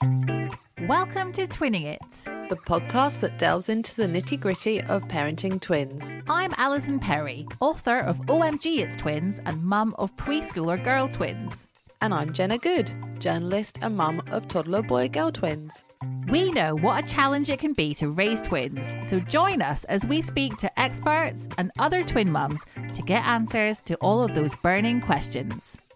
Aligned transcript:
Welcome 0.00 1.32
to 1.32 1.46
Twinning 1.48 1.86
It. 1.86 2.48
the 2.48 2.58
podcast 2.66 3.20
that 3.20 3.36
delves 3.38 3.68
into 3.68 3.96
the 3.96 4.06
nitty 4.06 4.38
gritty 4.38 4.80
of 4.82 5.02
parenting 5.08 5.60
twins. 5.60 6.12
I'm 6.28 6.52
Alison 6.56 7.00
Perry, 7.00 7.46
author 7.60 7.98
of 7.98 8.18
OMG 8.26 8.78
It's 8.78 8.96
Twins 8.96 9.40
and 9.40 9.60
mum 9.64 9.96
of 9.98 10.14
preschooler 10.14 10.82
girl 10.82 11.08
twins. 11.08 11.68
And 12.00 12.14
I'm 12.14 12.32
Jenna 12.32 12.58
Good, 12.58 12.92
journalist 13.18 13.80
and 13.82 13.96
mum 13.96 14.22
of 14.30 14.46
toddler 14.46 14.82
boy 14.82 15.08
girl 15.08 15.32
twins. 15.32 15.88
We 16.28 16.52
know 16.52 16.76
what 16.76 17.04
a 17.04 17.08
challenge 17.08 17.50
it 17.50 17.58
can 17.58 17.72
be 17.72 17.92
to 17.94 18.10
raise 18.10 18.40
twins, 18.42 18.94
so 19.02 19.18
join 19.18 19.62
us 19.62 19.82
as 19.84 20.06
we 20.06 20.22
speak 20.22 20.56
to 20.58 20.80
experts 20.80 21.48
and 21.58 21.72
other 21.80 22.04
twin 22.04 22.30
mums 22.30 22.64
to 22.94 23.02
get 23.02 23.26
answers 23.26 23.80
to 23.80 23.96
all 23.96 24.22
of 24.22 24.34
those 24.36 24.54
burning 24.54 25.00
questions. 25.00 25.87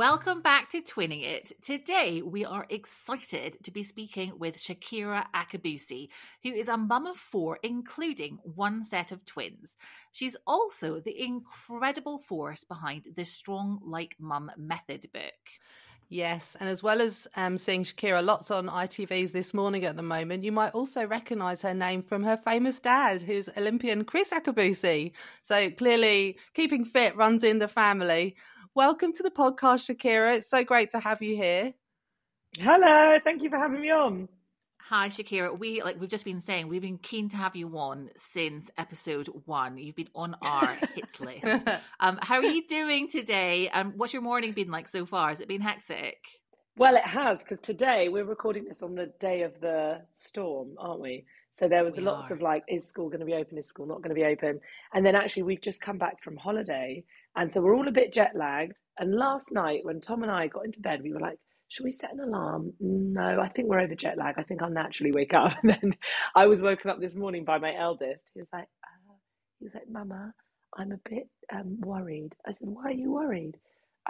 Welcome 0.00 0.40
back 0.40 0.70
to 0.70 0.80
Twinning 0.80 1.24
It. 1.24 1.52
Today 1.60 2.22
we 2.22 2.46
are 2.46 2.64
excited 2.70 3.58
to 3.62 3.70
be 3.70 3.82
speaking 3.82 4.32
with 4.38 4.56
Shakira 4.56 5.26
Akabusi, 5.34 6.08
who 6.42 6.48
is 6.48 6.68
a 6.68 6.78
mum 6.78 7.04
of 7.04 7.18
four, 7.18 7.58
including 7.62 8.38
one 8.42 8.82
set 8.82 9.12
of 9.12 9.22
twins. 9.26 9.76
She's 10.10 10.38
also 10.46 11.00
the 11.00 11.22
incredible 11.22 12.18
force 12.18 12.64
behind 12.64 13.08
the 13.14 13.26
Strong 13.26 13.82
Like 13.84 14.16
Mum 14.18 14.50
method 14.56 15.04
book. 15.12 15.34
Yes, 16.08 16.56
and 16.58 16.70
as 16.70 16.82
well 16.82 17.02
as 17.02 17.28
um, 17.36 17.58
seeing 17.58 17.84
Shakira 17.84 18.24
lots 18.24 18.50
on 18.50 18.68
ITVs 18.68 19.32
this 19.32 19.52
morning 19.52 19.84
at 19.84 19.98
the 19.98 20.02
moment, 20.02 20.44
you 20.44 20.50
might 20.50 20.72
also 20.72 21.06
recognise 21.06 21.60
her 21.60 21.74
name 21.74 22.02
from 22.02 22.22
her 22.24 22.38
famous 22.38 22.78
dad, 22.78 23.20
who's 23.20 23.50
Olympian 23.54 24.06
Kriss 24.06 24.30
Akabusi. 24.30 25.12
So 25.42 25.70
clearly, 25.70 26.38
keeping 26.54 26.86
fit 26.86 27.14
runs 27.16 27.44
in 27.44 27.58
the 27.58 27.68
family. 27.68 28.34
Welcome 28.76 29.12
to 29.14 29.24
the 29.24 29.32
podcast, 29.32 29.90
Shakira. 29.90 30.36
It's 30.36 30.48
so 30.48 30.62
great 30.62 30.90
to 30.90 31.00
have 31.00 31.20
you 31.22 31.34
here. 31.34 31.74
Hello, 32.56 33.18
thank 33.24 33.42
you 33.42 33.50
for 33.50 33.58
having 33.58 33.80
me 33.80 33.90
on. 33.90 34.28
Hi, 34.82 35.08
Shakira. 35.08 35.58
We 35.58 35.82
like 35.82 36.00
we've 36.00 36.08
just 36.08 36.24
been 36.24 36.40
saying 36.40 36.68
we've 36.68 36.80
been 36.80 36.98
keen 36.98 37.28
to 37.30 37.36
have 37.36 37.56
you 37.56 37.76
on 37.76 38.10
since 38.16 38.70
episode 38.78 39.28
one. 39.44 39.76
You've 39.76 39.96
been 39.96 40.08
on 40.14 40.36
our 40.40 40.78
hit 40.94 41.20
list. 41.20 41.66
Um, 41.98 42.20
how 42.22 42.36
are 42.36 42.44
you 42.44 42.64
doing 42.68 43.08
today? 43.08 43.68
And 43.68 43.94
what's 43.96 44.12
your 44.12 44.22
morning 44.22 44.52
been 44.52 44.70
like 44.70 44.86
so 44.86 45.04
far? 45.04 45.30
Has 45.30 45.40
it 45.40 45.48
been 45.48 45.60
hectic? 45.60 46.18
Well, 46.76 46.96
it 46.96 47.04
has 47.06 47.42
because 47.42 47.60
today 47.60 48.08
we're 48.08 48.24
recording 48.24 48.64
this 48.64 48.82
on 48.82 48.94
the 48.94 49.12
day 49.20 49.42
of 49.42 49.60
the 49.60 50.02
storm, 50.12 50.74
aren't 50.78 51.00
we? 51.00 51.24
So 51.52 51.68
there 51.68 51.84
was 51.84 51.96
We 51.96 52.02
lots 52.02 52.30
are. 52.30 52.34
of 52.34 52.40
like, 52.40 52.64
is 52.68 52.88
school 52.88 53.08
going 53.08 53.20
to 53.20 53.26
be 53.26 53.34
open? 53.34 53.58
Is 53.58 53.68
school 53.68 53.86
not 53.86 54.02
going 54.02 54.08
to 54.14 54.20
be 54.20 54.24
open? 54.24 54.60
And 54.94 55.04
then 55.04 55.14
actually, 55.14 55.42
we've 55.42 55.60
just 55.60 55.80
come 55.82 55.98
back 55.98 56.22
from 56.22 56.36
holiday, 56.36 57.04
and 57.36 57.52
so 57.52 57.60
we're 57.60 57.76
all 57.76 57.88
a 57.88 57.92
bit 57.92 58.12
jet 58.12 58.32
lagged. 58.34 58.78
And 58.98 59.14
last 59.14 59.52
night, 59.52 59.84
when 59.84 60.00
Tom 60.00 60.22
and 60.22 60.32
I 60.32 60.46
got 60.46 60.64
into 60.64 60.80
bed, 60.80 61.02
we 61.02 61.12
were 61.12 61.20
like, 61.20 61.38
"Should 61.68 61.84
we 61.84 61.92
set 61.92 62.12
an 62.14 62.20
alarm?" 62.20 62.72
No, 62.80 63.40
I 63.40 63.48
think 63.50 63.68
we're 63.68 63.80
over 63.80 63.94
jet 63.94 64.16
lag. 64.16 64.36
I 64.38 64.42
think 64.44 64.62
I'll 64.62 64.70
naturally 64.70 65.12
wake 65.12 65.34
up. 65.34 65.54
And 65.62 65.70
then 65.72 65.94
I 66.34 66.46
was 66.46 66.62
woken 66.62 66.90
up 66.90 67.00
this 67.00 67.16
morning 67.16 67.44
by 67.44 67.58
my 67.58 67.76
eldest. 67.76 68.30
He 68.32 68.40
was 68.40 68.48
like, 68.52 68.68
uh, 68.84 69.14
"He 69.58 69.66
was 69.66 69.74
like, 69.74 69.88
Mama, 69.90 70.32
I'm 70.78 70.92
a 70.92 71.00
bit 71.10 71.28
um, 71.52 71.80
worried." 71.80 72.34
I 72.46 72.50
said, 72.52 72.68
"Why 72.68 72.84
are 72.84 72.92
you 72.92 73.12
worried?" 73.12 73.58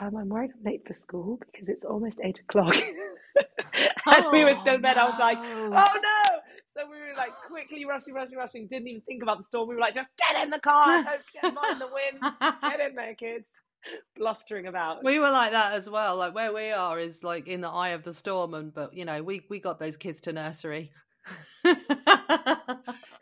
Um, 0.01 0.17
I'm 0.17 0.29
worried 0.29 0.51
I'm 0.57 0.65
late 0.65 0.87
for 0.87 0.93
school 0.93 1.39
because 1.53 1.69
it's 1.69 1.85
almost 1.85 2.21
eight 2.23 2.41
o'clock. 2.41 2.77
and 4.07 4.27
we 4.33 4.45
were 4.45 4.55
still 4.55 4.75
in 4.75 4.83
bed. 4.83 4.97
I 4.97 5.09
was 5.09 5.19
like, 5.19 5.39
oh 5.39 5.71
no! 5.71 6.41
So 6.75 6.89
we 6.89 6.99
were 6.99 7.15
like 7.17 7.33
quickly 7.49 7.85
rushing, 7.85 8.15
rushing, 8.15 8.37
rushing. 8.37 8.67
Didn't 8.69 8.89
even 8.89 9.03
think 9.03 9.23
about 9.23 9.39
the 9.39 9.45
storm. 9.45 9.69
We 9.69 9.75
were 9.75 9.81
like, 9.81 9.95
just 9.95 10.11
get 10.17 10.43
in 10.43 10.51
the 10.51 10.61
car. 10.61 10.87
Don't 11.05 11.21
get 11.43 11.55
mind 11.55 11.81
the 11.81 11.89
wind. 11.93 12.35
Get 12.63 12.81
in 12.81 12.95
there, 12.95 13.15
kids. 13.15 13.47
Blustering 14.17 14.67
about. 14.67 15.05
We 15.05 15.19
were 15.19 15.31
like 15.31 15.53
that 15.53 15.73
as 15.73 15.89
well. 15.89 16.17
Like 16.17 16.35
where 16.35 16.53
we 16.53 16.71
are 16.71 16.99
is 16.99 17.25
like 17.25 17.49
in 17.49 17.61
the 17.61 17.69
eye 17.69 17.91
of 17.91 18.03
the 18.03 18.15
storm, 18.15 18.55
and 18.55 18.73
but 18.73 18.95
you 18.95 19.05
know 19.05 19.23
we 19.23 19.43
we 19.49 19.59
got 19.59 19.79
those 19.79 19.97
kids 19.97 20.21
to 20.21 20.33
nursery. 20.33 20.93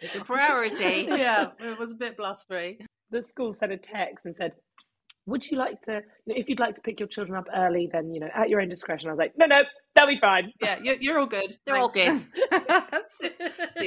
It's 0.00 0.14
a 0.14 0.20
priority. 0.20 1.06
yeah, 1.08 1.50
it 1.58 1.78
was 1.78 1.92
a 1.92 1.96
bit 1.96 2.16
blustery. 2.16 2.78
The 3.10 3.22
school 3.22 3.52
sent 3.52 3.72
a 3.72 3.76
text 3.76 4.26
and 4.26 4.36
said, 4.36 4.52
would 5.28 5.48
you 5.48 5.58
like 5.58 5.82
to, 5.82 6.00
you 6.24 6.34
know, 6.34 6.40
if 6.40 6.48
you'd 6.48 6.58
like 6.58 6.74
to 6.74 6.80
pick 6.80 6.98
your 6.98 7.08
children 7.08 7.36
up 7.36 7.46
early, 7.54 7.88
then, 7.92 8.12
you 8.12 8.18
know, 8.18 8.30
at 8.34 8.48
your 8.48 8.62
own 8.62 8.68
discretion. 8.68 9.08
I 9.08 9.12
was 9.12 9.18
like, 9.18 9.34
no, 9.36 9.44
no, 9.44 9.60
they'll 9.94 10.06
be 10.06 10.18
fine. 10.18 10.52
Yeah, 10.62 10.78
you're, 10.82 10.96
you're 10.96 11.18
all 11.18 11.26
good. 11.26 11.54
They're 11.66 11.76
all 11.76 11.90
good 11.90 12.18
See 13.20 13.30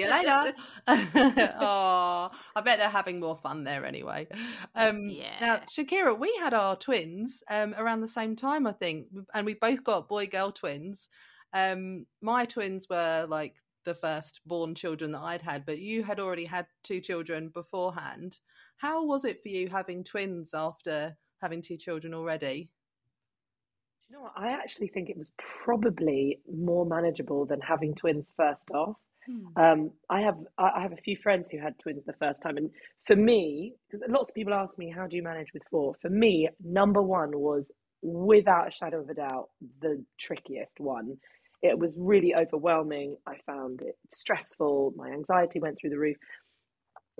you 0.02 0.10
later. 0.10 0.54
oh, 0.88 2.30
I 2.56 2.62
bet 2.64 2.78
they're 2.78 2.90
having 2.90 3.20
more 3.20 3.36
fun 3.36 3.64
there 3.64 3.86
anyway. 3.86 4.28
Um, 4.76 5.08
Now, 5.42 5.62
Shakira, 5.68 6.18
we 6.18 6.32
had 6.40 6.54
our 6.54 6.76
twins 6.76 7.42
um, 7.50 7.74
around 7.76 8.02
the 8.02 8.08
same 8.08 8.36
time, 8.36 8.68
I 8.68 8.74
think, 8.74 9.08
and 9.34 9.46
we 9.46 9.56
both 9.56 9.84
got 9.84 10.08
boy 10.08 10.28
girl 10.28 10.52
twins. 10.52 11.10
Um, 11.54 12.06
my 12.22 12.46
twins 12.46 12.86
were 12.88 13.26
like 13.28 13.56
the 13.84 13.96
first 13.96 14.42
born 14.46 14.76
children 14.76 15.12
that 15.14 15.22
I'd 15.22 15.42
had, 15.42 15.66
but 15.66 15.80
you 15.80 16.04
had 16.04 16.20
already 16.20 16.46
had 16.46 16.68
two 16.84 17.02
children 17.02 17.50
beforehand. 17.50 18.38
How 18.78 19.04
was 19.04 19.26
it 19.26 19.42
for 19.42 19.50
you 19.50 19.70
having 19.70 20.04
twins 20.04 20.54
after 20.54 21.18
having 21.42 21.62
two 21.62 21.78
children 21.78 22.14
already? 22.14 22.70
Do 24.02 24.08
you 24.10 24.16
know 24.18 24.24
what? 24.24 24.34
I 24.36 24.50
actually 24.50 24.88
think 24.88 25.10
it 25.10 25.18
was 25.18 25.32
probably 25.38 26.40
more 26.52 26.86
manageable 26.86 27.46
than 27.46 27.62
having 27.62 27.96
twins 27.96 28.32
first 28.36 28.70
off. 28.72 28.98
Um, 29.56 29.92
I 30.10 30.22
have 30.22 30.38
I 30.58 30.72
I 30.78 30.82
have 30.82 30.94
a 30.94 30.98
few 30.98 31.16
friends 31.22 31.50
who 31.50 31.60
had 31.60 31.78
twins 31.80 32.04
the 32.06 32.14
first 32.14 32.42
time, 32.42 32.58
and 32.58 32.70
for 33.06 33.16
me, 33.16 33.74
because 33.90 34.06
lots 34.10 34.30
of 34.30 34.36
people 34.36 34.54
ask 34.54 34.78
me, 34.78 34.90
how 34.90 35.08
do 35.08 35.16
you 35.16 35.24
manage 35.24 35.54
with 35.54 35.64
four? 35.70 35.96
For 36.02 36.10
me, 36.10 36.50
number 36.64 37.02
one 37.02 37.32
was 37.38 37.72
without 38.02 38.68
a 38.68 38.72
shadow 38.72 39.02
of 39.02 39.10
a 39.10 39.14
doubt 39.14 39.50
the 39.82 40.04
trickiest 40.20 40.80
one. 40.80 41.18
It 41.62 41.78
was 41.78 41.96
really 41.98 42.34
overwhelming. 42.34 43.18
I 43.28 43.36
found 43.46 43.82
it 43.82 43.96
stressful. 44.12 44.94
My 44.96 45.10
anxiety 45.12 45.60
went 45.60 45.78
through 45.80 45.92
the 45.92 46.00
roof. 46.00 46.18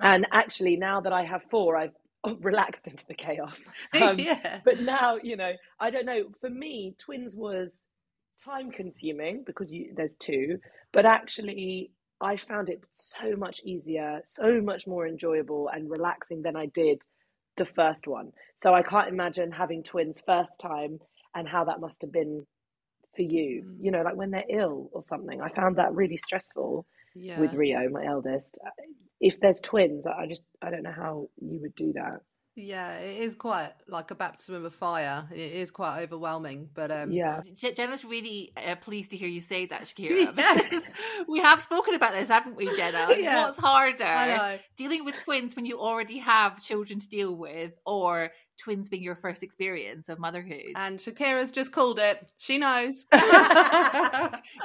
And 0.02 0.26
actually, 0.32 0.76
now 0.76 1.00
that 1.02 1.12
I 1.12 1.24
have 1.24 1.42
four, 1.50 1.76
I've 1.76 1.94
relaxed 2.40 2.86
into 2.86 3.06
the 3.06 3.14
chaos. 3.14 3.60
Um, 4.00 4.18
yeah. 4.18 4.60
but 4.64 4.80
now 4.80 5.16
you 5.22 5.36
know 5.36 5.52
i 5.80 5.90
don't 5.90 6.06
know 6.06 6.24
for 6.40 6.48
me 6.50 6.94
twins 6.98 7.36
was 7.36 7.82
time 8.44 8.70
consuming 8.70 9.42
because 9.44 9.72
you 9.72 9.92
there's 9.94 10.14
two 10.16 10.58
but 10.92 11.04
actually 11.06 11.90
i 12.20 12.36
found 12.36 12.68
it 12.70 12.82
so 12.94 13.36
much 13.36 13.60
easier 13.64 14.20
so 14.26 14.60
much 14.60 14.86
more 14.86 15.06
enjoyable 15.06 15.68
and 15.72 15.90
relaxing 15.90 16.42
than 16.42 16.56
i 16.56 16.66
did 16.66 17.02
the 17.58 17.64
first 17.66 18.06
one 18.06 18.32
so 18.56 18.72
i 18.74 18.82
can't 18.82 19.08
imagine 19.08 19.50
having 19.52 19.82
twins 19.82 20.22
first 20.26 20.60
time 20.60 20.98
and 21.34 21.48
how 21.48 21.64
that 21.64 21.80
must 21.80 22.00
have 22.02 22.12
been 22.12 22.46
for 23.14 23.22
you 23.22 23.62
Mm. 23.64 23.76
you 23.84 23.90
know 23.90 24.02
like 24.02 24.16
when 24.16 24.30
they're 24.30 24.44
ill 24.48 24.88
or 24.92 25.02
something 25.02 25.40
i 25.42 25.48
found 25.50 25.76
that 25.76 25.94
really 25.94 26.16
stressful 26.16 26.86
yeah. 27.14 27.38
with 27.38 27.52
rio 27.54 27.88
my 27.90 28.04
eldest 28.06 28.56
if 29.22 29.40
there's 29.40 29.60
twins 29.60 30.06
i 30.06 30.26
just 30.26 30.42
i 30.60 30.68
don't 30.70 30.82
know 30.82 30.92
how 30.92 31.28
you 31.40 31.58
would 31.62 31.74
do 31.76 31.92
that 31.94 32.20
Yeah, 32.54 32.98
it 32.98 33.16
is 33.26 33.34
quite 33.34 33.72
like 33.88 34.10
a 34.10 34.14
baptism 34.14 34.62
of 34.66 34.74
fire. 34.74 35.24
It 35.32 35.52
is 35.62 35.70
quite 35.70 36.02
overwhelming, 36.02 36.68
but 36.74 36.90
um, 36.90 37.10
yeah 37.10 37.40
Jenna's 37.76 38.04
really 38.04 38.52
uh, 38.56 38.76
pleased 38.76 39.12
to 39.12 39.16
hear 39.16 39.30
you 39.36 39.40
say 39.40 39.64
that, 39.72 39.82
Shakira. 39.88 40.36
Yeah. 40.36 40.58
Because 40.62 40.90
we 41.32 41.38
have 41.40 41.62
spoken 41.62 41.94
about 41.94 42.12
this, 42.12 42.28
haven't 42.28 42.56
we, 42.60 42.66
Jenna? 42.76 43.08
Yeah. 43.16 43.40
What's 43.42 43.58
harder? 43.58 44.58
Dealing 44.76 45.02
with 45.06 45.16
twins 45.24 45.56
when 45.56 45.64
you 45.64 45.76
already 45.80 46.18
have 46.18 46.62
children 46.62 46.98
to 47.00 47.08
deal 47.08 47.32
with, 47.46 47.72
or 47.86 48.32
twins 48.62 48.90
being 48.90 49.02
your 49.02 49.16
first 49.16 49.42
experience 49.42 50.10
of 50.10 50.18
motherhood? 50.18 50.72
And 50.76 50.98
Shakira's 50.98 51.52
just 51.52 51.72
called 51.72 51.98
it. 52.10 52.16
She 52.36 52.58
knows. 52.58 53.06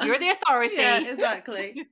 You're 0.04 0.20
the 0.20 0.36
authority. 0.36 0.76
Yeah, 0.76 1.08
exactly. 1.14 1.88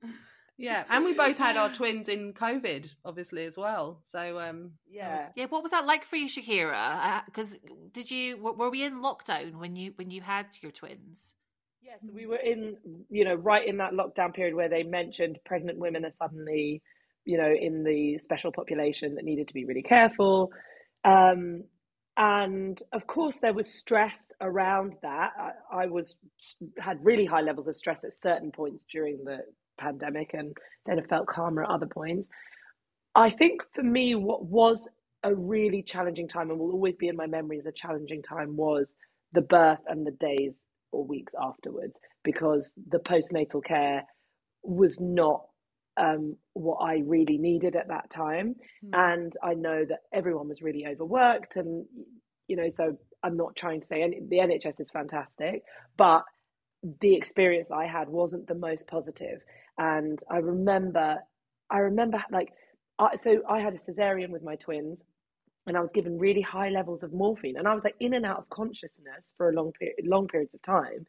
Yeah, 0.58 0.84
and 0.88 1.04
we 1.04 1.12
both 1.12 1.36
had 1.36 1.56
our 1.56 1.68
twins 1.72 2.08
in 2.08 2.32
COVID, 2.32 2.90
obviously 3.04 3.44
as 3.44 3.58
well. 3.58 4.00
So 4.04 4.38
um, 4.38 4.72
yeah 4.88 5.28
Yeah, 5.36 5.46
what 5.46 5.62
was 5.62 5.72
that 5.72 5.84
like 5.84 6.04
for 6.04 6.16
you, 6.16 6.28
Shakira? 6.28 7.24
Because 7.26 7.58
did 7.92 8.10
you 8.10 8.38
were, 8.38 8.52
were 8.52 8.70
we 8.70 8.82
in 8.82 9.02
lockdown 9.02 9.56
when 9.56 9.76
you 9.76 9.92
when 9.96 10.10
you 10.10 10.22
had 10.22 10.46
your 10.62 10.72
twins? 10.72 11.34
Yeah, 11.82 11.94
so 12.04 12.12
we 12.12 12.26
were 12.26 12.38
in, 12.38 12.76
you 13.10 13.24
know, 13.24 13.34
right 13.34 13.66
in 13.66 13.76
that 13.76 13.92
lockdown 13.92 14.34
period 14.34 14.54
where 14.54 14.68
they 14.68 14.82
mentioned 14.82 15.38
pregnant 15.44 15.78
women 15.78 16.04
are 16.04 16.10
suddenly, 16.10 16.82
you 17.24 17.38
know, 17.38 17.52
in 17.52 17.84
the 17.84 18.18
special 18.22 18.50
population 18.50 19.14
that 19.14 19.24
needed 19.24 19.46
to 19.48 19.54
be 19.54 19.64
really 19.66 19.82
careful. 19.82 20.50
Um, 21.04 21.62
and 22.16 22.82
of 22.92 23.06
course, 23.06 23.38
there 23.40 23.52
was 23.52 23.72
stress 23.72 24.32
around 24.40 24.94
that. 25.02 25.30
I, 25.38 25.82
I 25.84 25.86
was 25.86 26.16
had 26.78 27.04
really 27.04 27.26
high 27.26 27.42
levels 27.42 27.68
of 27.68 27.76
stress 27.76 28.04
at 28.04 28.14
certain 28.14 28.50
points 28.50 28.84
during 28.90 29.22
the 29.24 29.40
pandemic, 29.78 30.34
and 30.34 30.56
then 30.84 30.98
have 30.98 31.06
felt 31.06 31.26
calmer 31.26 31.64
at 31.64 31.70
other 31.70 31.86
points. 31.86 32.28
I 33.14 33.30
think 33.30 33.62
for 33.74 33.82
me, 33.82 34.14
what 34.14 34.44
was 34.44 34.88
a 35.22 35.34
really 35.34 35.82
challenging 35.82 36.28
time 36.28 36.50
and 36.50 36.58
will 36.58 36.72
always 36.72 36.96
be 36.96 37.08
in 37.08 37.16
my 37.16 37.26
memory 37.26 37.58
as 37.58 37.66
a 37.66 37.72
challenging 37.72 38.22
time 38.22 38.56
was 38.56 38.86
the 39.32 39.40
birth 39.40 39.80
and 39.88 40.06
the 40.06 40.12
days 40.12 40.60
or 40.92 41.04
weeks 41.04 41.32
afterwards 41.40 41.94
because 42.22 42.72
the 42.88 42.98
postnatal 42.98 43.64
care 43.64 44.04
was 44.62 45.00
not 45.00 45.42
um, 45.96 46.36
what 46.52 46.76
I 46.76 47.02
really 47.06 47.38
needed 47.38 47.76
at 47.76 47.88
that 47.88 48.10
time. 48.10 48.56
Hmm. 48.82 48.90
And 48.92 49.32
I 49.42 49.54
know 49.54 49.84
that 49.84 50.00
everyone 50.12 50.48
was 50.48 50.62
really 50.62 50.86
overworked. 50.86 51.56
And, 51.56 51.86
you 52.48 52.56
know, 52.56 52.68
so 52.68 52.98
I'm 53.22 53.36
not 53.36 53.56
trying 53.56 53.80
to 53.80 53.86
say 53.86 54.02
any, 54.02 54.20
the 54.28 54.38
NHS 54.38 54.80
is 54.80 54.90
fantastic, 54.90 55.62
but 55.96 56.24
the 57.00 57.14
experience 57.14 57.70
I 57.70 57.86
had 57.86 58.08
wasn't 58.08 58.46
the 58.46 58.54
most 58.54 58.86
positive. 58.86 59.40
And 59.78 60.18
I 60.30 60.38
remember, 60.38 61.18
I 61.70 61.78
remember 61.78 62.22
like, 62.30 62.52
I, 62.98 63.16
so 63.16 63.42
I 63.48 63.60
had 63.60 63.74
a 63.74 63.78
cesarean 63.78 64.30
with 64.30 64.42
my 64.42 64.56
twins, 64.56 65.04
and 65.66 65.76
I 65.76 65.80
was 65.80 65.90
given 65.92 66.18
really 66.18 66.40
high 66.40 66.68
levels 66.70 67.02
of 67.02 67.12
morphine, 67.12 67.56
and 67.58 67.68
I 67.68 67.74
was 67.74 67.84
like 67.84 67.96
in 68.00 68.14
and 68.14 68.24
out 68.24 68.38
of 68.38 68.48
consciousness 68.50 69.32
for 69.36 69.50
a 69.50 69.52
long 69.52 69.72
period, 69.72 69.96
long 70.04 70.28
periods 70.28 70.54
of 70.54 70.62
time. 70.62 71.06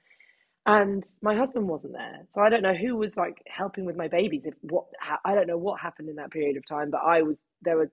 And 0.65 1.05
my 1.21 1.33
husband 1.33 1.67
wasn't 1.67 1.93
there, 1.93 2.25
so 2.31 2.41
I 2.41 2.49
don't 2.49 2.61
know 2.61 2.73
who 2.73 2.97
was 2.97 3.15
like 3.15 3.41
helping 3.47 3.85
with 3.85 3.95
my 3.95 4.09
babies. 4.09 4.41
If 4.43 4.55
what 4.61 4.85
I 5.23 5.33
don't 5.33 5.47
know 5.47 5.57
what 5.57 5.79
happened 5.79 6.09
in 6.09 6.17
that 6.17 6.31
period 6.31 6.57
of 6.57 6.67
time, 6.67 6.89
but 6.91 7.01
I 7.05 7.21
was 7.21 7.41
there 7.61 7.77
were 7.77 7.91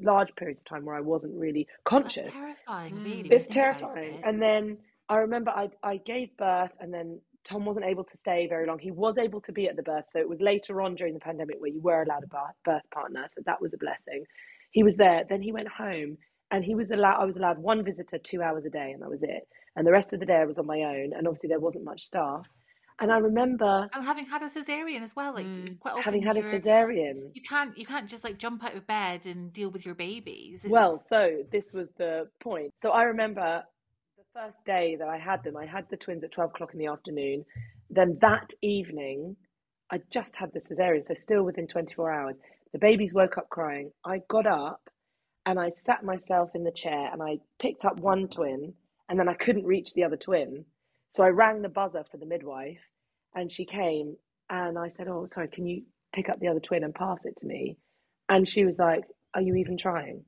large 0.00 0.34
periods 0.36 0.60
of 0.60 0.64
time 0.64 0.86
where 0.86 0.96
I 0.96 1.00
wasn't 1.02 1.34
really 1.34 1.66
conscious. 1.84 2.26
That's 2.26 2.36
terrifying, 2.36 3.02
really. 3.04 3.28
It's 3.30 3.48
terrifying. 3.48 4.14
It. 4.14 4.20
And 4.24 4.40
then 4.40 4.78
I 5.10 5.16
remember 5.16 5.50
I 5.50 5.68
I 5.82 5.98
gave 5.98 6.34
birth, 6.38 6.72
and 6.80 6.94
then 6.94 7.20
Tom 7.44 7.64
wasn't 7.64 7.86
able 7.86 8.04
to 8.04 8.16
stay 8.16 8.46
very 8.48 8.66
long. 8.66 8.78
He 8.78 8.90
was 8.90 9.18
able 9.18 9.40
to 9.42 9.52
be 9.52 9.66
at 9.68 9.76
the 9.76 9.82
birth, 9.82 10.08
so 10.08 10.18
it 10.18 10.28
was 10.28 10.40
later 10.40 10.80
on 10.82 10.94
during 10.94 11.14
the 11.14 11.20
pandemic 11.20 11.56
where 11.60 11.70
you 11.70 11.80
were 11.80 12.02
allowed 12.02 12.24
a 12.24 12.28
birth, 12.28 12.56
birth 12.64 12.88
partner, 12.92 13.26
so 13.28 13.42
that 13.46 13.60
was 13.60 13.72
a 13.72 13.78
blessing. 13.78 14.24
He 14.70 14.82
was 14.82 14.96
there. 14.96 15.24
Then 15.28 15.42
he 15.42 15.52
went 15.52 15.68
home, 15.68 16.16
and 16.50 16.64
he 16.64 16.74
was 16.74 16.90
allowed. 16.90 17.20
I 17.20 17.24
was 17.24 17.36
allowed 17.36 17.58
one 17.58 17.84
visitor 17.84 18.18
two 18.18 18.42
hours 18.42 18.64
a 18.64 18.70
day, 18.70 18.92
and 18.92 19.02
that 19.02 19.10
was 19.10 19.22
it. 19.22 19.48
And 19.76 19.86
the 19.86 19.92
rest 19.92 20.12
of 20.12 20.20
the 20.20 20.26
day 20.26 20.36
I 20.36 20.44
was 20.44 20.58
on 20.58 20.66
my 20.66 20.80
own, 20.80 21.12
and 21.16 21.26
obviously 21.26 21.48
there 21.48 21.60
wasn't 21.60 21.84
much 21.84 22.02
staff. 22.02 22.46
And 23.00 23.10
I 23.10 23.18
remember 23.18 23.88
and 23.92 24.04
having 24.04 24.26
had 24.26 24.42
a 24.42 24.46
cesarean 24.46 25.02
as 25.02 25.16
well, 25.16 25.34
like 25.34 25.46
mm. 25.46 25.78
quite 25.80 25.92
often 25.92 26.04
having 26.04 26.22
had 26.22 26.36
a 26.36 26.42
cesarean, 26.42 27.30
you 27.34 27.42
can't 27.42 27.76
you 27.76 27.86
can't 27.86 28.08
just 28.08 28.22
like 28.22 28.38
jump 28.38 28.62
out 28.62 28.76
of 28.76 28.86
bed 28.86 29.26
and 29.26 29.52
deal 29.52 29.70
with 29.70 29.84
your 29.84 29.94
babies. 29.94 30.64
It's... 30.64 30.70
Well, 30.70 30.98
so 30.98 31.42
this 31.50 31.72
was 31.72 31.90
the 31.92 32.28
point. 32.40 32.72
So 32.80 32.90
I 32.90 33.04
remember 33.04 33.64
the 33.64 33.71
first 34.34 34.64
day 34.64 34.96
that 34.98 35.08
I 35.08 35.18
had 35.18 35.42
them, 35.44 35.56
I 35.56 35.66
had 35.66 35.86
the 35.90 35.96
twins 35.96 36.24
at 36.24 36.32
twelve 36.32 36.50
o'clock 36.50 36.72
in 36.72 36.78
the 36.78 36.86
afternoon. 36.86 37.44
Then 37.90 38.18
that 38.22 38.50
evening, 38.62 39.36
I 39.90 40.00
just 40.10 40.36
had 40.36 40.52
the 40.52 40.60
cesarean, 40.60 41.04
so 41.04 41.14
still 41.14 41.42
within 41.44 41.66
twenty 41.66 41.94
four 41.94 42.10
hours. 42.10 42.36
The 42.72 42.78
babies 42.78 43.14
woke 43.14 43.36
up 43.38 43.50
crying. 43.50 43.92
I 44.04 44.22
got 44.28 44.46
up 44.46 44.80
and 45.46 45.60
I 45.60 45.70
sat 45.70 46.04
myself 46.04 46.50
in 46.54 46.64
the 46.64 46.72
chair 46.72 47.10
and 47.12 47.22
I 47.22 47.38
picked 47.60 47.84
up 47.84 47.98
one 48.00 48.28
twin 48.28 48.74
and 49.08 49.18
then 49.18 49.28
I 49.28 49.34
couldn't 49.34 49.66
reach 49.66 49.92
the 49.92 50.04
other 50.04 50.16
twin. 50.16 50.64
So 51.10 51.24
I 51.24 51.28
rang 51.28 51.60
the 51.62 51.68
buzzer 51.68 52.04
for 52.10 52.16
the 52.16 52.26
midwife 52.26 52.80
and 53.34 53.52
she 53.52 53.66
came 53.66 54.16
and 54.48 54.78
I 54.78 54.88
said, 54.88 55.08
Oh, 55.08 55.26
sorry, 55.26 55.48
can 55.48 55.66
you 55.66 55.82
pick 56.14 56.30
up 56.30 56.40
the 56.40 56.48
other 56.48 56.60
twin 56.60 56.84
and 56.84 56.94
pass 56.94 57.18
it 57.24 57.36
to 57.38 57.46
me? 57.46 57.76
And 58.28 58.48
she 58.48 58.64
was 58.64 58.78
like, 58.78 59.04
Are 59.34 59.42
you 59.42 59.56
even 59.56 59.76
trying? 59.76 60.24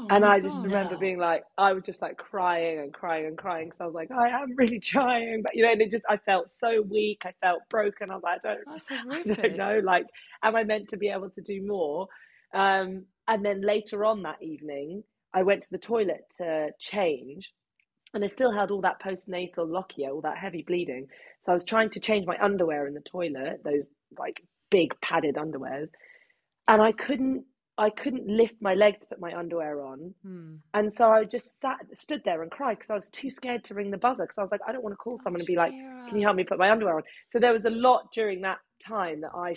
Oh, 0.00 0.06
and 0.10 0.24
I 0.24 0.40
just 0.40 0.64
God, 0.64 0.64
remember 0.64 0.96
being 0.96 1.18
like, 1.18 1.44
I 1.58 1.72
was 1.72 1.84
just 1.84 2.00
like 2.00 2.16
crying 2.16 2.78
and 2.80 2.92
crying 2.94 3.26
and 3.26 3.36
crying 3.36 3.66
because 3.68 3.80
I 3.80 3.86
was 3.86 3.94
like, 3.94 4.10
I 4.10 4.28
am 4.30 4.54
really 4.56 4.80
trying, 4.84 5.42
but 5.42 5.54
you 5.54 5.64
know, 5.64 5.72
and 5.72 5.82
it 5.82 5.90
just 5.90 6.04
I 6.08 6.16
felt 6.18 6.50
so 6.50 6.82
weak, 6.82 7.22
I 7.26 7.32
felt 7.42 7.62
broken. 7.70 8.10
I 8.10 8.14
was 8.14 8.22
like, 8.22 8.40
I 8.44 8.54
don't, 8.54 8.68
I 9.30 9.34
don't 9.34 9.56
know, 9.56 9.80
like, 9.84 10.06
am 10.42 10.56
I 10.56 10.64
meant 10.64 10.88
to 10.90 10.96
be 10.96 11.08
able 11.10 11.30
to 11.30 11.42
do 11.42 11.66
more? 11.66 12.08
Um, 12.54 13.04
and 13.28 13.44
then 13.44 13.60
later 13.62 14.04
on 14.04 14.22
that 14.22 14.42
evening, 14.42 15.04
I 15.34 15.42
went 15.42 15.62
to 15.64 15.70
the 15.70 15.78
toilet 15.78 16.22
to 16.38 16.68
change, 16.80 17.52
and 18.14 18.24
I 18.24 18.28
still 18.28 18.52
had 18.52 18.70
all 18.70 18.82
that 18.82 19.02
postnatal 19.02 19.68
lochia, 19.68 20.10
all 20.12 20.22
that 20.22 20.38
heavy 20.38 20.62
bleeding. 20.66 21.08
So 21.44 21.52
I 21.52 21.54
was 21.54 21.64
trying 21.64 21.90
to 21.90 22.00
change 22.00 22.26
my 22.26 22.38
underwear 22.42 22.86
in 22.86 22.94
the 22.94 23.02
toilet, 23.02 23.62
those 23.64 23.88
like 24.18 24.42
big 24.70 24.98
padded 25.02 25.36
underwears, 25.36 25.88
and 26.68 26.82
I 26.82 26.92
couldn't. 26.92 27.44
I 27.78 27.90
couldn't 27.90 28.26
lift 28.26 28.56
my 28.60 28.74
leg 28.74 29.00
to 29.00 29.06
put 29.06 29.20
my 29.20 29.32
underwear 29.36 29.82
on, 29.82 30.14
hmm. 30.22 30.56
and 30.74 30.92
so 30.92 31.10
I 31.10 31.24
just 31.24 31.60
sat, 31.60 31.78
stood 31.96 32.22
there 32.24 32.42
and 32.42 32.50
cried 32.50 32.78
because 32.78 32.90
I 32.90 32.94
was 32.94 33.08
too 33.10 33.30
scared 33.30 33.62
to 33.64 33.74
ring 33.74 33.90
the 33.90 33.96
buzzer 33.96 34.24
because 34.24 34.38
I 34.38 34.42
was 34.42 34.50
like, 34.50 34.60
I 34.66 34.72
don't 34.72 34.82
want 34.82 34.94
to 34.94 34.96
call 34.96 35.20
someone 35.22 35.40
and 35.40 35.46
be 35.46 35.56
like, 35.56 35.72
"Can 35.72 36.16
you 36.16 36.22
help 36.22 36.36
me 36.36 36.44
put 36.44 36.58
my 36.58 36.70
underwear 36.70 36.96
on?" 36.96 37.02
So 37.28 37.38
there 37.38 37.52
was 37.52 37.66
a 37.66 37.70
lot 37.70 38.12
during 38.12 38.40
that 38.42 38.58
time 38.84 39.20
that 39.20 39.30
I 39.34 39.48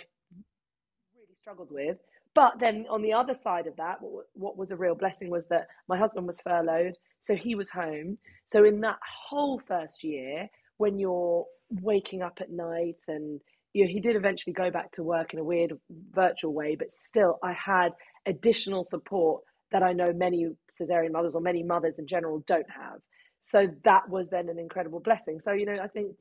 really 1.14 1.36
struggled 1.40 1.70
with. 1.70 1.98
But 2.34 2.54
then 2.60 2.86
on 2.88 3.02
the 3.02 3.12
other 3.12 3.34
side 3.34 3.66
of 3.66 3.76
that, 3.76 4.00
what, 4.00 4.26
what 4.34 4.56
was 4.56 4.70
a 4.70 4.76
real 4.76 4.94
blessing 4.94 5.28
was 5.28 5.46
that 5.48 5.66
my 5.88 5.98
husband 5.98 6.26
was 6.26 6.40
furloughed, 6.40 6.94
so 7.20 7.34
he 7.34 7.54
was 7.54 7.68
home. 7.68 8.16
So 8.50 8.64
in 8.64 8.80
that 8.80 8.98
whole 9.28 9.60
first 9.66 10.02
year, 10.02 10.48
when 10.78 10.98
you're 10.98 11.44
waking 11.80 12.22
up 12.22 12.38
at 12.40 12.50
night 12.50 12.98
and 13.08 13.40
you 13.74 13.84
know, 13.84 13.90
he 13.90 14.00
did 14.00 14.16
eventually 14.16 14.52
go 14.52 14.70
back 14.70 14.92
to 14.92 15.02
work 15.02 15.32
in 15.32 15.38
a 15.38 15.44
weird 15.44 15.72
virtual 16.12 16.52
way, 16.52 16.76
but 16.76 16.92
still 16.92 17.38
I 17.42 17.52
had 17.52 17.92
additional 18.26 18.84
support 18.84 19.42
that 19.72 19.82
I 19.82 19.92
know 19.92 20.12
many 20.12 20.48
cesarean 20.72 21.12
mothers 21.12 21.34
or 21.34 21.40
many 21.40 21.62
mothers 21.62 21.98
in 21.98 22.06
general 22.06 22.44
don't 22.46 22.70
have. 22.70 23.00
So 23.42 23.66
that 23.84 24.08
was 24.08 24.28
then 24.30 24.48
an 24.48 24.58
incredible 24.58 25.00
blessing. 25.00 25.40
So, 25.40 25.52
you 25.52 25.66
know, 25.66 25.78
I 25.82 25.88
think 25.88 26.14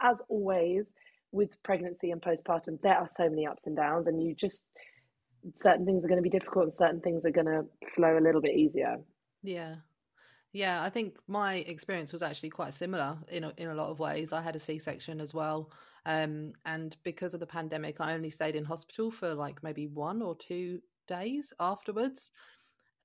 as 0.00 0.22
always 0.28 0.94
with 1.32 1.50
pregnancy 1.62 2.10
and 2.10 2.22
postpartum, 2.22 2.80
there 2.82 2.96
are 2.96 3.08
so 3.10 3.28
many 3.28 3.46
ups 3.46 3.66
and 3.66 3.76
downs, 3.76 4.06
and 4.06 4.22
you 4.22 4.34
just 4.34 4.64
certain 5.56 5.84
things 5.84 6.04
are 6.04 6.08
going 6.08 6.22
to 6.22 6.28
be 6.28 6.30
difficult 6.30 6.64
and 6.64 6.74
certain 6.74 7.00
things 7.00 7.24
are 7.24 7.30
going 7.30 7.46
to 7.46 7.64
flow 7.94 8.18
a 8.18 8.20
little 8.20 8.40
bit 8.40 8.56
easier. 8.56 8.96
Yeah. 9.42 9.76
Yeah, 10.52 10.82
I 10.82 10.88
think 10.88 11.18
my 11.28 11.56
experience 11.56 12.12
was 12.12 12.22
actually 12.22 12.48
quite 12.50 12.72
similar 12.72 13.18
in 13.28 13.44
a, 13.44 13.52
in 13.58 13.68
a 13.68 13.74
lot 13.74 13.90
of 13.90 13.98
ways. 13.98 14.32
I 14.32 14.40
had 14.40 14.56
a 14.56 14.58
C 14.58 14.78
section 14.78 15.20
as 15.20 15.34
well, 15.34 15.70
um, 16.06 16.52
and 16.64 16.96
because 17.04 17.34
of 17.34 17.40
the 17.40 17.46
pandemic, 17.46 18.00
I 18.00 18.14
only 18.14 18.30
stayed 18.30 18.56
in 18.56 18.64
hospital 18.64 19.10
for 19.10 19.34
like 19.34 19.62
maybe 19.62 19.86
one 19.86 20.22
or 20.22 20.34
two 20.34 20.80
days 21.08 21.52
afterwards, 21.58 22.30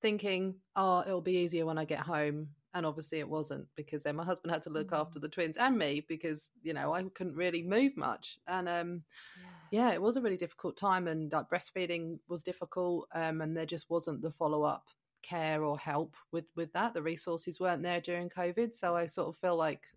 thinking, 0.01 0.55
"Oh, 0.75 1.03
it'll 1.05 1.21
be 1.21 1.37
easier 1.37 1.65
when 1.65 1.77
I 1.77 1.85
get 1.85 2.01
home." 2.01 2.49
And 2.75 2.85
obviously, 2.85 3.19
it 3.19 3.29
wasn't 3.29 3.67
because 3.75 4.03
then 4.03 4.15
my 4.15 4.25
husband 4.25 4.51
had 4.51 4.63
to 4.63 4.69
look 4.69 4.87
mm-hmm. 4.87 5.01
after 5.01 5.19
the 5.19 5.29
twins 5.29 5.57
and 5.57 5.77
me 5.77 6.05
because 6.07 6.49
you 6.61 6.73
know 6.73 6.93
I 6.93 7.03
couldn't 7.03 7.35
really 7.35 7.63
move 7.63 7.97
much, 7.97 8.37
and 8.47 8.69
um, 8.69 9.03
yeah 9.41 9.49
yeah, 9.73 9.91
it 9.91 9.99
was 9.99 10.17
a 10.17 10.21
really 10.21 10.37
difficult 10.37 10.77
time, 10.77 11.07
and 11.07 11.31
like 11.31 11.49
breastfeeding 11.49 12.19
was 12.27 12.43
difficult, 12.43 13.07
um, 13.15 13.41
and 13.41 13.57
there 13.57 13.65
just 13.65 13.89
wasn't 13.89 14.21
the 14.21 14.29
follow 14.29 14.61
up 14.61 14.85
care 15.23 15.63
or 15.63 15.79
help 15.79 16.15
with 16.31 16.45
with 16.55 16.71
that. 16.73 16.93
The 16.93 17.01
resources 17.01 17.59
weren't 17.59 17.81
there 17.81 17.99
during 17.99 18.29
COVID, 18.29 18.75
so 18.75 18.95
I 18.95 19.07
sort 19.07 19.29
of 19.29 19.37
feel 19.37 19.55
like 19.55 19.87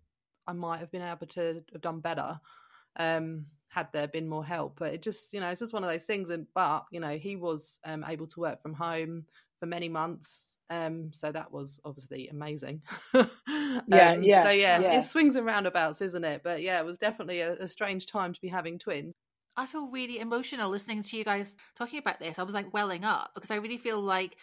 I 0.47 0.53
might 0.53 0.79
have 0.79 0.89
been 0.89 1.03
able 1.03 1.27
to 1.27 1.63
have 1.73 1.81
done 1.81 1.99
better 1.99 2.39
um, 2.95 3.45
had 3.69 3.91
there 3.91 4.07
been 4.07 4.27
more 4.27 4.45
help. 4.45 4.77
But 4.79 4.93
it 4.93 5.01
just, 5.01 5.33
you 5.33 5.39
know, 5.39 5.49
it's 5.49 5.59
just 5.59 5.73
one 5.73 5.83
of 5.83 5.89
those 5.89 6.05
things. 6.05 6.29
And 6.29 6.47
but 6.53 6.85
you 6.91 6.99
know, 6.99 7.17
he 7.17 7.35
was 7.35 7.79
um, 7.83 8.05
able 8.07 8.27
to 8.27 8.39
work 8.39 8.61
from 8.61 8.73
home 8.73 9.25
for 9.59 9.65
many 9.65 9.89
months. 9.89 10.57
Um, 10.69 11.11
so 11.13 11.31
that 11.31 11.51
was 11.51 11.79
obviously 11.85 12.27
amazing. 12.27 12.81
yeah, 13.13 13.23
um, 13.23 14.23
yeah. 14.23 14.43
So 14.43 14.49
yeah, 14.51 14.79
yeah, 14.79 14.99
it 14.99 15.05
swings 15.05 15.35
and 15.35 15.45
roundabouts, 15.45 16.01
isn't 16.01 16.23
it? 16.23 16.41
But 16.43 16.61
yeah, 16.61 16.79
it 16.79 16.85
was 16.85 16.97
definitely 16.97 17.41
a, 17.41 17.53
a 17.53 17.67
strange 17.67 18.07
time 18.07 18.33
to 18.33 18.41
be 18.41 18.49
having 18.49 18.77
twins. 18.77 19.13
I 19.55 19.65
feel 19.65 19.87
really 19.87 20.19
emotional 20.19 20.69
listening 20.69 21.01
to 21.01 21.17
you 21.17 21.23
guys 21.23 21.55
talking 21.75 21.97
about 21.97 22.19
this. 22.19 22.37
I 22.37 22.43
was 22.43 22.53
like 22.53 22.73
welling 22.73 23.03
up 23.03 23.31
because 23.33 23.49
I 23.49 23.55
really 23.55 23.77
feel 23.77 23.99
like 23.99 24.37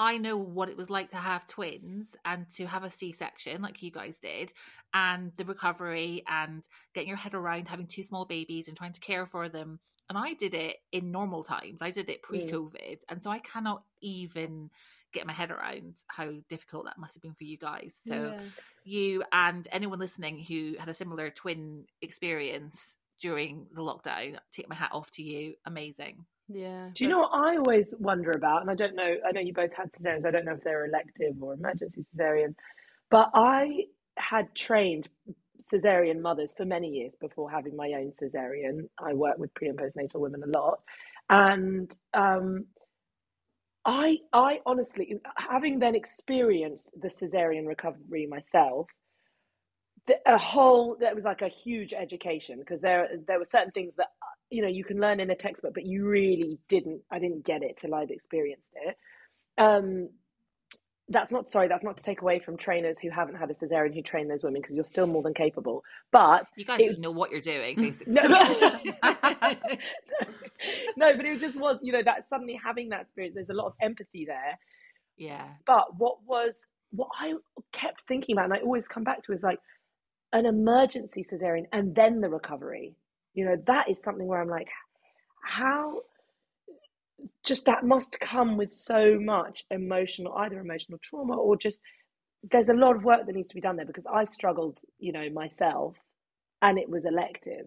I 0.00 0.16
know 0.16 0.38
what 0.38 0.70
it 0.70 0.78
was 0.78 0.88
like 0.88 1.10
to 1.10 1.18
have 1.18 1.46
twins 1.46 2.16
and 2.24 2.48
to 2.56 2.64
have 2.64 2.84
a 2.84 2.90
C 2.90 3.12
section 3.12 3.60
like 3.60 3.82
you 3.82 3.90
guys 3.90 4.18
did, 4.18 4.50
and 4.94 5.30
the 5.36 5.44
recovery 5.44 6.24
and 6.26 6.66
getting 6.94 7.08
your 7.08 7.18
head 7.18 7.34
around 7.34 7.68
having 7.68 7.86
two 7.86 8.02
small 8.02 8.24
babies 8.24 8.66
and 8.66 8.76
trying 8.76 8.94
to 8.94 9.00
care 9.00 9.26
for 9.26 9.50
them. 9.50 9.78
And 10.08 10.16
I 10.16 10.32
did 10.32 10.54
it 10.54 10.78
in 10.90 11.12
normal 11.12 11.44
times, 11.44 11.82
I 11.82 11.90
did 11.90 12.08
it 12.08 12.22
pre 12.22 12.48
COVID. 12.48 12.72
Mm. 12.72 13.02
And 13.10 13.22
so 13.22 13.30
I 13.30 13.40
cannot 13.40 13.82
even 14.00 14.70
get 15.12 15.26
my 15.26 15.34
head 15.34 15.50
around 15.50 15.96
how 16.06 16.30
difficult 16.48 16.86
that 16.86 16.98
must 16.98 17.14
have 17.14 17.22
been 17.22 17.34
for 17.34 17.44
you 17.44 17.58
guys. 17.58 17.98
So, 18.02 18.34
yeah. 18.38 18.40
you 18.84 19.22
and 19.32 19.68
anyone 19.70 19.98
listening 19.98 20.38
who 20.38 20.76
had 20.78 20.88
a 20.88 20.94
similar 20.94 21.28
twin 21.28 21.84
experience, 22.00 22.96
during 23.20 23.66
the 23.74 23.82
lockdown. 23.82 24.38
Take 24.50 24.68
my 24.68 24.74
hat 24.74 24.90
off 24.92 25.10
to 25.12 25.22
you. 25.22 25.54
Amazing. 25.64 26.24
Yeah. 26.52 26.88
Do 26.94 27.04
you 27.04 27.10
know 27.10 27.20
what 27.20 27.30
I 27.32 27.56
always 27.56 27.94
wonder 28.00 28.32
about? 28.32 28.62
And 28.62 28.70
I 28.70 28.74
don't 28.74 28.96
know, 28.96 29.14
I 29.26 29.30
know 29.30 29.40
you 29.40 29.52
both 29.52 29.72
had 29.72 29.92
cesareans. 29.92 30.26
I 30.26 30.32
don't 30.32 30.44
know 30.44 30.54
if 30.54 30.64
they're 30.64 30.86
elective 30.86 31.40
or 31.40 31.54
emergency 31.54 32.04
cesareans, 32.16 32.56
but 33.08 33.30
I 33.34 33.84
had 34.18 34.52
trained 34.54 35.08
cesarean 35.72 36.20
mothers 36.20 36.52
for 36.56 36.64
many 36.64 36.88
years 36.88 37.14
before 37.20 37.50
having 37.50 37.76
my 37.76 37.92
own 37.92 38.12
cesarean. 38.20 38.88
I 38.98 39.14
work 39.14 39.38
with 39.38 39.54
pre 39.54 39.68
and 39.68 39.78
postnatal 39.78 40.16
women 40.16 40.42
a 40.42 40.58
lot. 40.58 40.80
And 41.28 41.96
um, 42.14 42.66
I, 43.84 44.18
I 44.32 44.58
honestly, 44.66 45.20
having 45.36 45.78
then 45.78 45.94
experienced 45.94 46.90
the 47.00 47.08
cesarean 47.08 47.66
recovery 47.66 48.26
myself, 48.26 48.88
a 50.26 50.36
whole 50.36 50.96
that 51.00 51.14
was 51.14 51.24
like 51.24 51.42
a 51.42 51.48
huge 51.48 51.92
education 51.92 52.58
because 52.58 52.80
there 52.80 53.08
there 53.28 53.38
were 53.38 53.44
certain 53.44 53.70
things 53.70 53.94
that 53.96 54.08
you 54.50 54.62
know 54.62 54.68
you 54.68 54.84
can 54.84 55.00
learn 55.00 55.20
in 55.20 55.30
a 55.30 55.34
textbook 55.34 55.74
but 55.74 55.86
you 55.86 56.06
really 56.06 56.58
didn't 56.68 57.00
i 57.10 57.18
didn't 57.18 57.44
get 57.44 57.62
it 57.62 57.76
till 57.76 57.94
i'd 57.94 58.10
experienced 58.10 58.70
it. 58.74 58.96
Um 59.58 60.08
that's 61.08 61.32
not 61.32 61.50
sorry 61.50 61.66
that's 61.68 61.82
not 61.82 61.96
to 61.96 62.02
take 62.02 62.22
away 62.22 62.38
from 62.38 62.56
trainers 62.56 62.98
who 62.98 63.10
haven't 63.10 63.34
had 63.34 63.50
a 63.50 63.54
cesarean 63.54 63.92
who 63.94 64.02
train 64.02 64.28
those 64.28 64.42
women 64.42 64.60
because 64.62 64.76
you're 64.76 64.84
still 64.84 65.06
more 65.06 65.22
than 65.22 65.34
capable 65.34 65.82
but 66.12 66.48
you 66.56 66.64
guys 66.64 66.80
it, 66.80 67.00
know 67.00 67.10
what 67.10 67.30
you're 67.30 67.40
doing 67.40 67.76
basically. 67.80 68.14
no, 68.14 68.22
no 70.96 71.16
but 71.16 71.24
it 71.24 71.40
just 71.40 71.58
was 71.58 71.78
you 71.82 71.92
know 71.92 72.02
that 72.02 72.26
suddenly 72.26 72.58
having 72.62 72.88
that 72.88 73.02
experience 73.02 73.34
there's 73.34 73.50
a 73.50 73.54
lot 73.54 73.66
of 73.66 73.74
empathy 73.80 74.24
there. 74.24 74.58
Yeah. 75.16 75.48
But 75.66 75.98
what 75.98 76.18
was 76.24 76.64
what 76.92 77.08
i 77.18 77.34
kept 77.72 78.02
thinking 78.08 78.34
about 78.34 78.46
and 78.46 78.54
i 78.54 78.58
always 78.58 78.88
come 78.88 79.04
back 79.04 79.22
to 79.22 79.32
is 79.32 79.42
like 79.42 79.60
an 80.32 80.46
emergency 80.46 81.24
cesarean 81.24 81.64
and 81.72 81.94
then 81.94 82.20
the 82.20 82.28
recovery. 82.28 82.94
You 83.34 83.44
know, 83.44 83.56
that 83.66 83.88
is 83.88 84.02
something 84.02 84.26
where 84.26 84.40
I'm 84.40 84.48
like, 84.48 84.68
how 85.44 86.00
just 87.44 87.64
that 87.66 87.84
must 87.84 88.18
come 88.20 88.56
with 88.56 88.72
so 88.72 89.18
much 89.20 89.64
emotional, 89.70 90.34
either 90.38 90.60
emotional 90.60 90.98
trauma 91.02 91.36
or 91.36 91.56
just 91.56 91.80
there's 92.50 92.68
a 92.68 92.74
lot 92.74 92.96
of 92.96 93.04
work 93.04 93.26
that 93.26 93.34
needs 93.34 93.50
to 93.50 93.54
be 93.54 93.60
done 93.60 93.76
there 93.76 93.86
because 93.86 94.06
I 94.06 94.24
struggled, 94.24 94.78
you 94.98 95.12
know, 95.12 95.28
myself 95.30 95.96
and 96.62 96.78
it 96.78 96.88
was 96.88 97.04
elective. 97.04 97.66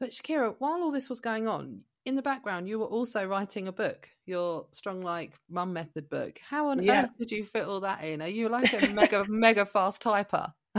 But 0.00 0.10
Shakira, 0.10 0.56
while 0.58 0.82
all 0.82 0.90
this 0.90 1.08
was 1.08 1.20
going 1.20 1.46
on, 1.48 1.82
in 2.04 2.14
the 2.14 2.22
background, 2.22 2.68
you 2.68 2.78
were 2.78 2.86
also 2.86 3.26
writing 3.26 3.66
a 3.66 3.72
book, 3.72 4.08
your 4.26 4.66
Strong 4.70 5.02
Like 5.02 5.32
Mum 5.50 5.72
Method 5.72 6.08
book. 6.08 6.38
How 6.48 6.68
on 6.68 6.82
yeah. 6.82 7.04
earth 7.04 7.10
did 7.18 7.32
you 7.32 7.44
fit 7.44 7.64
all 7.64 7.80
that 7.80 8.04
in? 8.04 8.22
Are 8.22 8.28
you 8.28 8.48
like 8.48 8.72
a 8.72 8.88
mega, 8.88 9.24
mega 9.28 9.66
fast 9.66 10.02
typer? 10.02 10.52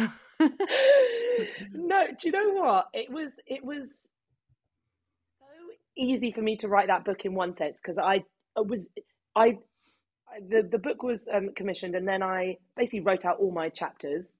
no, 1.73 2.07
do 2.19 2.29
you 2.29 2.31
know 2.31 2.61
what? 2.61 2.87
It 2.93 3.11
was, 3.11 3.33
it 3.47 3.63
was 3.63 4.05
so 5.39 5.45
easy 5.97 6.31
for 6.31 6.41
me 6.41 6.57
to 6.57 6.67
write 6.67 6.87
that 6.87 7.05
book 7.05 7.25
in 7.25 7.33
one 7.33 7.55
sense 7.55 7.77
because 7.83 7.97
I 7.97 8.23
was, 8.57 8.89
I, 9.35 9.57
the, 10.49 10.67
the 10.69 10.79
book 10.79 11.03
was 11.03 11.27
um, 11.33 11.49
commissioned 11.55 11.95
and 11.95 12.07
then 12.07 12.23
I 12.23 12.57
basically 12.75 13.01
wrote 13.01 13.25
out 13.25 13.39
all 13.39 13.51
my 13.51 13.69
chapters 13.69 14.37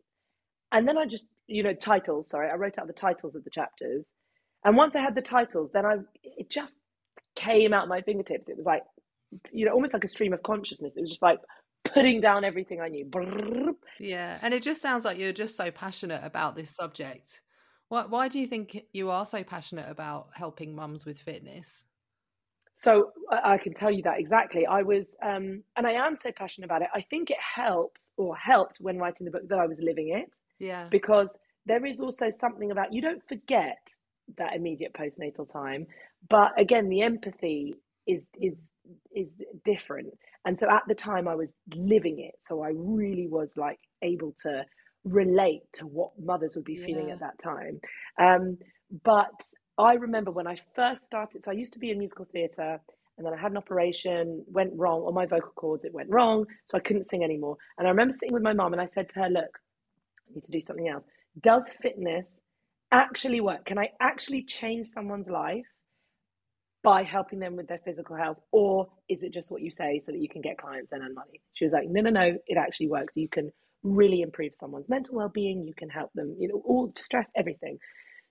and 0.72 0.88
then 0.88 0.98
I 0.98 1.06
just, 1.06 1.28
you 1.48 1.64
know, 1.64 1.74
titles, 1.74 2.30
sorry, 2.30 2.50
I 2.50 2.56
wrote 2.56 2.78
out 2.80 2.88
the 2.88 2.94
titles 2.94 3.36
of 3.36 3.44
the 3.44 3.50
chapters 3.52 4.06
and 4.66 4.78
once 4.78 4.96
I 4.96 5.02
had 5.02 5.16
the 5.16 5.22
titles, 5.22 5.72
then 5.74 5.86
I 5.86 5.98
it 6.24 6.50
just 6.50 6.76
came 7.36 7.74
out 7.74 7.88
my 7.88 8.02
fingertips. 8.02 8.50
It 8.50 8.58
was 8.58 8.66
like, 8.66 8.84
you 9.52 9.66
know, 9.66 9.74
almost 9.74 9.94
like 9.94 10.04
a 10.04 10.10
stream 10.10 10.34
of 10.34 10.44
consciousness. 10.44 10.94
It 10.96 11.02
was 11.02 11.10
just 11.10 11.22
like 11.24 11.40
putting 11.94 12.22
down 12.22 12.44
everything 12.44 12.82
I 12.82 12.88
knew. 12.90 13.78
Yeah, 14.00 14.38
and 14.42 14.54
it 14.54 14.64
just 14.64 14.82
sounds 14.82 15.06
like 15.06 15.18
you're 15.18 15.34
just 15.34 15.56
so 15.56 15.72
passionate 15.72 16.22
about 16.24 16.56
this 16.56 16.76
subject. 16.76 17.42
Why, 17.90 18.06
why 18.06 18.28
do 18.28 18.40
you 18.40 18.48
think 18.48 18.86
you 18.94 19.10
are 19.10 19.26
so 19.26 19.44
passionate 19.44 19.90
about 19.90 20.30
helping 20.34 20.76
mums 20.76 21.06
with 21.06 21.20
fitness? 21.20 21.86
So 22.76 23.12
I 23.32 23.58
can 23.58 23.74
tell 23.74 23.92
you 23.92 24.04
that 24.04 24.20
exactly. 24.20 24.66
I 24.68 24.84
was, 24.84 25.16
um, 25.24 25.64
and 25.78 25.88
I 25.88 25.94
am 25.94 26.16
so 26.16 26.32
passionate 26.32 26.66
about 26.66 26.84
it. 26.84 26.90
I 26.94 27.02
think 27.10 27.32
it 27.32 27.38
helps 27.40 28.12
or 28.18 28.36
helped 28.36 28.78
when 28.80 29.00
writing 29.00 29.26
the 29.26 29.32
book 29.32 29.48
that 29.50 29.58
I 29.58 29.66
was 29.66 29.80
living 29.80 30.10
it. 30.10 30.32
Yeah. 30.60 30.88
Because 30.92 31.36
there 31.68 31.86
is 31.86 32.00
also 32.00 32.30
something 32.30 32.72
about 32.72 32.94
you 32.94 33.02
don't 33.02 33.22
forget 33.28 33.78
that 34.38 34.56
immediate 34.56 34.94
postnatal 34.94 35.50
time 35.52 35.86
but 36.30 36.52
again 36.58 36.90
the 36.90 37.02
empathy 37.02 37.76
is 38.08 38.30
is 38.40 38.72
is 39.14 39.38
different 39.64 40.14
and 40.48 40.60
so 40.60 40.68
at 40.70 40.82
the 40.88 40.96
time 40.96 41.28
i 41.28 41.36
was 41.36 41.54
living 41.76 42.20
it 42.20 42.36
so 42.44 42.62
i 42.64 42.70
really 42.74 43.28
was 43.28 43.56
like 43.58 43.80
able 44.02 44.34
to 44.42 44.66
relate 45.04 45.62
to 45.72 45.86
what 45.86 46.12
mothers 46.20 46.56
would 46.56 46.66
be 46.66 46.74
yeah. 46.80 46.86
feeling 46.86 47.12
at 47.12 47.20
that 47.20 47.38
time 47.40 47.80
um, 48.20 48.58
but 49.04 49.40
i 49.78 49.94
remember 49.94 50.32
when 50.32 50.48
i 50.48 50.58
first 50.76 51.04
started 51.04 51.44
so 51.44 51.52
i 51.52 51.54
used 51.54 51.74
to 51.74 51.80
be 51.80 51.92
in 51.92 52.00
musical 52.00 52.26
theatre 52.26 52.80
and 53.18 53.26
then 53.26 53.34
I 53.34 53.38
had 53.38 53.52
an 53.52 53.58
operation, 53.58 54.44
went 54.48 54.72
wrong 54.76 55.02
on 55.02 55.14
my 55.14 55.26
vocal 55.26 55.52
cords, 55.56 55.86
it 55.86 55.94
went 55.94 56.10
wrong, 56.10 56.46
so 56.70 56.78
I 56.78 56.82
couldn't 56.82 57.06
sing 57.06 57.24
anymore. 57.24 57.58
And 57.78 57.88
I 57.88 57.90
remember 57.90 58.14
sitting 58.14 58.34
with 58.34 58.44
my 58.44 58.54
mum 58.54 58.74
and 58.74 58.82
I 58.82 58.86
said 58.86 59.10
to 59.10 59.22
her, 59.22 59.30
Look, 59.30 59.60
I 60.30 60.36
need 60.36 60.46
to 60.46 60.52
do 60.52 60.62
something 60.62 60.88
else. 60.88 61.04
Does 61.42 61.68
fitness 61.82 62.40
actually 62.92 63.42
work? 63.42 63.66
Can 63.66 63.80
I 63.80 63.90
actually 64.02 64.44
change 64.44 64.88
someone's 64.88 65.30
life 65.30 65.66
by 66.88 67.04
helping 67.04 67.38
them 67.38 67.58
with 67.58 67.68
their 67.68 67.82
physical 67.84 68.16
health? 68.16 68.38
Or 68.54 68.88
is 69.10 69.22
it 69.22 69.34
just 69.34 69.52
what 69.52 69.62
you 69.62 69.70
say 69.70 70.02
so 70.06 70.14
that 70.14 70.22
you 70.22 70.30
can 70.30 70.40
get 70.40 70.58
clients 70.58 70.94
and 70.94 71.04
earn 71.04 71.14
money? 71.14 71.42
She 71.52 71.66
was 71.66 71.74
like, 71.74 71.90
no, 71.90 72.00
no, 72.00 72.12
no, 72.12 72.38
it 72.48 72.58
actually 72.58 72.88
works. 72.88 73.12
You 73.14 73.28
can 73.28 73.52
really 73.84 74.22
improve 74.22 74.54
someone's 74.58 74.88
mental 74.88 75.16
well 75.16 75.28
being. 75.28 75.68
You 75.68 75.74
can 75.74 75.90
help 75.90 76.14
them, 76.16 76.38
you 76.40 76.48
know, 76.48 76.62
all 76.64 76.94
stress, 76.98 77.30
everything. 77.36 77.78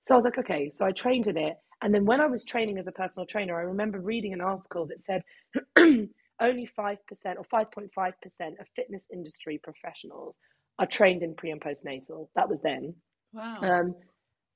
So 0.09 0.15
I 0.15 0.17
was 0.17 0.25
like, 0.25 0.39
okay. 0.39 0.73
So 0.75 0.87
I 0.87 0.93
trained 0.93 1.27
in 1.27 1.37
it. 1.37 1.59
And 1.83 1.95
then 1.95 2.07
when 2.07 2.19
I 2.19 2.29
was 2.29 2.47
training 2.47 2.79
as 2.79 2.87
a 2.87 2.93
personal 2.93 3.27
trainer, 3.27 3.59
I 3.59 3.65
remember 3.65 4.01
reading 4.01 4.33
an 4.33 4.41
article 4.41 4.87
that 4.87 5.03
said 5.03 5.21
only 5.77 6.09
5% 6.41 6.71
or 6.79 7.45
5.5% 7.53 7.91
of 8.59 8.67
fitness 8.75 9.07
industry 9.13 9.61
professionals 9.63 10.39
are 10.79 10.87
trained 10.87 11.23
in 11.23 11.35
pre 11.35 11.51
and 11.51 11.61
postnatal. 11.61 12.29
That 12.35 12.49
was 12.49 12.61
then. 12.63 12.95
Wow. 13.35 13.59
Um, 13.61 13.95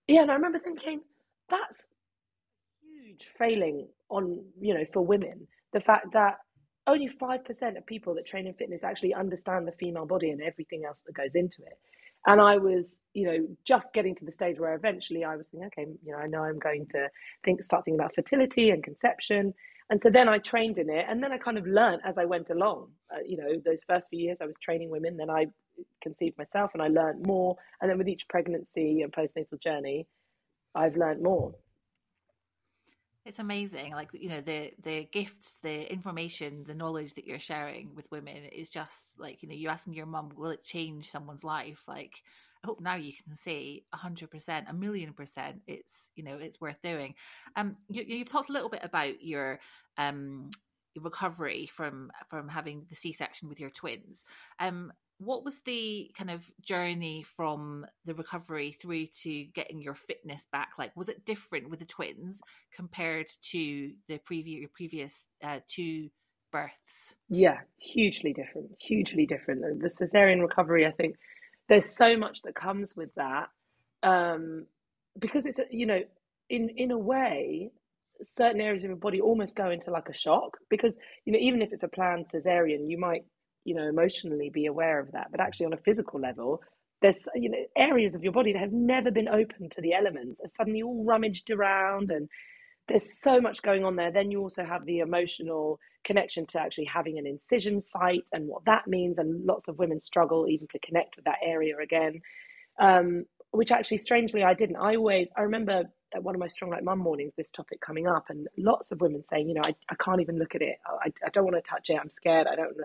yeah, 0.09 0.23
and 0.23 0.31
I 0.31 0.35
remember 0.37 0.59
thinking 0.59 1.03
that's 1.51 1.87
huge 3.11 3.29
failing 3.39 3.87
on 4.09 4.43
you 4.61 4.75
know 4.75 4.85
for 4.93 5.05
women. 5.05 5.47
The 5.73 5.81
fact 5.81 6.13
that 6.13 6.39
only 6.87 7.09
five 7.09 7.45
percent 7.45 7.77
of 7.77 7.87
people 7.87 8.15
that 8.15 8.27
train 8.27 8.47
in 8.47 8.55
fitness 8.55 8.83
actually 8.85 9.15
understand 9.15 9.67
the 9.67 9.73
female 9.73 10.07
body 10.07 10.31
and 10.31 10.41
everything 10.41 10.85
else 10.85 11.03
that 11.03 11.15
goes 11.15 11.35
into 11.35 11.63
it. 11.63 11.79
And 12.27 12.39
I 12.39 12.59
was, 12.59 13.01
you 13.15 13.25
know, 13.27 13.49
just 13.65 13.95
getting 13.95 14.15
to 14.17 14.27
the 14.27 14.33
stage 14.33 14.59
where 14.59 14.75
eventually 14.75 15.25
I 15.25 15.37
was 15.37 15.49
thinking, 15.49 15.69
okay, 15.69 15.91
you 16.05 16.13
know, 16.13 16.19
I 16.19 16.27
know 16.27 16.43
I'm 16.43 16.59
going 16.59 16.87
to 16.91 17.09
think, 17.45 17.65
start 17.65 17.87
thinking 17.87 17.99
about 17.99 18.15
fertility 18.15 18.71
and 18.71 18.85
conception. 18.85 19.55
And 19.89 20.03
so 20.03 20.11
then 20.11 20.29
I 20.29 20.37
trained 20.39 20.79
in 20.79 20.91
it, 20.91 21.07
and 21.09 21.23
then 21.23 21.33
I 21.33 21.39
kind 21.39 21.57
of 21.57 21.67
learned 21.67 22.03
as 22.05 22.19
I 22.19 22.27
went 22.27 22.51
along. 22.51 22.91
Uh, 23.11 23.21
you 23.27 23.39
know, 23.39 23.61
those 23.65 23.79
first 23.89 24.09
few 24.11 24.21
years 24.21 24.37
I 24.41 24.47
was 24.47 24.57
training 24.61 24.91
women, 24.91 25.17
then 25.17 25.31
I 25.31 25.47
conceived 26.03 26.37
myself 26.37 26.73
and 26.75 26.83
I 26.83 26.89
learned 26.89 27.27
more. 27.27 27.57
And 27.81 27.91
then 27.91 27.97
with 27.97 28.09
each 28.09 28.29
pregnancy 28.29 29.01
and 29.01 29.11
postnatal 29.13 29.61
journey, 29.61 30.07
I've 30.75 30.97
learned 30.97 31.23
more. 31.23 31.55
It's 33.27 33.39
amazing. 33.39 33.93
Like, 33.93 34.09
you 34.13 34.31
know, 34.31 34.41
the 34.41 34.73
the 34.83 35.07
gifts, 35.13 35.57
the 35.63 35.91
information, 35.93 36.65
the 36.65 36.75
knowledge 36.75 37.15
that 37.15 37.27
you're 37.27 37.39
sharing 37.39 37.95
with 37.95 38.11
women 38.11 38.37
is 38.51 38.71
just 38.71 39.21
like, 39.21 39.43
you 39.43 39.49
know, 39.49 39.55
you 39.55 39.69
asking 39.69 39.93
your 39.93 40.07
mum, 40.07 40.31
will 40.37 40.51
it 40.51 40.65
change 40.65 41.11
someone's 41.11 41.45
life? 41.45 41.83
Like, 41.87 42.23
I 42.65 42.67
hope 42.67 42.81
now 42.81 42.95
you 42.95 43.13
can 43.13 43.35
say 43.35 43.83
a 43.93 43.97
hundred 43.97 44.31
percent, 44.31 44.67
a 44.71 44.75
million 44.75 45.13
percent, 45.13 45.61
it's 45.67 46.11
you 46.17 46.25
know 46.25 46.37
it's 46.37 46.61
worth 46.61 46.81
doing. 46.83 47.15
Um, 47.57 47.77
you, 47.89 48.05
you, 48.07 48.19
have 48.21 48.29
talked 48.29 48.49
a 48.49 48.55
little 48.55 48.71
bit 48.71 48.85
about 48.85 49.23
your 49.23 49.61
um 49.99 50.49
recovery 50.99 51.69
from 51.73 52.11
from 52.29 52.49
having 52.49 52.87
the 52.89 52.97
C 52.97 53.13
section 53.13 53.49
with 53.49 53.61
your 53.61 53.71
twins. 53.71 54.25
Um, 54.59 54.93
what 55.21 55.45
was 55.45 55.61
the 55.67 56.11
kind 56.17 56.31
of 56.31 56.51
journey 56.63 57.23
from 57.23 57.87
the 58.07 58.15
recovery 58.15 58.73
through 58.73 59.07
to 59.23 59.45
getting 59.55 59.81
your 59.81 59.95
fitness 59.95 60.47
back? 60.51 60.71
Like 60.79 60.97
was 60.97 61.09
it 61.09 61.25
different 61.25 61.71
with 61.71 61.81
the 61.81 61.87
twins 61.87 62.41
compared 62.75 63.29
to 63.51 63.93
the 64.09 64.19
previous 64.19 64.69
previous 64.75 65.27
uh, 65.43 65.61
two 65.69 66.09
births? 66.51 67.17
Yeah 67.29 67.59
hugely 67.79 68.33
different 68.33 68.71
hugely 68.81 69.27
different. 69.27 69.61
The 69.81 69.89
cesarean 69.89 70.41
recovery 70.41 70.87
i 70.87 70.91
think 70.91 71.17
there's 71.69 71.97
so 71.97 72.17
much 72.17 72.43
that 72.43 72.55
comes 72.55 72.97
with 72.97 73.15
that 73.15 73.49
um, 74.03 74.67
because 75.19 75.47
it's 75.47 75.61
you 75.71 75.87
know 75.87 76.01
in 76.49 76.69
in 76.77 76.91
a 76.91 76.99
way 76.99 77.71
certain 78.23 78.61
areas 78.61 78.85
of 78.85 78.91
your 78.91 78.97
body 78.97 79.21
almost 79.21 79.57
go 79.57 79.71
into 79.71 79.91
like 79.91 80.09
a 80.09 80.15
shock 80.15 80.59
because 80.69 80.97
you 81.25 81.33
know 81.33 81.39
even 81.41 81.63
if 81.63 81.73
it's 81.73 81.83
a 81.83 81.89
planned 81.89 82.27
cesarean 82.35 82.91
you 82.91 82.99
might 82.99 83.25
you 83.65 83.75
know 83.75 83.89
emotionally 83.89 84.51
be 84.51 84.67
aware 84.67 85.01
of 85.01 85.13
that. 85.13 85.29
But 85.31 85.41
actually 85.41 85.67
on 85.67 85.75
a 85.75 85.79
physical 85.79 86.21
level 86.21 86.63
there's 87.03 87.23
you 87.35 87.51
know 87.51 87.59
areas 87.77 88.15
of 88.15 88.23
your 88.23 88.33
body 88.33 88.53
that 88.53 88.61
have 88.61 88.73
never 88.73 89.11
been 89.11 89.29
open 89.29 89.71
to 89.71 89.81
the 89.81 89.95
elements. 89.95 90.41
Are 90.43 90.49
suddenly 90.49 90.83
all 90.83 91.05
rummaged 91.05 91.51
around 91.51 92.11
and 92.11 92.29
there's 92.89 93.21
so 93.23 93.41
much 93.41 93.63
going 93.63 93.85
on 93.85 93.97
there. 93.97 94.13
Then 94.13 94.31
you 94.31 94.41
also 94.41 94.65
have 94.65 94.85
the 94.87 95.01
emotional 95.01 95.79
connection 96.05 96.47
to 96.49 96.61
actually 96.61 96.87
having 96.87 97.19
an 97.19 97.27
incision 97.27 97.81
site 97.81 98.25
and 98.33 98.49
what 98.49 98.65
that 98.67 98.89
means. 98.89 99.19
And 99.19 99.47
lots 99.47 99.69
of 99.69 99.79
women 99.79 100.01
struggle 100.01 100.47
even 100.49 100.67
to 100.69 100.79
connect 100.81 101.17
with 101.17 101.27
that 101.27 101.39
area 101.45 101.77
again 101.83 102.21
um, 102.81 103.25
which 103.53 103.73
actually 103.73 103.99
strangely 103.99 104.43
i 104.45 104.55
didn't. 104.55 104.77
I 104.77 104.97
always 104.97 105.31
i 105.37 105.43
remember 105.43 105.85
at 106.15 106.23
one 106.23 106.35
of 106.35 106.41
my 106.41 106.49
strong 106.49 106.71
like 106.71 106.85
mum 106.85 106.99
mornings 107.01 107.35
this 107.37 107.51
topic 107.53 107.81
coming 107.81 108.07
up 108.07 108.27
and 108.31 108.49
lots 108.59 108.93
of 108.93 109.01
women 109.01 109.23
saying 109.25 109.49
you 109.49 109.55
know 109.55 109.63
i, 109.65 109.75
I 109.91 109.95
can't 109.97 110.21
even 110.21 110.39
look 110.39 110.55
at 110.55 110.63
it. 110.63 110.77
I, 110.89 111.13
I 111.27 111.31
don't 111.31 111.45
want 111.45 111.57
to 111.57 111.63
touch 111.63 111.91
it. 111.91 111.99
I'm 112.01 112.11
scared. 112.11 112.47
I 112.47 112.57
don't 112.57 112.77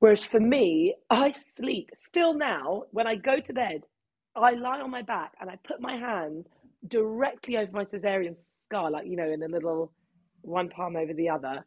Whereas 0.00 0.24
for 0.26 0.40
me, 0.40 0.94
I 1.10 1.32
sleep 1.32 1.90
still 1.96 2.34
now 2.34 2.84
when 2.92 3.06
I 3.06 3.16
go 3.16 3.40
to 3.40 3.52
bed, 3.52 3.82
I 4.36 4.52
lie 4.52 4.80
on 4.80 4.90
my 4.90 5.02
back 5.02 5.32
and 5.40 5.50
I 5.50 5.56
put 5.66 5.80
my 5.80 5.96
hands 5.96 6.46
directly 6.86 7.56
over 7.56 7.72
my 7.72 7.84
cesarean 7.84 8.36
scar, 8.68 8.90
like, 8.90 9.06
you 9.06 9.16
know, 9.16 9.28
in 9.30 9.42
a 9.42 9.48
little 9.48 9.92
one 10.42 10.68
palm 10.68 10.96
over 10.96 11.12
the 11.12 11.28
other. 11.28 11.64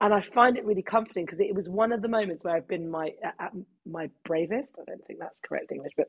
And 0.00 0.12
I 0.14 0.20
find 0.22 0.56
it 0.58 0.64
really 0.64 0.82
comforting 0.82 1.24
because 1.26 1.40
it 1.40 1.54
was 1.54 1.68
one 1.68 1.92
of 1.92 2.02
the 2.02 2.08
moments 2.08 2.44
where 2.44 2.54
I've 2.54 2.68
been 2.68 2.90
my 2.90 3.12
at 3.40 3.52
my 3.86 4.10
bravest. 4.24 4.76
I 4.80 4.84
don't 4.86 5.04
think 5.06 5.18
that's 5.18 5.40
correct 5.40 5.72
English, 5.72 5.92
but 5.96 6.08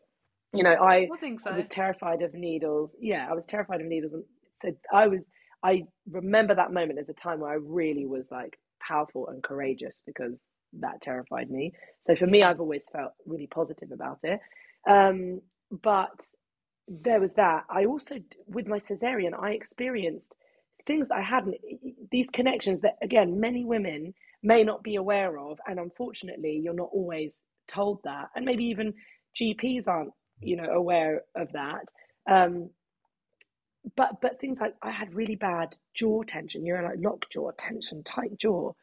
you 0.54 0.64
know, 0.64 0.74
I, 0.74 0.94
I, 0.96 1.38
so. 1.38 1.52
I 1.52 1.58
was 1.58 1.68
terrified 1.70 2.22
of 2.22 2.34
needles. 2.34 2.96
Yeah, 3.00 3.28
I 3.30 3.34
was 3.34 3.46
terrified 3.46 3.80
of 3.82 3.88
needles, 3.88 4.14
and 4.14 4.24
so 4.62 4.72
I 4.94 5.08
was. 5.08 5.26
I 5.64 5.84
remember 6.10 6.54
that 6.56 6.74
moment 6.74 7.00
as 7.00 7.10
a 7.10 7.14
time 7.14 7.40
where 7.40 7.52
I 7.52 7.56
really 7.56 8.06
was 8.06 8.30
like 8.32 8.58
powerful 8.86 9.28
and 9.30 9.42
courageous 9.42 10.02
because 10.06 10.46
that 10.74 11.02
terrified 11.02 11.50
me. 11.50 11.74
So 12.06 12.16
for 12.16 12.28
me, 12.28 12.44
I've 12.44 12.60
always 12.60 12.86
felt 12.92 13.14
really 13.26 13.48
positive 13.48 13.92
about 13.92 14.20
it. 14.24 14.40
Um, 14.90 15.42
but 15.72 16.12
there 16.88 17.20
was 17.20 17.34
that. 17.36 17.64
I 17.70 17.86
also, 17.86 18.16
with 18.48 18.68
my 18.68 18.80
cesarean, 18.80 19.34
I 19.40 19.52
experienced 19.52 20.36
things 20.86 21.10
I 21.12 21.22
hadn't, 21.22 21.56
these 22.12 22.30
connections 22.30 22.82
that, 22.82 22.98
again, 23.02 23.40
many 23.40 23.66
women 23.66 24.14
may 24.44 24.64
not 24.64 24.84
be 24.84 24.96
aware 24.96 25.38
of. 25.40 25.60
And 25.68 25.80
unfortunately, 25.80 26.62
you're 26.64 26.74
not 26.74 26.90
always 26.94 27.44
told 27.68 28.00
that. 28.06 28.30
And 28.36 28.46
maybe 28.46 28.66
even 28.66 28.94
GPs 29.40 29.88
aren't 29.88 30.14
you 30.42 30.56
know 30.56 30.70
aware 30.70 31.24
of 31.36 31.52
that 31.54 31.86
um, 32.30 32.70
but 33.96 34.22
but 34.22 34.40
things 34.40 34.60
like 34.60 34.76
I 34.82 34.92
had 34.92 35.14
really 35.14 35.36
bad 35.36 35.76
jaw 35.96 36.24
tension, 36.24 36.66
you 36.66 36.76
know, 36.76 36.84
like 36.84 37.00
lock 37.00 37.30
jaw 37.32 37.52
tension, 37.58 38.04
tight 38.04 38.38
jaw, 38.38 38.74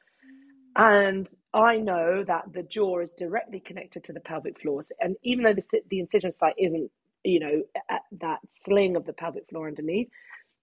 and 0.77 1.29
I 1.55 1.77
know 1.79 2.25
that 2.25 2.53
the 2.53 2.63
jaw 2.65 3.01
is 3.01 3.13
directly 3.13 3.61
connected 3.61 4.05
to 4.05 4.13
the 4.13 4.21
pelvic 4.21 4.61
floor, 4.61 4.83
and 5.01 5.17
even 5.23 5.45
though 5.45 5.55
the 5.55 5.63
the 5.91 6.01
incision 6.01 6.33
site 6.33 6.55
isn't, 6.59 6.91
you 7.25 7.41
know, 7.41 7.63
at 7.89 8.03
that 8.21 8.41
sling 8.49 8.97
of 8.97 9.07
the 9.07 9.13
pelvic 9.13 9.49
floor 9.49 9.69
underneath, 9.69 10.09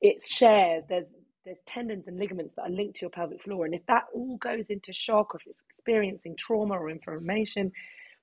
it 0.01 0.21
shares. 0.21 0.85
There's 0.87 1.07
there's 1.45 1.61
tendons 1.65 2.07
and 2.07 2.19
ligaments 2.19 2.53
that 2.55 2.63
are 2.63 2.69
linked 2.69 2.97
to 2.97 3.01
your 3.01 3.09
pelvic 3.09 3.41
floor, 3.41 3.65
and 3.65 3.73
if 3.73 3.85
that 3.87 4.03
all 4.13 4.37
goes 4.37 4.69
into 4.69 4.93
shock, 4.93 5.33
or 5.33 5.39
if 5.39 5.47
it's 5.47 5.59
experiencing 5.69 6.35
trauma 6.35 6.75
or 6.75 6.89
inflammation, 6.89 7.71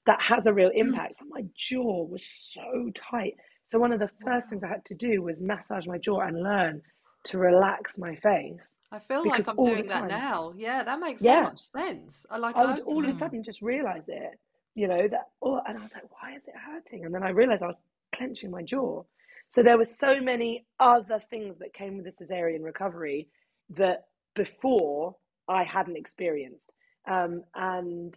that 0.07 0.21
has 0.21 0.47
a 0.47 0.53
real 0.53 0.71
mm. 0.71 0.77
impact. 0.77 1.19
So 1.19 1.25
my 1.29 1.45
jaw 1.57 2.05
was 2.05 2.25
so 2.25 2.91
tight 2.95 3.35
so 3.71 3.79
one 3.79 3.93
of 3.93 4.01
the 4.01 4.11
first 4.25 4.49
things 4.49 4.65
I 4.65 4.69
had 4.69 4.85
to 4.87 4.95
do 4.95 5.23
was 5.23 5.41
massage 5.41 5.87
my 5.87 5.99
jaw 5.99 6.21
and 6.21 6.43
learn 6.43 6.81
to 7.25 7.39
relax 7.39 7.99
my 7.99 8.17
face. 8.17 8.75
I 8.91 8.99
feel 8.99 9.27
like 9.27 9.47
I'm 9.47 9.57
doing 9.57 9.87
that 9.89 10.09
now. 10.09 10.55
Yeah, 10.57 10.83
that 10.83 10.99
makes 10.99 11.23
yeah. 11.23 11.45
so 11.45 11.51
much 11.51 11.61
sense. 11.61 12.25
I 12.31 12.39
like. 12.39 12.57
I 12.57 12.65
would 12.65 12.81
all 12.81 13.05
of 13.05 13.11
a 13.11 13.15
sudden 13.15 13.43
just 13.43 13.61
realize 13.61 14.09
it, 14.09 14.39
you 14.75 14.89
know 14.89 15.09
that. 15.09 15.29
Oh, 15.43 15.61
and 15.67 15.77
I 15.77 15.83
was 15.83 15.93
like, 15.93 16.05
why 16.11 16.37
is 16.37 16.43
it 16.47 16.55
hurting? 16.57 17.05
And 17.05 17.15
then 17.15 17.23
I 17.23 17.31
realized 17.31 17.63
I 17.63 17.67
was 17.67 17.77
clenching 18.15 18.51
my 18.51 18.63
jaw. 18.63 19.03
So 19.51 19.63
there 19.63 19.77
were 19.77 19.85
so 19.85 20.21
many 20.21 20.67
other 20.79 21.21
things 21.31 21.59
that 21.59 21.75
came 21.75 21.97
with 21.97 22.05
the 22.07 22.25
cesarean 22.25 22.63
recovery 22.63 23.29
that 23.71 24.05
before 24.35 25.17
I 25.49 25.65
hadn't 25.65 25.97
experienced. 25.97 26.73
Um, 27.11 27.43
and 27.55 28.15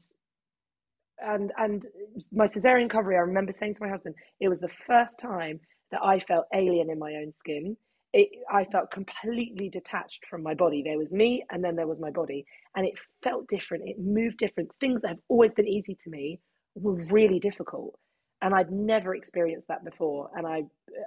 and 1.20 1.51
and 1.58 1.88
my 2.32 2.48
cesarean 2.48 2.84
recovery, 2.84 3.16
I 3.16 3.22
remember 3.22 3.54
saying 3.54 3.75
to 3.75 3.84
my 3.84 3.90
husband, 3.90 4.16
it 4.40 4.48
was 4.48 4.60
the 4.60 4.72
first 4.88 5.20
time 5.20 5.60
that 5.92 6.01
I 6.04 6.20
felt 6.20 6.46
alien 6.54 6.90
in 6.90 7.00
my 7.00 7.13
own 7.16 7.32
skin. 7.32 7.75
It, 8.13 8.30
I 8.51 8.65
felt 8.65 8.91
completely 8.91 9.70
detached 9.70 10.25
from 10.30 10.44
my 10.44 10.53
body. 10.56 10.84
There 10.84 10.98
was 10.98 11.12
me, 11.12 11.46
and 11.51 11.63
then 11.63 11.75
there 11.77 11.88
was 11.88 12.00
my 12.00 12.12
body, 12.12 12.46
and 12.75 12.86
it 12.86 12.94
felt 13.24 13.48
different. 13.48 13.88
It 13.88 14.00
moved 14.00 14.38
different. 14.38 14.72
Things 14.82 15.01
that 15.01 15.10
have 15.10 15.20
always 15.30 15.53
been 15.53 15.68
easy 15.68 15.96
to 16.03 16.10
me 16.10 16.39
were 16.75 17.06
really 17.12 17.39
difficult, 17.39 17.98
and 18.41 18.53
I'd 18.53 18.72
never 18.72 19.15
experienced 19.15 19.70
that 19.70 19.86
before. 19.86 20.30
And 20.36 20.48
I, 20.48 20.63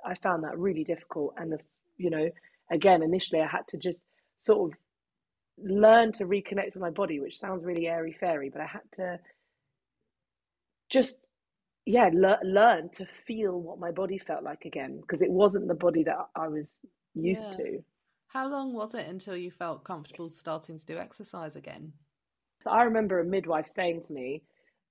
I 0.06 0.14
found 0.22 0.44
that 0.44 0.58
really 0.58 0.84
difficult. 0.84 1.34
And 1.38 1.52
the, 1.52 1.58
you 1.98 2.10
know, 2.10 2.30
again, 2.72 3.02
initially 3.02 3.42
I 3.42 3.48
had 3.48 3.68
to 3.68 3.78
just 3.78 4.02
sort 4.40 4.72
of 4.72 4.78
learn 5.58 6.12
to 6.12 6.24
reconnect 6.24 6.74
with 6.74 6.82
my 6.82 6.90
body, 6.90 7.20
which 7.20 7.38
sounds 7.38 7.64
really 7.64 7.86
airy 7.88 8.16
fairy, 8.18 8.50
but 8.50 8.62
I 8.62 8.66
had 8.66 8.82
to 8.96 9.20
just 10.90 11.18
yeah 11.86 12.10
le- 12.12 12.38
learn 12.44 12.88
to 12.90 13.06
feel 13.26 13.60
what 13.60 13.78
my 13.78 13.90
body 13.90 14.18
felt 14.18 14.42
like 14.44 14.64
again 14.64 14.98
because 15.00 15.22
it 15.22 15.30
wasn't 15.30 15.66
the 15.68 15.74
body 15.74 16.04
that 16.04 16.16
I 16.36 16.48
was 16.48 16.76
used 17.14 17.52
yeah. 17.58 17.64
to. 17.64 17.84
How 18.28 18.48
long 18.48 18.74
was 18.74 18.94
it 18.94 19.06
until 19.06 19.36
you 19.36 19.50
felt 19.50 19.84
comfortable 19.84 20.28
starting 20.30 20.78
to 20.78 20.86
do 20.86 20.98
exercise 20.98 21.56
again? 21.56 21.92
So 22.60 22.70
I 22.70 22.82
remember 22.84 23.20
a 23.20 23.24
midwife 23.24 23.68
saying 23.68 24.02
to 24.06 24.12
me 24.12 24.42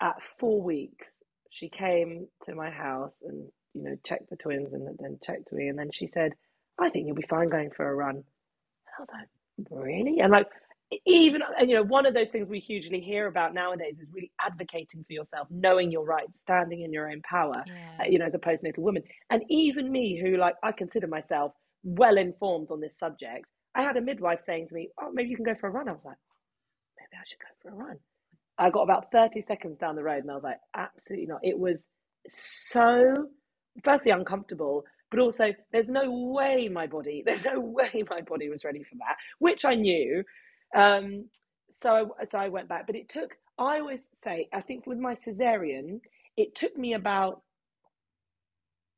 at 0.02 0.22
4 0.40 0.62
weeks 0.62 1.18
she 1.50 1.70
came 1.70 2.28
to 2.44 2.56
my 2.56 2.70
house 2.70 3.16
and 3.24 3.48
you 3.74 3.84
know 3.84 3.96
checked 4.06 4.30
the 4.30 4.36
twins 4.38 4.74
and 4.74 4.88
then 5.00 5.20
checked 5.24 5.52
me 5.52 5.68
and 5.68 5.78
then 5.78 5.90
she 5.92 6.08
said 6.08 6.34
I 6.80 6.90
think 6.90 7.06
you'll 7.06 7.16
be 7.16 7.26
fine 7.30 7.50
going 7.50 7.70
for 7.76 7.88
a 7.90 7.96
run. 7.96 8.16
And 8.16 8.24
I 8.98 9.02
was 9.02 9.10
like 9.14 9.28
really? 9.70 10.20
And 10.20 10.32
like 10.32 10.48
even 11.06 11.42
and 11.60 11.70
you 11.70 11.76
know 11.76 11.84
one 11.84 12.06
of 12.06 12.14
those 12.14 12.30
things 12.30 12.48
we 12.48 12.60
hugely 12.60 13.00
hear 13.00 13.28
about 13.28 13.54
nowadays 13.54 13.96
is 14.00 14.08
really 14.12 14.32
advocating 14.42 15.04
for 15.06 15.14
yourself 15.14 15.48
knowing 15.50 15.92
your 15.92 16.06
right 16.06 16.28
standing 16.36 16.82
in 16.82 16.94
your 16.94 17.10
own 17.10 17.22
power 17.22 17.64
yeah. 17.66 17.74
uh, 18.00 18.04
you 18.08 18.20
know 18.20 18.26
as 18.26 18.36
a 18.36 18.40
postnatal 18.40 18.80
woman 18.80 19.02
and 19.30 19.44
even 19.50 19.92
me 19.92 20.20
who 20.22 20.38
like 20.38 20.56
i 20.64 20.72
consider 20.72 21.08
myself 21.08 21.54
well 21.84 22.18
informed 22.18 22.68
on 22.72 22.80
this 22.82 22.98
subject 22.98 23.46
i 23.76 23.84
had 23.84 23.98
a 23.98 24.02
midwife 24.02 24.42
saying 24.42 24.68
to 24.68 24.76
me 24.76 24.90
oh 25.02 25.12
maybe 25.14 25.30
you 25.30 25.36
can 25.36 25.46
go 25.46 25.56
for 25.60 25.68
a 25.68 25.72
run. 25.72 25.90
I 25.90 25.94
was 25.94 26.02
like 26.06 26.18
maybe 26.98 27.20
i 27.20 27.24
should 27.28 27.40
go 27.40 27.48
for 27.62 27.70
a 27.70 27.86
run. 27.88 27.98
I 28.58 28.70
got 28.70 28.84
about 28.84 29.12
30 29.12 29.44
seconds 29.48 29.78
down 29.80 29.96
the 29.96 30.04
road 30.04 30.24
and 30.24 30.32
i 30.32 30.36
was 30.36 30.44
like 30.44 30.60
absolutely 30.76 31.28
not. 31.28 31.40
It 31.44 31.58
was 31.58 31.86
so 32.34 33.14
firstly 33.84 34.12
uncomfortable 34.12 34.84
but 35.12 35.20
also 35.20 35.52
there's 35.72 35.90
no 35.90 36.10
way 36.12 36.70
my 36.72 36.88
body 36.88 37.24
there's 37.26 37.46
no 37.46 37.60
way 37.60 38.04
my 38.10 38.22
body 38.22 38.50
was 38.50 38.64
ready 38.64 38.84
for 38.84 38.96
that 38.96 39.16
which 39.40 39.66
i 39.66 39.76
knew. 39.76 40.24
Um, 40.76 41.26
so 41.74 42.16
so 42.24 42.40
I 42.40 42.50
went 42.50 42.70
back, 42.70 42.88
but 42.88 42.96
it 42.96 43.10
took. 43.10 43.32
I 43.58 43.80
always 43.80 44.08
say, 44.18 44.48
I 44.54 44.62
think 44.62 44.88
with 44.88 44.98
my 44.98 45.16
cesarean, 45.16 46.00
it 46.38 46.56
took 46.56 46.76
me 46.78 46.94
about 46.94 47.42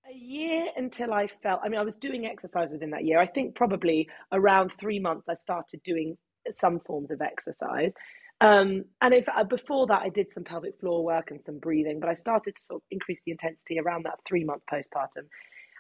a 0.10 0.14
year 0.14 0.68
until 0.78 1.14
I 1.14 1.28
felt. 1.42 1.62
I 1.64 1.70
mean, 1.70 1.80
I 1.80 1.84
was 1.84 1.96
doing 1.96 2.26
exercise 2.26 2.70
within 2.72 2.92
that 2.92 3.06
year. 3.06 3.20
I 3.20 3.28
think 3.28 3.56
probably 3.56 4.08
around 4.32 4.72
three 4.74 5.00
months, 5.00 5.30
I 5.30 5.36
started 5.36 5.82
doing 5.84 6.18
some 6.52 6.80
forms 6.82 7.12
of 7.12 7.22
exercise. 7.22 7.94
Um, 8.42 8.84
and 9.02 9.14
if 9.14 9.26
uh, 9.30 9.44
before 9.44 9.88
that, 9.88 10.02
I 10.02 10.10
did 10.10 10.32
some 10.32 10.44
pelvic 10.44 10.80
floor 10.80 11.04
work 11.04 11.32
and 11.32 11.40
some 11.44 11.58
breathing, 11.58 12.00
but 12.00 12.10
I 12.10 12.14
started 12.14 12.56
to 12.56 12.62
sort 12.62 12.82
of 12.82 12.86
increase 12.92 13.20
the 13.26 13.32
intensity 13.32 13.80
around 13.80 14.06
that 14.06 14.20
three 14.28 14.44
month 14.44 14.64
postpartum. 14.72 15.28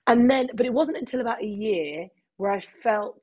And 0.08 0.30
then, 0.30 0.50
but 0.56 0.66
it 0.66 0.74
wasn't 0.74 0.98
until 0.98 1.22
about 1.22 1.44
a 1.44 1.48
year 1.48 2.08
where 2.38 2.52
I 2.52 2.62
felt 2.82 3.22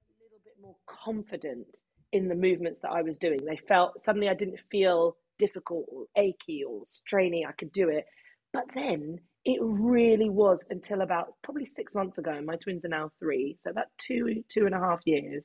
a 0.00 0.24
little 0.24 0.40
bit 0.44 0.54
more 0.60 0.76
confident 0.86 1.66
in 2.12 2.28
the 2.28 2.34
movements 2.34 2.80
that 2.80 2.90
I 2.90 3.02
was 3.02 3.18
doing. 3.18 3.44
They 3.44 3.58
felt 3.68 4.00
suddenly 4.00 4.28
I 4.28 4.34
didn't 4.34 4.60
feel 4.70 5.16
difficult 5.38 5.84
or 5.88 6.06
achy 6.16 6.64
or 6.64 6.84
straining. 6.90 7.44
I 7.46 7.52
could 7.52 7.72
do 7.72 7.88
it. 7.88 8.06
But 8.52 8.64
then 8.74 9.18
it 9.48 9.60
really 9.62 10.28
was 10.28 10.62
until 10.68 11.00
about 11.00 11.28
probably 11.42 11.64
six 11.64 11.94
months 11.94 12.18
ago, 12.18 12.32
and 12.32 12.44
my 12.44 12.56
twins 12.56 12.84
are 12.84 12.88
now 12.88 13.10
three, 13.18 13.56
so 13.64 13.70
about 13.70 13.86
two, 13.96 14.44
two 14.50 14.66
and 14.66 14.74
a 14.74 14.78
half 14.78 15.00
years, 15.06 15.42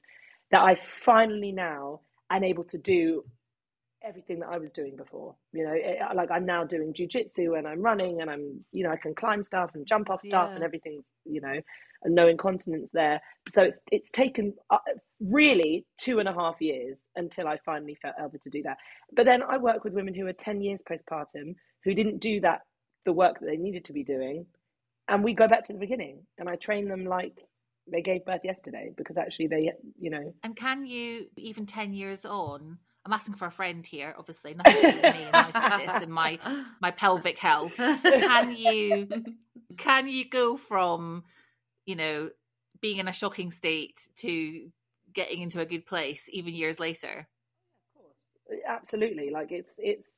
that 0.52 0.60
I 0.60 0.76
finally 0.76 1.54
now 1.54 2.02
am 2.30 2.44
able 2.44 2.66
to 2.66 2.78
do 2.78 3.24
everything 4.04 4.40
that 4.40 4.50
I 4.50 4.58
was 4.58 4.74
doing 4.74 4.98
before. 4.98 5.36
You 5.54 5.64
know, 5.64 5.72
it, 5.74 6.00
like 6.18 6.32
I'm 6.32 6.46
now 6.46 6.66
doing 6.66 6.94
jujitsu 6.94 7.58
and 7.58 7.66
I'm 7.66 7.82
running 7.82 8.20
and 8.20 8.30
I'm, 8.30 8.66
you 8.74 8.84
know, 8.84 8.92
I 8.92 8.98
can 8.98 9.16
climb 9.16 9.42
stuff 9.42 9.72
and 9.74 9.88
jump 9.88 10.10
off 10.10 10.20
stuff 10.22 10.50
yeah. 10.50 10.56
and 10.56 10.66
everything's, 10.66 11.06
you 11.24 11.40
know, 11.40 11.62
and 12.04 12.14
no 12.14 12.28
incontinence 12.28 12.92
there. 12.92 13.22
So 13.52 13.62
it's 13.62 13.82
it's 13.90 14.12
taken 14.12 14.54
uh, 14.70 14.80
really 15.22 15.86
two 15.98 16.20
and 16.20 16.28
a 16.28 16.34
half 16.34 16.56
years 16.60 17.06
until 17.16 17.48
I 17.48 17.58
finally 17.66 17.96
felt 18.02 18.16
able 18.20 18.40
to 18.44 18.50
do 18.50 18.64
that. 18.64 18.76
But 19.16 19.26
then 19.26 19.42
I 19.42 19.56
work 19.56 19.86
with 19.86 19.94
women 19.94 20.14
who 20.14 20.28
are 20.28 20.34
ten 20.34 20.62
years 20.62 20.82
postpartum 20.82 21.56
who 21.86 21.94
didn't 21.94 22.20
do 22.20 22.42
that 22.42 22.64
the 23.06 23.14
work 23.14 23.40
that 23.40 23.46
they 23.46 23.58
needed 23.58 23.86
to 23.86 23.94
be 23.94 24.04
doing, 24.04 24.46
and 25.08 25.24
we 25.24 25.34
go 25.34 25.48
back 25.48 25.66
to 25.66 25.74
the 25.74 25.80
beginning 25.80 26.26
and 26.38 26.50
I 26.50 26.56
train 26.56 26.88
them 26.88 27.06
like 27.06 27.46
they 27.92 28.02
gave 28.02 28.26
birth 28.26 28.42
yesterday 28.44 28.92
because 28.96 29.18
actually 29.18 29.48
they, 29.48 29.72
you 30.00 30.10
know. 30.10 30.34
And 30.44 30.56
can 30.56 30.86
you 30.86 31.28
even 31.38 31.66
ten 31.66 31.94
years 31.94 32.26
on? 32.26 32.78
I'm 33.06 33.12
asking 33.12 33.36
for 33.36 33.48
a 33.48 33.52
friend 33.52 33.86
here, 33.86 34.16
obviously, 34.18 34.54
nothing 34.54 34.76
to 34.76 34.92
do 34.92 35.02
with 35.02 35.14
me 35.16 35.24
and 35.24 35.32
my 35.34 35.52
fitness 35.80 36.04
and 36.04 36.12
my 36.12 36.40
my 36.82 36.92
pelvic 36.92 37.38
health. 37.38 37.76
Can 37.76 38.56
you 38.56 39.08
can 39.78 40.08
you 40.08 40.30
go 40.30 40.56
from, 40.56 41.24
you 41.86 41.96
know, 41.96 42.30
being 42.82 42.98
in 43.00 43.08
a 43.08 43.14
shocking 43.14 43.52
state 43.52 44.08
to 44.18 44.72
getting 45.14 45.42
into 45.42 45.60
a 45.60 45.66
good 45.66 45.86
place 45.86 46.30
even 46.32 46.54
years 46.54 46.80
later? 46.80 47.28
Of 47.96 48.02
course. 48.02 48.62
Absolutely. 48.68 49.32
Like 49.32 49.52
it's 49.52 49.74
it's 49.78 50.16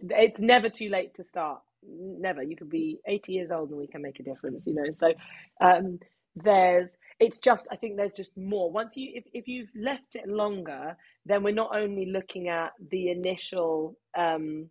it's 0.00 0.40
never 0.40 0.68
too 0.68 0.88
late 0.88 1.14
to 1.14 1.24
start. 1.24 1.60
Never. 1.84 2.42
You 2.42 2.56
could 2.56 2.70
be 2.70 2.98
80 3.06 3.32
years 3.32 3.50
old 3.50 3.70
and 3.70 3.78
we 3.78 3.86
can 3.88 4.02
make 4.02 4.20
a 4.20 4.22
difference, 4.22 4.66
you 4.66 4.74
know. 4.74 4.90
So 4.92 5.12
um 5.60 5.98
there's 6.34 6.96
it's 7.20 7.38
just 7.38 7.68
i 7.70 7.76
think 7.76 7.94
there's 7.96 8.14
just 8.14 8.34
more 8.38 8.70
once 8.70 8.96
you 8.96 9.10
if, 9.16 9.24
if 9.34 9.46
you've 9.48 9.68
left 9.76 10.14
it 10.16 10.26
longer 10.26 10.96
then 11.26 11.42
we're 11.42 11.52
not 11.52 11.76
only 11.76 12.06
looking 12.06 12.48
at 12.48 12.72
the 12.90 13.10
initial 13.10 13.94
um 14.16 14.70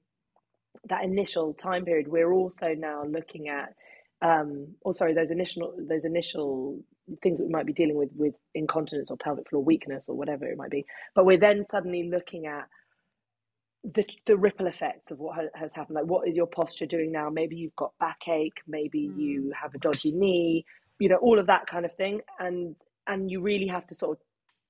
that 0.90 1.04
initial 1.04 1.54
time 1.56 1.86
period 1.86 2.08
we're 2.08 2.34
also 2.34 2.74
now 2.78 3.04
looking 3.06 3.50
at 3.50 3.74
um 4.22 4.68
or 4.82 4.94
sorry 4.94 5.14
those 5.14 5.32
initial 5.32 5.74
those 5.90 6.06
initial 6.06 6.80
things 7.24 7.40
that 7.40 7.46
we 7.46 7.52
might 7.52 7.66
be 7.66 7.74
dealing 7.74 7.96
with 7.98 8.10
with 8.16 8.34
incontinence 8.56 9.12
or 9.12 9.18
pelvic 9.18 9.50
floor 9.50 9.64
weakness 9.64 10.08
or 10.10 10.16
whatever 10.16 10.46
it 10.46 10.58
might 10.58 10.72
be 10.72 10.86
but 11.16 11.26
we're 11.26 11.38
then 11.40 11.66
suddenly 11.70 12.10
looking 12.10 12.48
at 12.48 12.68
the 13.84 14.06
the 14.28 14.38
ripple 14.38 14.68
effects 14.68 15.12
of 15.12 15.20
what 15.20 15.38
has 15.56 15.72
happened 15.74 15.96
like 15.96 16.06
what 16.06 16.28
is 16.28 16.36
your 16.36 16.48
posture 16.48 16.86
doing 16.86 17.12
now? 17.12 17.30
Maybe 17.30 17.56
you've 17.56 17.76
got 17.76 17.94
backache 18.00 18.62
maybe 18.68 19.10
mm. 19.10 19.20
you 19.20 19.54
have 19.60 19.74
a 19.74 19.80
dodgy 19.80 20.12
knee 20.12 20.66
you 21.00 21.10
know 21.10 21.18
all 21.18 21.40
of 21.40 21.48
that 21.48 21.66
kind 21.66 21.86
of 21.86 21.96
thing 21.96 22.22
and 22.40 22.76
and 23.08 23.32
you 23.32 23.42
really 23.42 23.68
have 23.68 23.88
to 23.88 23.96
sort 23.96 24.18
of 24.18 24.24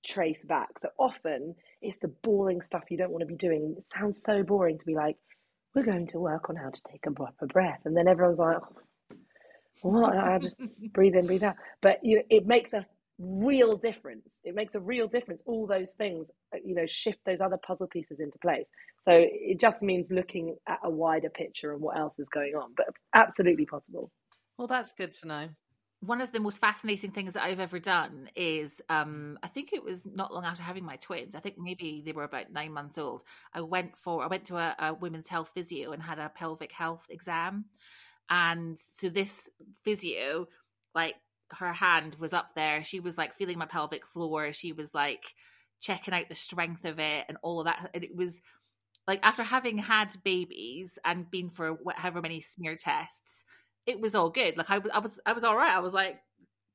trace 0.06 0.44
back. 0.46 0.80
So 0.80 0.90
often 0.98 1.56
it's 1.82 2.00
the 2.00 2.08
boring 2.08 2.62
stuff 2.62 2.84
you 2.90 2.98
don't 2.98 3.12
want 3.12 3.22
to 3.22 3.28
be 3.28 3.36
doing 3.36 3.76
it 3.78 3.86
sounds 3.86 4.22
so 4.22 4.44
boring 4.44 4.80
to 4.80 4.86
be 4.86 4.96
like 4.96 5.18
we're 5.76 5.84
going 5.84 6.08
to 6.08 6.20
work 6.20 6.50
on 6.50 6.56
how 6.56 6.70
to 6.70 6.82
take 6.90 7.06
a 7.06 7.12
proper 7.12 7.48
breath 7.48 7.82
and 7.86 7.96
then 7.96 8.08
everyone's 8.08 8.40
like 8.40 8.58
oh, 9.84 9.90
what? 9.90 10.16
I 10.16 10.38
just 10.40 10.58
breathe 10.94 11.16
in 11.16 11.28
breathe 11.28 11.44
out. 11.44 11.56
But 11.82 12.00
you 12.04 12.18
know 12.18 12.24
it 12.30 12.48
makes 12.48 12.72
a 12.72 12.86
real 13.22 13.78
difference. 13.78 14.40
It 14.44 14.56
makes 14.56 14.76
a 14.76 14.80
real 14.80 15.08
difference. 15.08 15.44
All 15.46 15.68
those 15.68 15.94
things, 15.94 16.28
uh, 16.54 16.58
you 16.66 16.76
know, 16.76 16.86
shift 16.88 17.20
those 17.26 17.40
other 17.40 17.58
puzzle 17.58 17.88
pieces 17.88 18.20
into 18.20 18.38
place. 18.40 18.66
So 19.00 19.12
it 19.14 19.60
just 19.60 19.82
means 19.82 20.12
looking 20.12 20.56
at 20.68 20.80
a 20.84 20.90
wider 20.90 21.30
picture 21.30 21.74
and 21.74 21.82
what 21.82 21.98
else 21.98 22.20
is 22.20 22.30
going 22.30 22.56
on, 22.56 22.74
but 22.76 22.88
absolutely 23.14 23.66
possible. 23.66 24.12
Well, 24.58 24.68
that's 24.68 24.94
good 24.94 25.12
to 25.14 25.28
know. 25.28 25.50
One 26.02 26.20
of 26.20 26.32
the 26.32 26.40
most 26.40 26.60
fascinating 26.60 27.12
things 27.12 27.36
that 27.36 27.44
I've 27.44 27.60
ever 27.60 27.78
done 27.78 28.28
is 28.36 28.82
um, 28.90 29.38
I 29.44 29.48
think 29.48 29.72
it 29.72 29.84
was 29.84 30.04
not 30.04 30.34
long 30.34 30.46
after 30.46 30.64
having 30.64 30.84
my 30.84 30.96
twins. 30.96 31.36
I 31.36 31.40
think 31.40 31.56
maybe 31.60 32.02
they 32.04 32.12
were 32.12 32.24
about 32.24 32.52
nine 32.52 32.74
months 32.74 32.98
old. 32.98 33.24
I 33.54 33.62
went 33.62 33.96
for 33.96 34.24
I 34.24 34.28
went 34.28 34.46
to 34.46 34.58
a, 34.58 34.76
a 34.80 34.94
women's 34.96 35.28
health 35.28 35.52
physio 35.54 35.92
and 35.92 36.02
had 36.02 36.18
a 36.18 36.30
pelvic 36.30 36.72
health 36.72 37.06
exam. 37.12 37.66
And 38.32 38.80
so 38.80 39.10
this 39.10 39.50
physio, 39.84 40.48
like 40.96 41.16
her 41.60 41.74
hand 41.74 42.16
was 42.20 42.34
up 42.34 42.54
there. 42.56 42.84
She 42.84 43.00
was 43.00 43.18
like 43.18 43.36
feeling 43.36 43.58
my 43.58 43.66
pelvic 43.66 44.06
floor. 44.06 44.52
She 44.52 44.74
was 44.74 44.94
like 44.94 45.34
checking 45.82 46.14
out 46.14 46.30
the 46.30 46.36
strength 46.36 46.86
of 46.86 47.00
it 47.00 47.26
and 47.28 47.38
all 47.42 47.60
of 47.60 47.66
that. 47.66 47.90
And 47.94 48.04
it 48.04 48.16
was 48.16 48.42
like 49.08 49.20
after 49.24 49.44
having 49.44 49.78
had 49.78 50.16
babies 50.24 51.00
and 51.04 51.30
been 51.30 51.50
for 51.50 51.78
however 51.96 52.22
many 52.22 52.42
smear 52.42 52.76
tests, 52.76 53.46
it 53.86 54.00
was 54.00 54.16
all 54.16 54.30
good. 54.30 54.58
Like 54.58 54.70
I 54.70 54.78
was, 54.78 54.92
I 54.92 55.00
was, 55.00 55.20
I 55.26 55.34
was 55.34 55.44
all 55.44 55.56
right. 55.56 55.74
I 55.74 55.80
was 55.80 55.94
like, 55.94 56.20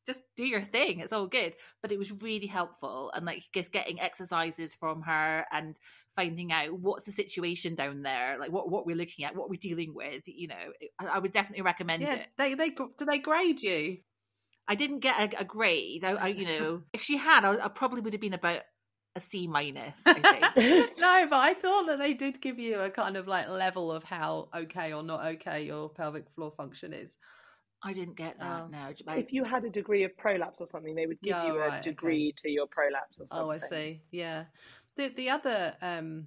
just 0.07 0.21
do 0.37 0.45
your 0.45 0.63
thing. 0.63 1.01
It's 1.01 1.13
all 1.13 1.27
good. 1.27 1.55
But 1.83 1.93
it 1.93 1.99
was 1.99 2.23
really 2.23 2.47
helpful 2.47 3.11
and 3.15 3.27
like 3.27 3.43
just 3.53 3.73
getting 3.73 4.01
exercises 4.01 4.75
from 4.75 5.03
her 5.03 5.45
and 5.53 5.77
finding 6.15 6.53
out 6.53 6.73
what's 6.73 7.05
the 7.05 7.13
situation 7.13 7.75
down 7.75 8.03
there, 8.03 8.39
like 8.39 8.51
what 8.51 8.71
what 8.71 8.87
we're 8.87 8.97
looking 8.97 9.25
at, 9.25 9.37
what 9.37 9.51
we're 9.51 9.57
dealing 9.57 9.95
with. 9.95 10.23
You 10.27 10.49
know, 10.49 10.73
I, 11.01 11.07
I 11.07 11.19
would 11.19 11.33
definitely 11.33 11.63
recommend 11.63 12.03
yeah, 12.03 12.15
it. 12.15 12.29
They 12.39 12.55
they 12.55 12.71
do 12.71 13.05
they 13.07 13.19
grade 13.19 13.63
you? 13.63 13.99
I 14.69 14.75
didn't 14.75 15.01
get 15.01 15.35
a, 15.35 15.41
a 15.41 15.45
grade. 15.45 16.05
I, 16.05 16.13
I, 16.13 16.27
you 16.29 16.45
know, 16.59 16.83
if 16.93 17.03
she 17.03 17.17
had, 17.17 17.45
I, 17.45 17.65
I, 17.65 17.69
probably 17.69 18.01
would 18.01 18.13
have 18.13 18.21
been 18.21 18.35
about 18.35 18.63
a 19.15 19.21
C 19.21 19.47
minus. 19.47 20.03
I 20.07 20.15
think. 20.55 20.99
no, 20.99 21.27
but 21.29 21.39
I 21.39 21.55
thought 21.55 21.87
that 21.87 21.99
they 21.99 22.15
did 22.15 22.41
give 22.41 22.59
you 22.59 22.81
a 22.81 22.91
kind 22.91 23.17
of 23.17 23.27
like 23.27 23.49
level 23.49 23.91
of 23.91 24.05
how 24.05 24.49
okay 24.55 24.93
or 24.93 25.03
not 25.03 25.25
okay 25.25 25.65
your 25.65 25.89
pelvic 25.89 26.27
floor 26.35 26.53
function 26.57 26.93
is. 26.93 27.17
I 27.83 27.93
didn't 27.93 28.17
get 28.17 28.39
that. 28.39 28.63
Oh. 28.65 28.69
No, 28.69 29.15
if 29.15 29.33
you 29.33 29.45
had 29.45 29.65
a 29.65 29.71
degree 29.71 30.05
of 30.05 30.17
prolapse 30.17 30.61
or 30.61 30.67
something, 30.67 30.95
they 30.95 31.07
would 31.07 31.21
give 31.21 31.37
you 31.45 31.63
a 31.63 31.81
degree 31.83 32.29
okay. 32.29 32.35
to 32.39 32.51
your 32.51 32.67
prolapse 32.67 33.19
or 33.21 33.27
something. 33.29 33.47
Oh, 33.47 33.51
I 33.51 33.59
see. 33.59 34.03
Yeah. 34.11 34.45
The 34.97 35.09
the 35.09 35.31
other 35.31 35.75
um 35.83 36.27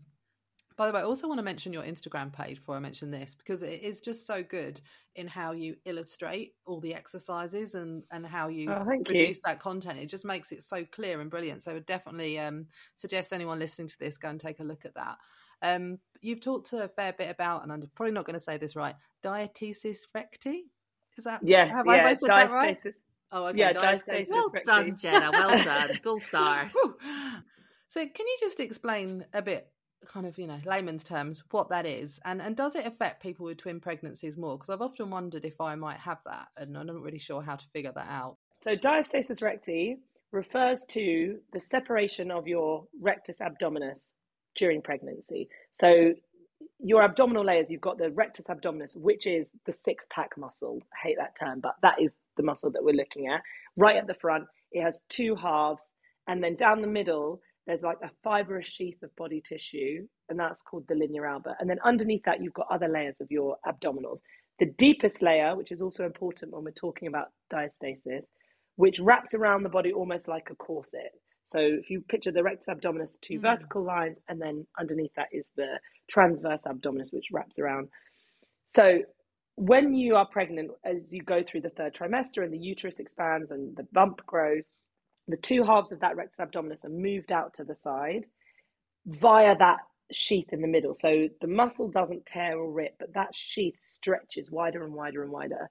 by 0.79 0.87
the 0.87 0.93
way, 0.93 1.01
I 1.01 1.03
also 1.03 1.27
want 1.27 1.39
to 1.39 1.43
mention 1.43 1.73
your 1.73 1.83
Instagram 1.83 2.31
page 2.31 2.55
before 2.55 2.73
I 2.73 2.79
mention 2.79 3.11
this 3.11 3.35
because 3.35 3.63
it 3.63 3.83
is 3.83 3.99
just 3.99 4.25
so 4.25 4.41
good 4.41 4.79
in 5.15 5.27
how 5.27 5.51
you 5.51 5.75
illustrate 5.83 6.53
all 6.65 6.79
the 6.79 6.95
exercises 6.95 7.75
and, 7.75 8.01
and 8.11 8.25
how 8.25 8.47
you 8.47 8.71
oh, 8.71 8.85
produce 8.85 9.35
you. 9.35 9.41
that 9.43 9.59
content. 9.59 9.99
It 9.99 10.05
just 10.05 10.23
makes 10.23 10.53
it 10.53 10.63
so 10.63 10.85
clear 10.85 11.19
and 11.19 11.29
brilliant. 11.29 11.63
So 11.63 11.71
I 11.71 11.73
would 11.73 11.85
definitely 11.85 12.39
um, 12.39 12.65
suggest 12.95 13.33
anyone 13.33 13.59
listening 13.59 13.89
to 13.89 13.99
this 13.99 14.17
go 14.17 14.29
and 14.29 14.39
take 14.39 14.61
a 14.61 14.63
look 14.63 14.85
at 14.85 14.95
that. 14.95 15.17
Um, 15.61 15.99
you've 16.21 16.39
talked 16.39 16.69
to 16.69 16.85
a 16.85 16.87
fair 16.87 17.11
bit 17.11 17.29
about, 17.29 17.63
and 17.63 17.73
I'm 17.73 17.83
probably 17.93 18.13
not 18.13 18.23
going 18.23 18.35
to 18.35 18.39
say 18.39 18.55
this 18.55 18.77
right, 18.77 18.95
diastasis 19.21 20.03
recti. 20.15 20.63
Is 21.17 21.25
that 21.25 21.41
yes? 21.43 21.71
Have 21.73 21.87
yeah, 21.87 22.05
I 22.05 22.13
said 22.13 22.29
diastasis. 22.29 22.37
that 22.37 22.51
right? 22.51 22.77
Oh, 23.33 23.45
okay. 23.47 23.59
Yeah, 23.59 23.73
diastasis. 23.73 24.29
Well 24.29 24.49
recti. 24.53 24.65
done, 24.65 24.95
Jenna. 24.95 25.29
Well 25.33 25.61
done. 25.61 25.99
Gold 26.01 26.23
star. 26.23 26.71
so, 27.89 27.99
can 27.99 28.27
you 28.27 28.37
just 28.39 28.61
explain 28.61 29.25
a 29.33 29.41
bit 29.41 29.67
kind 30.07 30.25
of 30.25 30.37
you 30.37 30.47
know 30.47 30.57
layman's 30.65 31.03
terms 31.03 31.43
what 31.51 31.69
that 31.69 31.85
is 31.85 32.19
and 32.25 32.41
and 32.41 32.55
does 32.55 32.75
it 32.75 32.85
affect 32.85 33.21
people 33.21 33.45
with 33.45 33.57
twin 33.57 33.79
pregnancies 33.79 34.37
more? 34.37 34.57
Because 34.57 34.69
i've 34.69 34.81
often 34.81 35.09
wondered 35.09 35.45
if 35.45 35.59
i 35.59 35.75
might 35.75 35.99
have 35.99 36.19
that 36.25 36.47
and 36.57 36.77
i'm 36.77 36.87
not 36.87 37.01
really 37.01 37.19
sure 37.19 37.41
how 37.41 37.55
to 37.55 37.67
figure 37.67 37.91
that 37.93 38.07
out. 38.09 38.37
So 38.63 38.75
diastasis 38.75 39.41
recti 39.41 39.97
refers 40.31 40.83
to 40.89 41.39
the 41.53 41.59
separation 41.59 42.31
of 42.31 42.47
your 42.47 42.85
rectus 43.01 43.39
abdominis 43.39 44.11
during 44.55 44.81
pregnancy. 44.81 45.49
So 45.75 46.13
your 46.79 47.03
abdominal 47.03 47.45
layers 47.45 47.69
you've 47.69 47.81
got 47.81 47.97
the 47.97 48.11
rectus 48.11 48.47
abdominis 48.47 48.95
which 48.95 49.27
is 49.27 49.49
the 49.65 49.73
six 49.73 50.05
pack 50.09 50.37
muscle. 50.37 50.81
I 50.93 51.07
hate 51.07 51.17
that 51.17 51.37
term 51.39 51.59
but 51.61 51.75
that 51.81 52.01
is 52.01 52.15
the 52.37 52.43
muscle 52.43 52.71
that 52.71 52.83
we're 52.83 52.95
looking 52.95 53.27
at. 53.27 53.41
Right 53.75 53.97
at 53.97 54.07
the 54.07 54.13
front 54.13 54.45
it 54.71 54.81
has 54.81 55.01
two 55.09 55.35
halves 55.35 55.91
and 56.27 56.43
then 56.43 56.55
down 56.55 56.81
the 56.81 56.87
middle 56.87 57.41
there's 57.69 57.83
like 57.83 57.99
a 58.03 58.09
fibrous 58.23 58.65
sheath 58.65 58.97
of 59.03 59.15
body 59.15 59.43
tissue, 59.47 60.07
and 60.27 60.39
that's 60.39 60.63
called 60.63 60.85
the 60.87 60.95
linea 60.95 61.21
alba. 61.21 61.55
And 61.59 61.69
then 61.69 61.77
underneath 61.85 62.23
that, 62.23 62.41
you've 62.41 62.55
got 62.55 62.65
other 62.71 62.87
layers 62.87 63.13
of 63.21 63.27
your 63.29 63.57
abdominals. 63.63 64.21
The 64.57 64.73
deepest 64.79 65.21
layer, 65.21 65.55
which 65.55 65.71
is 65.71 65.79
also 65.79 66.03
important 66.03 66.51
when 66.51 66.63
we're 66.63 66.71
talking 66.71 67.07
about 67.07 67.27
diastasis, 67.53 68.23
which 68.77 68.99
wraps 68.99 69.35
around 69.35 69.61
the 69.61 69.69
body 69.69 69.93
almost 69.93 70.27
like 70.27 70.47
a 70.49 70.55
corset. 70.55 71.11
So 71.49 71.59
if 71.59 71.91
you 71.91 72.01
picture 72.01 72.31
the 72.31 72.41
rectus 72.41 72.65
abdominis, 72.67 73.11
two 73.21 73.37
mm. 73.37 73.43
vertical 73.43 73.83
lines, 73.83 74.17
and 74.27 74.41
then 74.41 74.65
underneath 74.79 75.13
that 75.15 75.27
is 75.31 75.51
the 75.55 75.77
transverse 76.09 76.63
abdominis, 76.63 77.13
which 77.13 77.27
wraps 77.31 77.59
around. 77.59 77.89
So 78.73 79.01
when 79.57 79.93
you 79.93 80.15
are 80.15 80.25
pregnant, 80.25 80.71
as 80.83 81.13
you 81.13 81.21
go 81.21 81.43
through 81.43 81.61
the 81.61 81.69
third 81.69 81.93
trimester 81.93 82.43
and 82.43 82.51
the 82.51 82.57
uterus 82.57 82.97
expands 82.97 83.51
and 83.51 83.77
the 83.77 83.85
bump 83.93 84.25
grows, 84.25 84.69
the 85.29 85.37
two 85.37 85.63
halves 85.63 85.91
of 85.91 85.99
that 85.99 86.15
rectus 86.15 86.39
abdominis 86.39 86.85
are 86.85 86.89
moved 86.89 87.31
out 87.31 87.53
to 87.55 87.63
the 87.63 87.75
side 87.75 88.25
via 89.05 89.55
that 89.57 89.77
sheath 90.11 90.51
in 90.51 90.61
the 90.61 90.67
middle. 90.67 90.93
So 90.93 91.27
the 91.39 91.47
muscle 91.47 91.87
doesn't 91.87 92.25
tear 92.25 92.57
or 92.57 92.71
rip, 92.71 92.95
but 92.99 93.13
that 93.13 93.33
sheath 93.33 93.77
stretches 93.79 94.49
wider 94.49 94.83
and 94.83 94.93
wider 94.93 95.23
and 95.23 95.31
wider. 95.31 95.69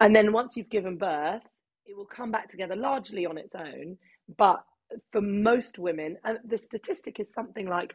And 0.00 0.14
then 0.14 0.32
once 0.32 0.56
you've 0.56 0.70
given 0.70 0.96
birth, 0.96 1.42
it 1.86 1.96
will 1.96 2.06
come 2.06 2.30
back 2.30 2.48
together 2.48 2.76
largely 2.76 3.26
on 3.26 3.38
its 3.38 3.54
own. 3.54 3.98
But 4.36 4.64
for 5.10 5.20
most 5.20 5.78
women, 5.78 6.16
and 6.24 6.38
the 6.44 6.58
statistic 6.58 7.18
is 7.18 7.32
something 7.32 7.66
like 7.66 7.94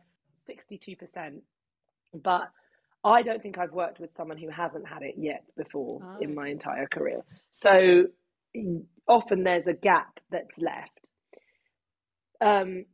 62%. 0.49 1.41
But 2.13 2.49
I 3.03 3.21
don't 3.21 3.41
think 3.41 3.57
I've 3.57 3.71
worked 3.71 3.99
with 3.99 4.13
someone 4.13 4.37
who 4.37 4.49
hasn't 4.49 4.87
had 4.87 5.03
it 5.03 5.15
yet 5.17 5.43
before 5.55 6.01
oh. 6.03 6.17
in 6.19 6.35
my 6.35 6.49
entire 6.49 6.87
career. 6.87 7.21
So 7.53 8.07
often 9.07 9.43
there's 9.43 9.67
a 9.67 9.73
gap 9.73 10.19
that's 10.31 10.57
left. 10.57 11.09
Um, 12.41 12.85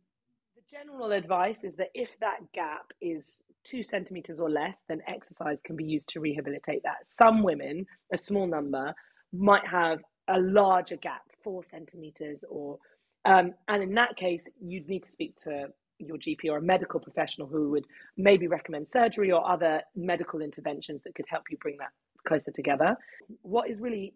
the 0.55 0.61
general 0.69 1.11
advice 1.11 1.63
is 1.63 1.75
that 1.75 1.89
if 1.93 2.09
that 2.19 2.39
gap 2.53 2.91
is 3.01 3.41
two 3.63 3.83
centimeters 3.83 4.39
or 4.39 4.49
less, 4.49 4.83
then 4.87 5.01
exercise 5.07 5.57
can 5.63 5.75
be 5.75 5.85
used 5.85 6.09
to 6.09 6.19
rehabilitate 6.19 6.83
that. 6.83 7.07
Some 7.07 7.43
women, 7.43 7.85
a 8.13 8.17
small 8.17 8.47
number, 8.47 8.93
might 9.31 9.65
have 9.65 9.99
a 10.27 10.39
larger 10.39 10.97
gap, 10.97 11.23
four 11.43 11.63
centimeters, 11.63 12.43
or 12.49 12.77
um, 13.25 13.53
and 13.69 13.81
in 13.81 13.93
that 13.95 14.15
case, 14.17 14.47
you'd 14.61 14.89
need 14.89 15.03
to 15.03 15.09
speak 15.09 15.37
to 15.43 15.67
your 15.97 16.17
GP 16.17 16.49
or 16.49 16.57
a 16.57 16.61
medical 16.61 16.99
professional 16.99 17.47
who 17.47 17.69
would 17.71 17.85
maybe 18.17 18.47
recommend 18.47 18.89
surgery 18.89 19.31
or 19.31 19.47
other 19.49 19.81
medical 19.95 20.41
interventions 20.41 21.01
that 21.03 21.15
could 21.15 21.25
help 21.29 21.43
you 21.49 21.57
bring 21.61 21.77
that 21.77 21.91
closer 22.27 22.51
together. 22.51 22.95
What 23.41 23.69
is 23.69 23.79
really 23.79 24.13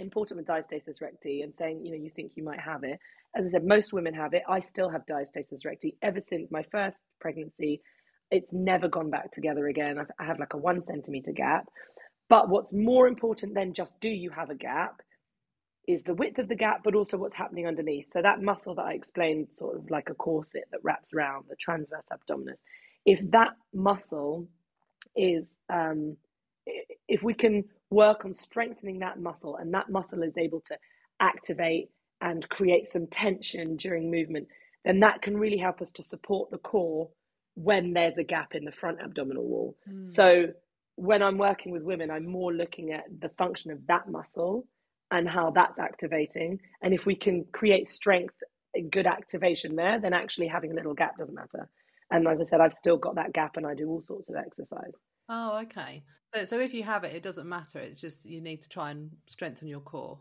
important 0.00 0.38
with 0.38 0.46
diastasis 0.46 1.00
recti 1.00 1.42
and 1.42 1.54
saying, 1.54 1.84
you 1.84 1.90
know, 1.90 2.02
you 2.02 2.10
think 2.10 2.32
you 2.34 2.42
might 2.42 2.60
have 2.60 2.84
it. 2.84 2.98
As 3.36 3.46
I 3.46 3.50
said, 3.50 3.64
most 3.64 3.92
women 3.92 4.14
have 4.14 4.34
it. 4.34 4.42
I 4.48 4.60
still 4.60 4.88
have 4.90 5.06
diastasis 5.06 5.64
recti 5.64 5.96
ever 6.02 6.20
since 6.20 6.50
my 6.50 6.64
first 6.70 7.02
pregnancy. 7.20 7.80
It's 8.30 8.52
never 8.52 8.88
gone 8.88 9.10
back 9.10 9.32
together 9.32 9.68
again. 9.68 9.98
I 10.18 10.24
have 10.24 10.38
like 10.38 10.54
a 10.54 10.58
one 10.58 10.82
centimeter 10.82 11.32
gap. 11.32 11.66
But 12.28 12.48
what's 12.48 12.72
more 12.72 13.08
important 13.08 13.54
than 13.54 13.74
just 13.74 13.98
do 14.00 14.08
you 14.08 14.30
have 14.30 14.50
a 14.50 14.54
gap 14.54 15.02
is 15.88 16.04
the 16.04 16.14
width 16.14 16.38
of 16.38 16.48
the 16.48 16.54
gap, 16.54 16.82
but 16.84 16.94
also 16.94 17.16
what's 17.16 17.34
happening 17.34 17.66
underneath. 17.66 18.06
So 18.12 18.22
that 18.22 18.42
muscle 18.42 18.74
that 18.76 18.84
I 18.84 18.92
explained, 18.92 19.48
sort 19.52 19.76
of 19.76 19.90
like 19.90 20.08
a 20.08 20.14
corset 20.14 20.64
that 20.70 20.80
wraps 20.84 21.12
around 21.12 21.46
the 21.48 21.56
transverse 21.56 22.04
abdominis, 22.12 22.58
if 23.04 23.18
that 23.32 23.50
muscle 23.74 24.46
is, 25.16 25.56
um, 25.72 26.16
if 27.08 27.22
we 27.22 27.34
can 27.34 27.64
work 27.90 28.24
on 28.24 28.32
strengthening 28.32 29.00
that 29.00 29.20
muscle, 29.20 29.56
and 29.56 29.74
that 29.74 29.90
muscle 29.90 30.22
is 30.22 30.36
able 30.36 30.60
to 30.62 30.78
activate 31.20 31.90
and 32.20 32.48
create 32.48 32.90
some 32.90 33.06
tension 33.06 33.76
during 33.76 34.10
movement, 34.10 34.48
then 34.84 35.00
that 35.00 35.22
can 35.22 35.36
really 35.36 35.58
help 35.58 35.80
us 35.80 35.92
to 35.92 36.02
support 36.02 36.50
the 36.50 36.58
core 36.58 37.08
when 37.54 37.92
there's 37.92 38.18
a 38.18 38.24
gap 38.24 38.54
in 38.54 38.64
the 38.64 38.72
front 38.72 39.00
abdominal 39.02 39.44
wall. 39.44 39.76
Mm. 39.90 40.08
So 40.10 40.46
when 40.96 41.22
I'm 41.22 41.38
working 41.38 41.72
with 41.72 41.82
women, 41.82 42.10
I'm 42.10 42.26
more 42.26 42.52
looking 42.52 42.92
at 42.92 43.04
the 43.20 43.30
function 43.30 43.70
of 43.70 43.86
that 43.86 44.08
muscle 44.08 44.66
and 45.10 45.28
how 45.28 45.50
that's 45.50 45.78
activating. 45.78 46.60
And 46.82 46.94
if 46.94 47.06
we 47.06 47.16
can 47.16 47.44
create 47.52 47.88
strength, 47.88 48.34
good 48.90 49.06
activation 49.06 49.76
there, 49.76 49.98
then 49.98 50.12
actually 50.12 50.46
having 50.46 50.70
a 50.70 50.74
little 50.74 50.94
gap 50.94 51.18
doesn't 51.18 51.34
matter. 51.34 51.68
And 52.10 52.26
as 52.28 52.40
I 52.40 52.44
said, 52.44 52.60
I've 52.60 52.74
still 52.74 52.96
got 52.96 53.16
that 53.16 53.32
gap 53.32 53.56
and 53.56 53.66
I 53.66 53.74
do 53.74 53.88
all 53.88 54.02
sorts 54.02 54.30
of 54.30 54.36
exercise. 54.36 54.92
Oh, 55.30 55.58
okay. 55.62 56.04
So, 56.34 56.44
so 56.44 56.60
if 56.60 56.74
you 56.74 56.82
have 56.82 57.04
it, 57.04 57.14
it 57.16 57.22
doesn't 57.22 57.48
matter. 57.48 57.78
It's 57.78 58.02
just 58.02 58.26
you 58.26 58.42
need 58.42 58.62
to 58.62 58.68
try 58.68 58.90
and 58.90 59.10
strengthen 59.28 59.68
your 59.68 59.80
core. 59.80 60.20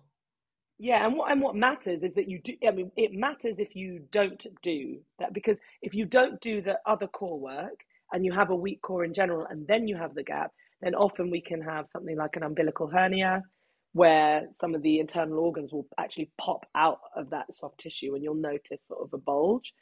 Yeah, 0.80 1.06
and 1.06 1.18
what 1.18 1.32
and 1.32 1.42
what 1.42 1.56
matters 1.56 2.04
is 2.04 2.16
that 2.16 2.30
you 2.30 2.42
do. 2.44 2.54
I 2.68 2.72
mean, 2.72 2.92
it 2.98 3.12
matters 3.14 3.56
if 3.60 3.76
you 3.76 4.02
don't 4.12 4.46
do 4.64 5.00
that 5.20 5.34
because 5.34 5.58
if 5.82 5.94
you 5.94 6.06
don't 6.06 6.40
do 6.42 6.62
the 6.62 6.80
other 6.86 7.08
core 7.08 7.40
work 7.40 7.78
and 8.14 8.26
you 8.26 8.34
have 8.34 8.50
a 8.52 8.56
weak 8.56 8.82
core 8.82 9.04
in 9.06 9.14
general, 9.14 9.46
and 9.50 9.68
then 9.68 9.88
you 9.88 9.98
have 9.98 10.16
the 10.16 10.24
gap, 10.24 10.52
then 10.82 10.96
often 10.96 11.32
we 11.32 11.42
can 11.42 11.62
have 11.62 11.88
something 11.88 12.18
like 12.18 12.36
an 12.38 12.44
umbilical 12.44 12.88
hernia. 12.88 13.44
where 13.94 14.48
some 14.62 14.76
of 14.76 14.84
the 14.84 15.00
internal 15.00 15.40
organs 15.40 15.74
will 15.74 15.88
actually 15.98 16.32
pop 16.40 16.66
out 16.76 17.00
of 17.16 17.30
that 17.32 17.54
soft 17.56 17.80
tissue 17.80 18.16
and 18.16 18.24
you'll 18.24 18.36
notice 18.36 18.88
sort 18.88 19.02
of 19.04 19.14
a 19.14 19.18
bulge. 19.18 19.74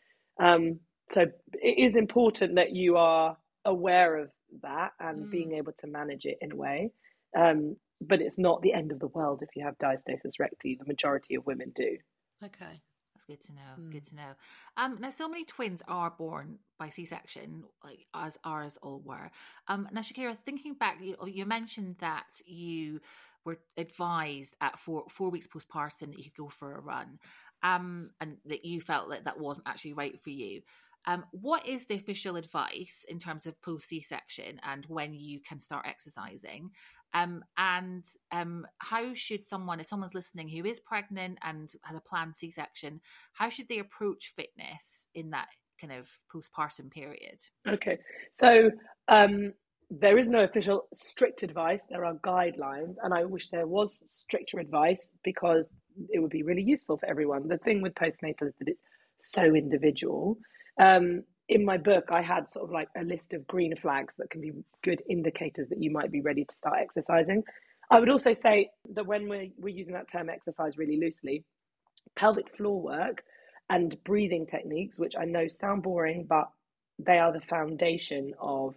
Um, 0.41 0.79
so 1.11 1.21
it 1.53 1.77
is 1.79 1.95
important 1.95 2.55
that 2.55 2.73
you 2.73 2.97
are 2.97 3.37
aware 3.65 4.17
of 4.17 4.31
that 4.61 4.91
and 4.99 5.25
mm. 5.25 5.31
being 5.31 5.53
able 5.53 5.73
to 5.79 5.87
manage 5.87 6.25
it 6.25 6.37
in 6.41 6.51
a 6.51 6.55
way. 6.55 6.91
Um, 7.37 7.77
but 8.01 8.21
it's 8.21 8.39
not 8.39 8.61
the 8.61 8.73
end 8.73 8.91
of 8.91 8.99
the 8.99 9.07
world 9.07 9.41
if 9.41 9.49
you 9.55 9.63
have 9.63 9.77
diastasis 9.77 10.39
recti. 10.39 10.75
The 10.75 10.85
majority 10.85 11.35
of 11.35 11.45
women 11.45 11.71
do. 11.75 11.97
Okay. 12.43 12.81
That's 13.13 13.25
good 13.25 13.41
to 13.47 13.53
know. 13.55 13.61
Mm. 13.79 13.91
Good 13.91 14.05
to 14.09 14.15
know. 14.15 14.35
Um, 14.77 14.97
now, 14.99 15.09
so 15.09 15.27
many 15.27 15.43
twins 15.43 15.81
are 15.87 16.11
born 16.11 16.59
by 16.77 16.89
C-section, 16.89 17.63
like 17.83 18.05
as 18.13 18.37
ours 18.43 18.77
all 18.83 19.01
were. 19.03 19.31
Um, 19.67 19.89
now, 19.91 20.01
Shakira, 20.01 20.37
thinking 20.37 20.75
back, 20.75 20.99
you, 21.01 21.15
you 21.25 21.47
mentioned 21.47 21.95
that 21.99 22.39
you 22.45 23.01
were 23.43 23.57
advised 23.75 24.55
at 24.61 24.77
four 24.77 25.05
four 25.09 25.31
weeks 25.31 25.47
postpartum 25.47 26.11
that 26.11 26.17
you 26.19 26.25
could 26.25 26.43
go 26.43 26.49
for 26.49 26.75
a 26.75 26.79
run, 26.79 27.17
um, 27.63 28.11
and 28.21 28.37
that 28.45 28.65
you 28.65 28.81
felt 28.81 29.09
that 29.09 29.25
that 29.25 29.39
wasn't 29.39 29.67
actually 29.67 29.93
right 29.93 30.21
for 30.21 30.29
you. 30.29 30.61
Um, 31.07 31.23
what 31.31 31.65
is 31.65 31.85
the 31.85 31.95
official 31.95 32.35
advice 32.35 33.05
in 33.07 33.17
terms 33.17 33.45
of 33.47 33.59
post 33.61 33.87
C 33.87 34.01
section 34.01 34.59
and 34.63 34.85
when 34.87 35.13
you 35.13 35.39
can 35.39 35.59
start 35.59 35.85
exercising? 35.87 36.69
Um, 37.13 37.43
and 37.57 38.03
um, 38.31 38.67
how 38.79 39.13
should 39.13 39.45
someone, 39.45 39.79
if 39.79 39.87
someone's 39.87 40.13
listening 40.13 40.49
who 40.49 40.65
is 40.65 40.81
pregnant 40.81 41.39
and 41.43 41.71
has 41.83 41.97
a 41.97 42.01
planned 42.01 42.35
C 42.35 42.51
section, 42.51 42.99
how 43.33 43.49
should 43.49 43.69
they 43.69 43.79
approach 43.79 44.33
fitness 44.35 45.07
in 45.15 45.29
that 45.29 45.47
kind 45.79 45.93
of 45.93 46.09
postpartum 46.33 46.91
period? 46.91 47.39
Okay, 47.67 47.97
so 48.35 48.69
um, 49.07 49.53
there 49.89 50.17
is 50.17 50.29
no 50.29 50.43
official 50.43 50.87
strict 50.93 51.43
advice. 51.43 51.87
There 51.89 52.03
are 52.03 52.15
guidelines, 52.15 52.95
and 53.01 53.13
I 53.13 53.23
wish 53.23 53.47
there 53.47 53.67
was 53.67 54.01
stricter 54.07 54.59
advice 54.59 55.09
because 55.23 55.69
it 56.09 56.19
would 56.19 56.31
be 56.31 56.43
really 56.43 56.61
useful 56.61 56.97
for 56.97 57.05
everyone. 57.07 57.47
The 57.47 57.57
thing 57.59 57.81
with 57.81 57.95
postnatal 57.95 58.49
is 58.49 58.53
that 58.59 58.67
it's 58.67 58.81
so 59.21 59.55
individual. 59.55 60.37
Um, 60.79 61.23
in 61.49 61.63
my 61.63 61.77
book, 61.77 62.05
I 62.11 62.21
had 62.21 62.49
sort 62.49 62.65
of 62.65 62.71
like 62.71 62.89
a 62.97 63.03
list 63.03 63.33
of 63.33 63.47
green 63.47 63.75
flags 63.77 64.15
that 64.17 64.29
can 64.29 64.41
be 64.41 64.51
good 64.83 65.01
indicators 65.09 65.69
that 65.69 65.81
you 65.81 65.91
might 65.91 66.11
be 66.11 66.21
ready 66.21 66.43
to 66.45 66.55
start 66.55 66.79
exercising. 66.81 67.43
I 67.89 67.99
would 67.99 68.09
also 68.09 68.33
say 68.33 68.69
that 68.93 69.05
when 69.05 69.29
we're, 69.29 69.47
we're 69.57 69.75
using 69.75 69.93
that 69.93 70.11
term 70.11 70.29
exercise 70.29 70.77
really 70.77 70.99
loosely, 70.99 71.45
pelvic 72.15 72.55
floor 72.57 72.81
work 72.81 73.23
and 73.69 73.97
breathing 74.03 74.45
techniques, 74.45 74.99
which 74.99 75.15
I 75.17 75.25
know 75.25 75.47
sound 75.47 75.83
boring, 75.83 76.25
but 76.27 76.49
they 76.99 77.19
are 77.19 77.31
the 77.31 77.41
foundation 77.41 78.33
of 78.39 78.75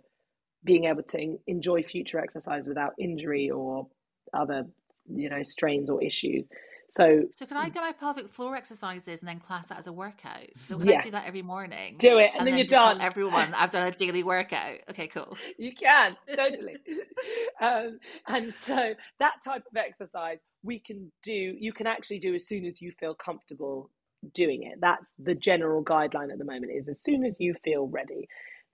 being 0.65 0.85
able 0.85 1.03
to 1.03 1.39
enjoy 1.47 1.83
future 1.83 2.21
exercise 2.21 2.67
without 2.67 2.93
injury 2.99 3.51
or 3.51 3.87
other, 4.35 4.65
you 5.09 5.29
know, 5.31 5.43
strains 5.43 5.91
or 5.91 6.03
issues. 6.03 6.45
So, 6.93 7.23
so 7.37 7.47
can 7.47 7.57
I 7.57 7.69
get 7.69 7.83
my 7.83 7.93
pelvic 7.93 8.31
floor 8.31 8.57
exercises 8.57 9.21
and 9.21 9.29
then 9.29 9.39
class 9.39 9.69
that 9.69 9.79
as 9.79 9.87
a 9.87 9.93
workout? 9.93 10.47
So 10.59 10.77
can 10.79 10.89
yes. 10.89 11.03
I 11.03 11.05
do 11.05 11.11
that 11.13 11.27
every 11.27 11.43
morning? 11.43 11.97
Do 11.99 12.19
it, 12.19 12.31
and, 12.33 12.39
and 12.39 12.47
then, 12.47 12.53
then, 12.53 12.59
you're 12.59 12.67
done. 12.67 13.01
everyone, 13.01 13.55
I've 13.55 13.71
done 13.71 13.87
a 13.87 13.91
daily 13.93 14.23
workout. 14.23 14.79
Okay, 14.91 15.07
cool. 15.07 15.37
You 15.59 15.75
can 15.75 16.17
totally. 16.35 16.77
um, 17.61 17.99
and 18.27 18.53
so 18.67 18.95
that 19.19 19.33
type 19.45 19.63
of 19.71 19.77
exercise 19.77 20.39
we 20.63 20.79
can 20.79 21.13
do. 21.23 21.33
You 21.33 21.73
can 21.73 21.87
actually 21.87 22.19
do 22.19 22.35
as 22.35 22.47
soon 22.47 22.65
as 22.65 22.81
you 22.81 22.93
feel 22.99 23.15
comfortable 23.15 23.91
doing 24.33 24.63
it. 24.65 24.79
That's 24.81 25.15
the 25.19 25.35
general 25.35 25.85
guideline 25.85 26.33
at 26.33 26.39
the 26.39 26.45
moment. 26.45 26.73
Is 26.75 26.89
as 26.89 27.03
soon 27.03 27.25
as 27.25 27.37
you 27.39 27.55
feel 27.63 27.87
ready. 27.89 28.29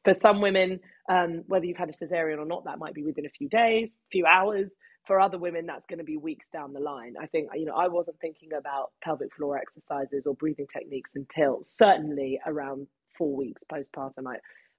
For 0.04 0.14
some 0.14 0.40
women, 0.40 0.78
um, 1.08 1.44
whether 1.46 1.64
you've 1.64 1.76
had 1.76 1.88
a 1.88 1.92
cesarean 1.92 2.38
or 2.38 2.46
not, 2.46 2.64
that 2.64 2.78
might 2.78 2.94
be 2.94 3.02
within 3.02 3.26
a 3.26 3.30
few 3.30 3.48
days, 3.48 3.92
a 3.92 4.10
few 4.10 4.26
hours. 4.26 4.74
For 5.06 5.20
other 5.20 5.38
women, 5.38 5.66
that's 5.66 5.86
going 5.86 6.00
to 6.00 6.04
be 6.04 6.16
weeks 6.16 6.48
down 6.50 6.72
the 6.72 6.80
line. 6.80 7.14
I 7.20 7.26
think, 7.26 7.48
you 7.54 7.64
know, 7.64 7.76
I 7.76 7.86
wasn't 7.86 8.18
thinking 8.20 8.50
about 8.58 8.90
pelvic 9.04 9.32
floor 9.36 9.56
exercises 9.56 10.26
or 10.26 10.34
breathing 10.34 10.66
techniques 10.72 11.12
until 11.14 11.62
certainly 11.64 12.40
around 12.44 12.88
four 13.16 13.36
weeks 13.36 13.62
postpartum. 13.72 14.26
I 14.26 14.38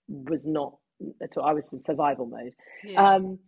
was 0.10 0.46
not 0.46 0.76
at 1.22 1.38
all, 1.38 1.46
I 1.46 1.54
was 1.54 1.72
in 1.72 1.82
survival 1.82 2.26
mode. 2.26 2.54
Yeah. 2.84 3.16
Um, 3.16 3.40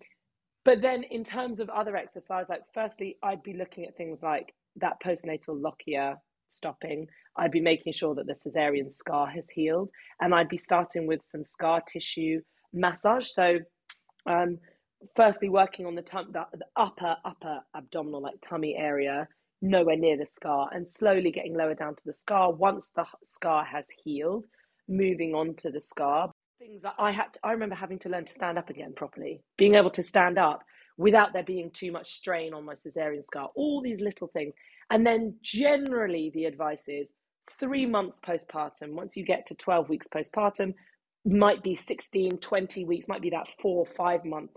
but 0.65 0.81
then 0.81 1.03
in 1.03 1.23
terms 1.23 1.59
of 1.59 1.69
other 1.69 1.95
exercise, 1.95 2.47
like 2.49 2.61
firstly, 2.73 3.17
I'd 3.23 3.43
be 3.43 3.53
looking 3.53 3.85
at 3.85 3.97
things 3.97 4.21
like 4.21 4.53
that 4.77 5.01
postnatal 5.03 5.61
lochia 5.61 6.15
stopping. 6.47 7.07
I'd 7.37 7.51
be 7.51 7.61
making 7.61 7.93
sure 7.93 8.15
that 8.15 8.27
the 8.27 8.33
cesarean 8.33 8.91
scar 8.91 9.27
has 9.27 9.49
healed, 9.49 9.89
and 10.21 10.33
I'd 10.33 10.49
be 10.49 10.57
starting 10.57 11.07
with 11.07 11.21
some 11.23 11.43
scar 11.43 11.81
tissue 11.81 12.41
massage. 12.73 13.27
So, 13.29 13.59
um, 14.25 14.57
firstly, 15.15 15.49
working 15.49 15.85
on 15.85 15.95
the, 15.95 16.01
tum- 16.01 16.31
the, 16.31 16.45
the 16.53 16.65
upper 16.75 17.15
upper 17.25 17.59
abdominal 17.75 18.21
like 18.21 18.35
tummy 18.47 18.75
area, 18.77 19.27
nowhere 19.61 19.97
near 19.97 20.17
the 20.17 20.27
scar, 20.27 20.69
and 20.73 20.87
slowly 20.87 21.31
getting 21.31 21.55
lower 21.55 21.75
down 21.75 21.95
to 21.95 22.01
the 22.05 22.13
scar. 22.13 22.51
Once 22.51 22.91
the 22.95 23.05
scar 23.25 23.65
has 23.65 23.85
healed, 24.03 24.45
moving 24.87 25.33
on 25.33 25.55
to 25.55 25.71
the 25.71 25.81
scar. 25.81 26.31
Things 26.59 26.81
that 26.81 26.95
I 26.99 27.11
had, 27.11 27.33
to, 27.33 27.39
I 27.43 27.51
remember 27.53 27.75
having 27.75 27.99
to 27.99 28.09
learn 28.09 28.25
to 28.25 28.33
stand 28.33 28.57
up 28.57 28.69
again 28.69 28.93
properly, 28.95 29.41
being 29.57 29.75
able 29.75 29.91
to 29.91 30.03
stand 30.03 30.37
up 30.37 30.61
without 30.97 31.31
there 31.31 31.43
being 31.43 31.71
too 31.71 31.91
much 31.91 32.11
strain 32.11 32.53
on 32.53 32.65
my 32.65 32.73
cesarean 32.73 33.23
scar. 33.23 33.49
All 33.55 33.81
these 33.81 34.01
little 34.01 34.27
things. 34.27 34.53
And 34.89 35.07
then 35.07 35.35
generally, 35.41 36.31
the 36.33 36.45
advice 36.45 36.83
is 36.87 37.11
three 37.57 37.85
months 37.85 38.19
postpartum. 38.19 38.91
Once 38.91 39.15
you 39.15 39.23
get 39.23 39.47
to 39.47 39.55
12 39.55 39.87
weeks 39.87 40.07
postpartum, 40.07 40.73
might 41.25 41.63
be 41.63 41.75
16, 41.75 42.37
20 42.37 42.85
weeks, 42.85 43.07
might 43.07 43.21
be 43.21 43.29
that 43.31 43.47
four 43.61 43.85
five 43.85 44.25
month 44.25 44.51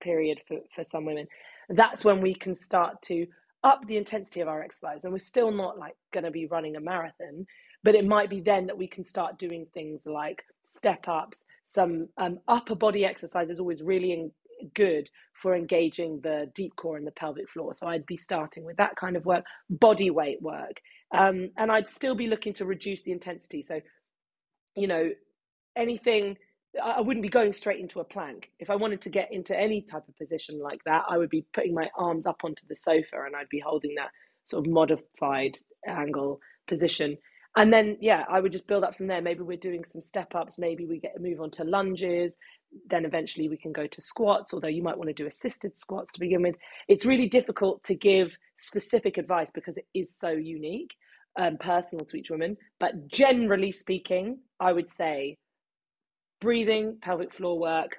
period 0.00 0.40
for, 0.46 0.58
for 0.74 0.84
some 0.84 1.04
women. 1.04 1.26
That's 1.70 2.04
when 2.04 2.20
we 2.20 2.34
can 2.34 2.56
start 2.56 3.00
to 3.02 3.26
up 3.64 3.86
the 3.86 3.96
intensity 3.96 4.40
of 4.40 4.48
our 4.48 4.62
exercise. 4.62 5.04
And 5.04 5.12
we're 5.12 5.18
still 5.18 5.50
not 5.50 5.78
like 5.78 5.96
going 6.12 6.24
to 6.24 6.30
be 6.30 6.46
running 6.46 6.76
a 6.76 6.80
marathon, 6.80 7.46
but 7.82 7.94
it 7.94 8.06
might 8.06 8.30
be 8.30 8.40
then 8.40 8.66
that 8.66 8.78
we 8.78 8.86
can 8.86 9.04
start 9.04 9.38
doing 9.38 9.66
things 9.72 10.06
like 10.06 10.42
step 10.64 11.08
ups, 11.08 11.44
some 11.64 12.08
um, 12.18 12.38
upper 12.48 12.74
body 12.74 13.04
exercise 13.04 13.50
is 13.50 13.60
always 13.60 13.82
really 13.82 14.12
in, 14.12 14.30
good 14.74 15.08
for 15.32 15.54
engaging 15.54 16.20
the 16.22 16.50
deep 16.54 16.74
core 16.76 16.96
and 16.96 17.06
the 17.06 17.12
pelvic 17.12 17.48
floor. 17.48 17.74
So 17.74 17.86
I'd 17.86 18.06
be 18.06 18.16
starting 18.16 18.64
with 18.64 18.76
that 18.76 18.96
kind 18.96 19.16
of 19.16 19.24
work, 19.24 19.44
body 19.70 20.10
weight 20.10 20.42
work. 20.42 20.80
Um, 21.16 21.48
and 21.56 21.70
I'd 21.70 21.88
still 21.88 22.14
be 22.14 22.26
looking 22.26 22.52
to 22.54 22.64
reduce 22.64 23.02
the 23.02 23.12
intensity. 23.12 23.62
So, 23.62 23.80
you 24.74 24.88
know, 24.88 25.10
anything, 25.78 26.36
I 26.82 27.00
wouldn't 27.00 27.22
be 27.22 27.28
going 27.28 27.52
straight 27.52 27.80
into 27.80 28.00
a 28.00 28.04
plank. 28.04 28.50
If 28.58 28.70
I 28.70 28.76
wanted 28.76 29.00
to 29.02 29.10
get 29.10 29.32
into 29.32 29.58
any 29.58 29.80
type 29.82 30.06
of 30.08 30.16
position 30.16 30.60
like 30.60 30.82
that, 30.84 31.04
I 31.08 31.16
would 31.16 31.30
be 31.30 31.46
putting 31.52 31.74
my 31.74 31.88
arms 31.96 32.26
up 32.26 32.42
onto 32.44 32.66
the 32.68 32.76
sofa 32.76 33.24
and 33.26 33.34
I'd 33.34 33.48
be 33.48 33.60
holding 33.60 33.94
that 33.94 34.10
sort 34.44 34.66
of 34.66 34.72
modified 34.72 35.56
angle 35.86 36.40
position. 36.66 37.16
And 37.56 37.72
then, 37.72 37.96
yeah, 38.00 38.24
I 38.28 38.40
would 38.40 38.52
just 38.52 38.66
build 38.66 38.84
up 38.84 38.96
from 38.96 39.06
there. 39.06 39.22
Maybe 39.22 39.42
we're 39.42 39.56
doing 39.56 39.84
some 39.84 40.00
step 40.00 40.34
ups. 40.34 40.58
Maybe 40.58 40.84
we 40.84 41.00
get 41.00 41.20
move 41.20 41.40
on 41.40 41.50
to 41.52 41.64
lunges 41.64 42.36
then 42.88 43.04
eventually 43.04 43.48
we 43.48 43.56
can 43.56 43.72
go 43.72 43.86
to 43.86 44.00
squats, 44.00 44.52
although 44.52 44.68
you 44.68 44.82
might 44.82 44.96
want 44.96 45.08
to 45.08 45.14
do 45.14 45.26
assisted 45.26 45.76
squats 45.76 46.12
to 46.12 46.20
begin 46.20 46.42
with. 46.42 46.56
It's 46.86 47.04
really 47.04 47.28
difficult 47.28 47.82
to 47.84 47.94
give 47.94 48.38
specific 48.58 49.18
advice 49.18 49.50
because 49.52 49.76
it 49.76 49.86
is 49.94 50.16
so 50.16 50.30
unique 50.30 50.94
and 51.36 51.58
personal 51.58 52.04
to 52.06 52.16
each 52.16 52.30
woman. 52.30 52.56
But 52.80 53.08
generally 53.08 53.72
speaking, 53.72 54.40
I 54.60 54.72
would 54.72 54.88
say 54.88 55.38
breathing, 56.40 56.98
pelvic 57.00 57.32
floor 57.34 57.58
work 57.58 57.96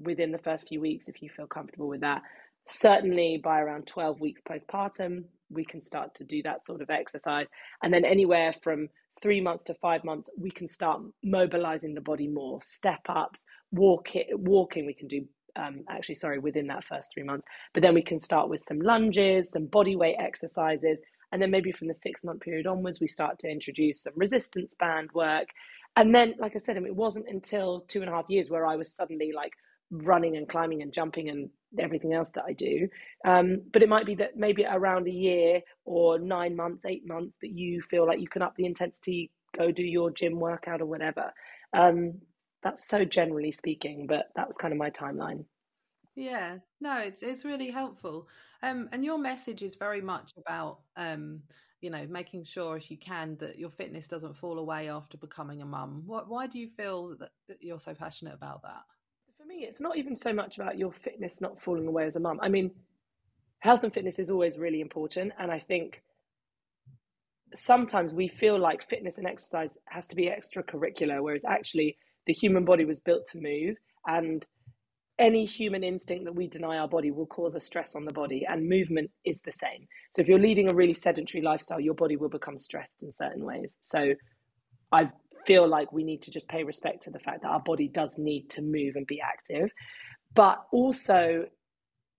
within 0.00 0.32
the 0.32 0.38
first 0.38 0.68
few 0.68 0.80
weeks, 0.80 1.08
if 1.08 1.22
you 1.22 1.28
feel 1.28 1.46
comfortable 1.46 1.88
with 1.88 2.00
that. 2.00 2.22
Certainly 2.66 3.40
by 3.42 3.60
around 3.60 3.86
12 3.86 4.20
weeks 4.20 4.40
postpartum, 4.48 5.24
we 5.50 5.64
can 5.64 5.82
start 5.82 6.14
to 6.16 6.24
do 6.24 6.42
that 6.42 6.64
sort 6.64 6.80
of 6.82 6.90
exercise. 6.90 7.46
And 7.82 7.92
then 7.92 8.04
anywhere 8.04 8.52
from 8.62 8.88
three 9.22 9.40
months 9.40 9.64
to 9.64 9.74
five 9.74 10.04
months, 10.04 10.30
we 10.38 10.50
can 10.50 10.68
start 10.68 11.02
mobilizing 11.22 11.94
the 11.94 12.00
body 12.00 12.28
more. 12.28 12.60
Step 12.64 13.00
ups, 13.08 13.44
walk 13.72 14.14
it, 14.14 14.26
walking. 14.38 14.86
We 14.86 14.94
can 14.94 15.08
do 15.08 15.26
um, 15.56 15.82
actually, 15.88 16.14
sorry, 16.14 16.38
within 16.38 16.68
that 16.68 16.84
first 16.84 17.10
three 17.12 17.24
months. 17.24 17.46
But 17.74 17.82
then 17.82 17.94
we 17.94 18.02
can 18.02 18.20
start 18.20 18.48
with 18.48 18.62
some 18.62 18.80
lunges, 18.80 19.50
some 19.50 19.66
body 19.66 19.96
weight 19.96 20.16
exercises, 20.18 21.00
and 21.32 21.40
then 21.40 21.50
maybe 21.50 21.72
from 21.72 21.88
the 21.88 21.94
six 21.94 22.22
month 22.24 22.40
period 22.40 22.66
onwards, 22.66 23.00
we 23.00 23.06
start 23.06 23.38
to 23.40 23.48
introduce 23.48 24.02
some 24.02 24.12
resistance 24.16 24.74
band 24.78 25.10
work. 25.14 25.48
And 25.96 26.14
then, 26.14 26.34
like 26.38 26.54
I 26.54 26.58
said, 26.58 26.76
it 26.76 26.94
wasn't 26.94 27.28
until 27.28 27.80
two 27.88 28.00
and 28.00 28.08
a 28.08 28.12
half 28.12 28.26
years 28.28 28.48
where 28.48 28.66
I 28.66 28.76
was 28.76 28.92
suddenly 28.92 29.32
like 29.34 29.52
running 29.90 30.36
and 30.36 30.48
climbing 30.48 30.82
and 30.82 30.92
jumping 30.92 31.28
and 31.28 31.50
everything 31.78 32.14
else 32.14 32.30
that 32.32 32.44
I 32.46 32.52
do. 32.52 32.88
Um, 33.24 33.62
but 33.72 33.82
it 33.82 33.88
might 33.88 34.06
be 34.06 34.14
that 34.16 34.36
maybe 34.36 34.64
around 34.64 35.06
a 35.06 35.12
year 35.12 35.60
or 35.84 36.18
nine 36.18 36.54
months, 36.54 36.84
eight 36.84 37.06
months 37.06 37.36
that 37.42 37.50
you 37.50 37.82
feel 37.82 38.06
like 38.06 38.20
you 38.20 38.28
can 38.28 38.42
up 38.42 38.54
the 38.56 38.66
intensity, 38.66 39.30
go 39.56 39.70
do 39.70 39.82
your 39.82 40.10
gym 40.10 40.38
workout 40.38 40.80
or 40.80 40.86
whatever. 40.86 41.32
Um, 41.72 42.20
that's 42.62 42.88
so 42.88 43.04
generally 43.04 43.52
speaking, 43.52 44.06
but 44.06 44.26
that 44.36 44.46
was 44.46 44.56
kind 44.56 44.72
of 44.72 44.78
my 44.78 44.90
timeline. 44.90 45.44
Yeah, 46.14 46.58
no, 46.80 46.98
it's 46.98 47.22
it's 47.22 47.44
really 47.44 47.70
helpful. 47.70 48.28
Um, 48.62 48.88
and 48.92 49.04
your 49.04 49.18
message 49.18 49.62
is 49.62 49.76
very 49.76 50.02
much 50.02 50.32
about 50.36 50.80
um, 50.96 51.40
you 51.80 51.90
know, 51.90 52.06
making 52.08 52.44
sure 52.44 52.76
if 52.76 52.90
you 52.90 52.96
can 52.96 53.36
that 53.40 53.58
your 53.58 53.70
fitness 53.70 54.06
doesn't 54.06 54.36
fall 54.36 54.58
away 54.58 54.88
after 54.88 55.16
becoming 55.16 55.62
a 55.62 55.66
mum. 55.66 56.02
What 56.06 56.28
why 56.28 56.46
do 56.46 56.58
you 56.58 56.68
feel 56.68 57.16
that, 57.18 57.30
that 57.48 57.62
you're 57.62 57.78
so 57.78 57.94
passionate 57.94 58.34
about 58.34 58.62
that? 58.62 58.82
For 59.38 59.46
me, 59.46 59.64
it's 59.68 59.80
not 59.80 59.96
even 59.96 60.14
so 60.14 60.32
much 60.32 60.58
about 60.58 60.78
your 60.78 60.92
fitness 60.92 61.40
not 61.40 61.60
falling 61.60 61.86
away 61.86 62.04
as 62.04 62.16
a 62.16 62.20
mum. 62.20 62.38
I 62.42 62.48
mean, 62.48 62.70
health 63.60 63.82
and 63.82 63.92
fitness 63.92 64.18
is 64.18 64.30
always 64.30 64.58
really 64.58 64.80
important. 64.80 65.32
And 65.38 65.50
I 65.50 65.58
think 65.58 66.02
sometimes 67.56 68.12
we 68.12 68.28
feel 68.28 68.58
like 68.58 68.86
fitness 68.88 69.18
and 69.18 69.26
exercise 69.26 69.76
has 69.86 70.06
to 70.08 70.16
be 70.16 70.26
extracurricular, 70.30 71.22
whereas 71.22 71.44
actually 71.44 71.96
the 72.26 72.32
human 72.34 72.64
body 72.64 72.84
was 72.84 73.00
built 73.00 73.26
to 73.32 73.40
move 73.40 73.76
and 74.06 74.46
any 75.20 75.44
human 75.44 75.84
instinct 75.84 76.24
that 76.24 76.34
we 76.34 76.48
deny 76.48 76.78
our 76.78 76.88
body 76.88 77.10
will 77.10 77.26
cause 77.26 77.54
a 77.54 77.60
stress 77.60 77.94
on 77.94 78.06
the 78.06 78.12
body 78.12 78.46
and 78.48 78.68
movement 78.68 79.10
is 79.24 79.42
the 79.42 79.52
same. 79.52 79.86
So 80.16 80.22
if 80.22 80.28
you're 80.28 80.38
leading 80.38 80.70
a 80.70 80.74
really 80.74 80.94
sedentary 80.94 81.42
lifestyle 81.42 81.78
your 81.78 81.94
body 81.94 82.16
will 82.16 82.30
become 82.30 82.58
stressed 82.58 83.02
in 83.02 83.12
certain 83.12 83.44
ways. 83.44 83.70
So 83.82 84.14
i 84.92 85.08
feel 85.46 85.68
like 85.68 85.92
we 85.92 86.04
need 86.04 86.20
to 86.22 86.30
just 86.30 86.48
pay 86.48 86.64
respect 86.64 87.02
to 87.02 87.10
the 87.10 87.18
fact 87.18 87.42
that 87.42 87.48
our 87.48 87.60
body 87.60 87.88
does 87.88 88.18
need 88.18 88.50
to 88.50 88.62
move 88.62 88.96
and 88.96 89.06
be 89.06 89.20
active. 89.20 89.70
But 90.34 90.64
also 90.72 91.44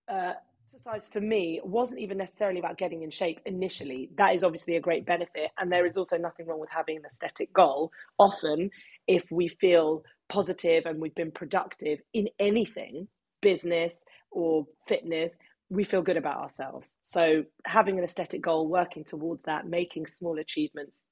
uh, 0.08 0.32
exercise 0.74 1.08
for 1.12 1.20
me 1.20 1.60
wasn't 1.64 2.00
even 2.00 2.18
necessarily 2.18 2.58
about 2.58 2.78
getting 2.78 3.02
in 3.02 3.10
shape 3.10 3.40
initially. 3.46 4.10
That 4.16 4.34
is 4.34 4.44
obviously 4.44 4.76
a 4.76 4.80
great 4.80 5.06
benefit 5.06 5.50
and 5.58 5.70
there 5.70 5.86
is 5.86 5.96
also 5.96 6.16
nothing 6.16 6.46
wrong 6.46 6.60
with 6.60 6.70
having 6.70 6.96
an 6.96 7.04
aesthetic 7.04 7.52
goal. 7.52 7.90
Often 8.18 8.70
if 9.06 9.24
we 9.30 9.48
feel 9.48 10.02
positive 10.32 10.86
and 10.86 10.98
we've 10.98 11.14
been 11.14 11.30
productive 11.30 12.00
in 12.14 12.26
anything, 12.40 13.06
business 13.42 14.02
or 14.30 14.64
fitness, 14.88 15.36
we 15.68 15.84
feel 15.84 16.00
good 16.00 16.16
about 16.16 16.38
ourselves. 16.38 16.96
So 17.04 17.44
having 17.66 17.98
an 17.98 18.04
aesthetic 18.04 18.40
goal, 18.40 18.66
working 18.66 19.04
towards 19.04 19.44
that, 19.44 19.66
making 19.66 20.06
small 20.06 20.38
achievements, 20.38 21.04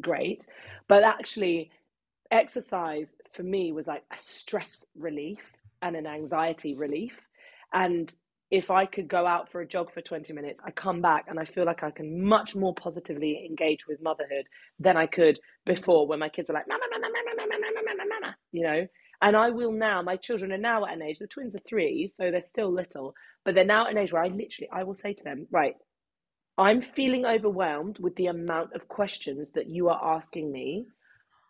great. 0.00 0.46
But 0.86 1.02
actually, 1.02 1.70
exercise 2.30 3.14
for 3.34 3.42
me 3.42 3.72
was 3.72 3.86
like 3.86 4.04
a 4.12 4.18
stress 4.18 4.84
relief 4.98 5.40
and 5.80 5.96
an 5.96 6.06
anxiety 6.06 6.74
relief. 6.74 7.14
And 7.72 8.12
if 8.50 8.70
I 8.70 8.84
could 8.84 9.08
go 9.08 9.26
out 9.26 9.50
for 9.50 9.62
a 9.62 9.66
jog 9.66 9.90
for 9.94 10.02
20 10.02 10.30
minutes, 10.34 10.60
I 10.62 10.72
come 10.72 11.00
back 11.00 11.24
and 11.28 11.40
I 11.40 11.46
feel 11.46 11.64
like 11.64 11.82
I 11.82 11.90
can 11.90 12.22
much 12.22 12.54
more 12.54 12.74
positively 12.74 13.46
engage 13.48 13.86
with 13.88 14.02
motherhood 14.02 14.44
than 14.78 14.98
I 14.98 15.06
could 15.06 15.40
before 15.64 16.06
when 16.06 16.18
my 16.18 16.28
kids 16.28 16.50
were 16.50 16.54
like, 16.54 16.68
mama, 16.68 16.84
mama, 16.90 17.08
mama, 17.08 17.31
you 18.52 18.62
know? 18.62 18.86
And 19.22 19.36
I 19.36 19.50
will 19.50 19.70
now, 19.70 20.02
my 20.02 20.16
children 20.16 20.52
are 20.52 20.58
now 20.58 20.84
at 20.84 20.94
an 20.94 21.02
age, 21.02 21.20
the 21.20 21.28
twins 21.28 21.54
are 21.54 21.60
three, 21.60 22.10
so 22.12 22.30
they're 22.30 22.40
still 22.40 22.72
little, 22.72 23.14
but 23.44 23.54
they're 23.54 23.64
now 23.64 23.86
at 23.86 23.92
an 23.92 23.98
age 23.98 24.12
where 24.12 24.22
I 24.22 24.28
literally, 24.28 24.68
I 24.72 24.82
will 24.82 24.94
say 24.94 25.14
to 25.14 25.24
them, 25.24 25.46
right, 25.52 25.76
I'm 26.58 26.82
feeling 26.82 27.24
overwhelmed 27.24 28.00
with 28.00 28.16
the 28.16 28.26
amount 28.26 28.74
of 28.74 28.88
questions 28.88 29.52
that 29.52 29.68
you 29.68 29.88
are 29.88 30.16
asking 30.16 30.50
me. 30.50 30.86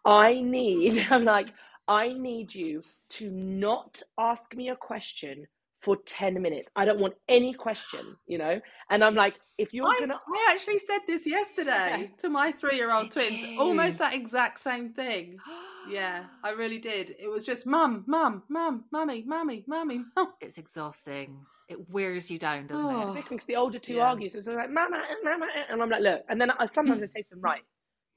I 0.04 0.40
need, 0.42 1.06
I'm 1.10 1.24
like, 1.24 1.48
I 1.88 2.12
need 2.12 2.54
you 2.54 2.82
to 3.12 3.30
not 3.30 4.02
ask 4.18 4.54
me 4.54 4.68
a 4.68 4.76
question 4.76 5.46
for 5.80 5.96
10 5.96 6.40
minutes. 6.42 6.68
I 6.76 6.84
don't 6.84 7.00
want 7.00 7.14
any 7.26 7.54
question, 7.54 8.16
you 8.26 8.36
know? 8.36 8.60
And 8.90 9.02
I'm 9.02 9.14
like, 9.14 9.34
if 9.56 9.72
you're 9.72 9.88
I, 9.88 9.96
gonna 9.98 10.20
I 10.28 10.54
actually 10.54 10.78
said 10.78 11.00
this 11.06 11.26
yesterday 11.26 12.12
to 12.18 12.28
my 12.28 12.52
three 12.52 12.76
year 12.76 12.92
old 12.92 13.10
twins. 13.10 13.42
you? 13.42 13.58
Almost 13.58 13.98
that 13.98 14.14
exact 14.14 14.60
same 14.60 14.92
thing. 14.92 15.38
Yeah, 15.88 16.24
I 16.44 16.50
really 16.50 16.78
did. 16.78 17.14
It 17.18 17.28
was 17.28 17.44
just 17.44 17.66
mum, 17.66 18.04
mum, 18.06 18.42
mum, 18.48 18.84
mummy, 18.92 19.24
mummy, 19.26 19.64
mummy, 19.66 20.04
mum. 20.16 20.32
It's 20.40 20.58
exhausting. 20.58 21.44
It 21.68 21.88
wears 21.90 22.30
you 22.30 22.38
down, 22.38 22.66
doesn't 22.66 22.86
Oh. 22.90 23.12
it? 23.14 23.24
because 23.28 23.46
the 23.46 23.56
older 23.56 23.78
two 23.78 23.94
Yeah. 23.94 24.06
argue, 24.10 24.28
so 24.28 24.38
it's 24.38 24.46
like, 24.46 24.70
mama, 24.70 25.02
mama, 25.24 25.46
and 25.70 25.82
I'm 25.82 25.90
like, 25.90 26.02
look, 26.02 26.22
and 26.28 26.40
then 26.40 26.50
I 26.50 26.66
sometimes 26.66 27.02
I 27.02 27.06
say 27.06 27.22
to 27.22 27.30
them, 27.30 27.40
right, 27.50 27.62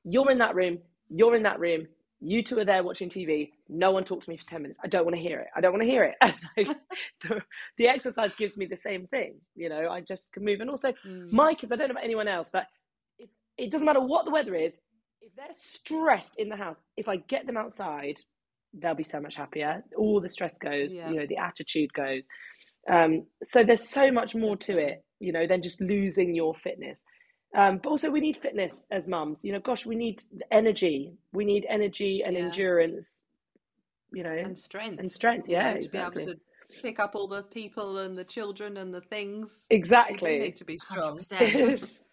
you're 0.04 0.30
in 0.32 0.38
that 0.40 0.56
room, 0.56 0.80
you're 1.10 1.36
in 1.36 1.44
that 1.44 1.60
room, 1.60 1.88
you 2.22 2.44
two 2.44 2.60
are 2.60 2.66
there 2.66 2.84
watching 2.84 3.10
TV. 3.10 3.52
No 3.70 3.92
one 3.92 4.04
talk 4.04 4.24
to 4.24 4.30
me 4.30 4.38
for 4.38 4.46
10 4.46 4.62
minutes. 4.62 4.80
I 4.84 4.88
don't 4.88 5.06
want 5.06 5.16
to 5.16 5.22
hear 5.22 5.40
it. 5.40 5.48
I 5.56 5.62
don't 5.62 5.72
want 5.74 5.84
to 5.84 5.88
hear 5.90 6.04
it. 6.06 6.16
And 6.58 6.76
the, 7.22 7.42
the 7.78 7.88
exercise 7.88 8.34
gives 8.36 8.56
me 8.58 8.66
the 8.66 8.78
same 8.78 9.08
thing. 9.08 9.36
You 9.56 9.70
know, 9.70 9.90
I 9.90 10.02
just 10.02 10.32
can 10.32 10.44
move. 10.46 10.62
And 10.62 10.70
also, 10.70 10.94
Mm. 11.06 11.32
my 11.32 11.54
kids, 11.54 11.72
I 11.72 11.76
don't 11.76 11.90
know 11.90 11.94
about 11.94 12.04
anyone 12.04 12.28
else, 12.28 12.50
but 12.52 12.68
if, 13.20 13.30
it 13.58 13.72
doesn't 13.72 13.86
matter 13.86 14.00
what 14.02 14.26
the 14.26 14.32
weather 14.32 14.56
is, 14.56 14.76
if 15.26 15.36
they're 15.36 15.48
stressed 15.56 16.34
in 16.38 16.50
the 16.50 16.56
house, 16.56 16.80
if 16.98 17.08
I 17.08 17.18
get 17.18 17.48
them 17.48 17.58
outside, 17.58 18.18
they'll 18.74 18.94
be 18.96 19.04
so 19.04 19.20
much 19.20 19.36
happier. 19.36 19.84
All 19.98 20.22
the 20.22 20.30
stress 20.30 20.58
goes, 20.58 20.96
Yeah. 20.96 21.10
you 21.10 21.16
know, 21.20 21.26
the 21.28 21.38
attitude 21.38 21.92
goes. 21.94 22.22
Um, 22.88 23.26
so 23.44 23.64
there's 23.64 23.90
so 23.90 24.12
much 24.12 24.36
more 24.36 24.56
to 24.58 24.78
it, 24.78 25.04
you 25.20 25.32
know, 25.32 25.48
than 25.48 25.62
just 25.62 25.82
losing 25.82 26.36
your 26.36 26.54
fitness. 26.54 27.04
Um, 27.58 27.80
but 27.82 27.90
also, 27.90 28.12
we 28.12 28.20
need 28.20 28.38
fitness 28.38 28.86
as 28.92 29.08
mums. 29.08 29.44
You 29.44 29.54
know, 29.54 29.60
gosh, 29.60 29.86
we 29.86 29.96
need 29.96 30.20
energy. 30.52 31.14
We 31.32 31.46
need 31.46 31.66
energy 31.70 32.22
and 32.24 32.36
Yeah. 32.36 32.46
endurance. 32.48 33.22
You 34.12 34.24
know, 34.24 34.32
and 34.32 34.58
strength. 34.58 35.00
and 35.00 35.12
strength. 35.12 35.48
you 35.48 35.54
Yeah, 35.56 35.74
know, 35.74 35.80
to 35.80 35.86
exactly. 35.86 36.26
be 36.26 36.32
able 36.32 36.40
to 36.40 36.82
pick 36.82 37.00
up 37.00 37.16
all 37.16 37.28
the 37.28 37.44
people 37.44 37.98
and 38.00 38.16
the 38.16 38.24
children 38.24 38.78
and 38.78 38.94
the 38.94 39.02
things. 39.02 39.66
Exactly. 39.70 40.40
Need 40.40 40.56
to 40.58 40.66
be 40.66 40.78
strong. 40.78 41.20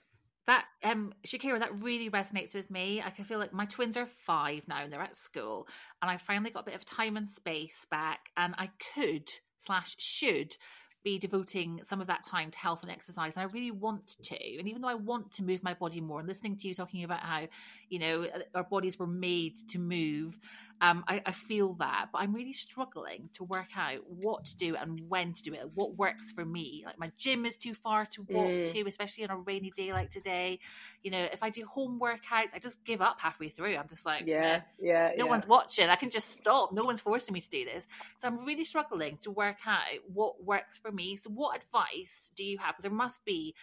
100%. 0.42 0.46
That 0.46 0.64
um 0.84 1.14
Shakira, 1.26 1.58
that 1.60 1.82
really 1.82 2.10
resonates 2.10 2.54
with 2.54 2.70
me. 2.70 3.00
Like 3.04 3.20
I 3.20 3.22
feel 3.22 3.38
like 3.38 3.52
my 3.52 3.66
twins 3.66 3.96
are 3.96 4.06
five 4.06 4.66
now 4.68 4.82
and 4.82 4.92
they're 4.92 5.00
at 5.00 5.16
school, 5.16 5.68
and 6.00 6.10
I 6.10 6.16
finally 6.16 6.50
got 6.50 6.62
a 6.62 6.66
bit 6.66 6.74
of 6.74 6.84
time 6.84 7.16
and 7.16 7.28
space 7.28 7.86
back, 7.90 8.30
and 8.36 8.54
I 8.58 8.70
could 8.94 9.28
slash 9.58 9.96
should 9.98 10.56
be 11.04 11.18
devoting 11.18 11.80
some 11.82 12.00
of 12.00 12.06
that 12.06 12.24
time 12.24 12.50
to 12.50 12.58
health 12.58 12.82
and 12.82 12.92
exercise, 12.92 13.34
and 13.36 13.42
I 13.42 13.52
really 13.52 13.72
want 13.72 14.16
to. 14.22 14.58
And 14.58 14.68
even 14.68 14.82
though 14.82 14.88
I 14.88 14.94
want 14.94 15.32
to 15.32 15.42
move 15.42 15.62
my 15.62 15.74
body 15.74 16.00
more, 16.00 16.20
and 16.20 16.28
listening 16.28 16.56
to 16.58 16.68
you 16.68 16.74
talking 16.74 17.04
about 17.04 17.20
how 17.20 17.48
you 17.88 17.98
know 17.98 18.26
our 18.54 18.64
bodies 18.64 18.98
were 18.98 19.06
made 19.06 19.56
to 19.70 19.78
move, 19.78 20.38
um, 20.82 21.04
I, 21.06 21.22
I 21.24 21.30
feel 21.32 21.74
that, 21.74 22.08
but 22.12 22.18
I'm 22.18 22.34
really 22.34 22.52
struggling 22.52 23.30
to 23.34 23.44
work 23.44 23.68
out 23.76 24.00
what 24.08 24.44
to 24.46 24.56
do 24.56 24.74
and 24.74 25.00
when 25.08 25.32
to 25.32 25.42
do 25.42 25.54
it. 25.54 25.70
What 25.74 25.96
works 25.96 26.32
for 26.32 26.44
me? 26.44 26.82
Like 26.84 26.98
my 26.98 27.12
gym 27.16 27.46
is 27.46 27.56
too 27.56 27.72
far 27.72 28.04
to 28.06 28.22
walk 28.28 28.50
Mm. 28.50 28.72
to, 28.72 28.88
especially 28.88 29.22
on 29.24 29.30
a 29.30 29.36
rainy 29.36 29.70
day 29.76 29.92
like 29.92 30.10
today. 30.10 30.58
You 31.04 31.12
know, 31.12 31.28
if 31.32 31.42
I 31.44 31.50
do 31.50 31.64
home 31.66 32.00
workouts, 32.00 32.52
I 32.52 32.58
just 32.60 32.84
give 32.84 33.00
up 33.00 33.20
halfway 33.20 33.48
through. 33.48 33.76
I'm 33.76 33.88
just 33.88 34.04
like, 34.04 34.26
yeah, 34.26 34.56
"Eh, 34.56 34.60
yeah. 34.80 35.12
no 35.16 35.24
yeah. 35.24 35.30
one's 35.30 35.46
watching. 35.46 35.88
I 35.88 35.94
can 35.94 36.10
just 36.10 36.30
stop. 36.30 36.72
No 36.72 36.84
one's 36.84 37.00
forcing 37.00 37.32
me 37.32 37.40
to 37.40 37.48
do 37.48 37.64
this. 37.64 37.86
So 38.16 38.26
I'm 38.26 38.44
really 38.44 38.64
struggling 38.64 39.18
to 39.18 39.30
work 39.30 39.58
out 39.64 39.82
what 40.12 40.44
works 40.44 40.78
for 40.78 40.90
me. 40.90 41.14
So 41.14 41.30
what 41.30 41.56
advice 41.56 42.32
do 42.34 42.44
you 42.44 42.58
have? 42.58 42.74
Because 42.74 42.82
there 42.82 42.92
must 42.92 43.24
be 43.24 43.54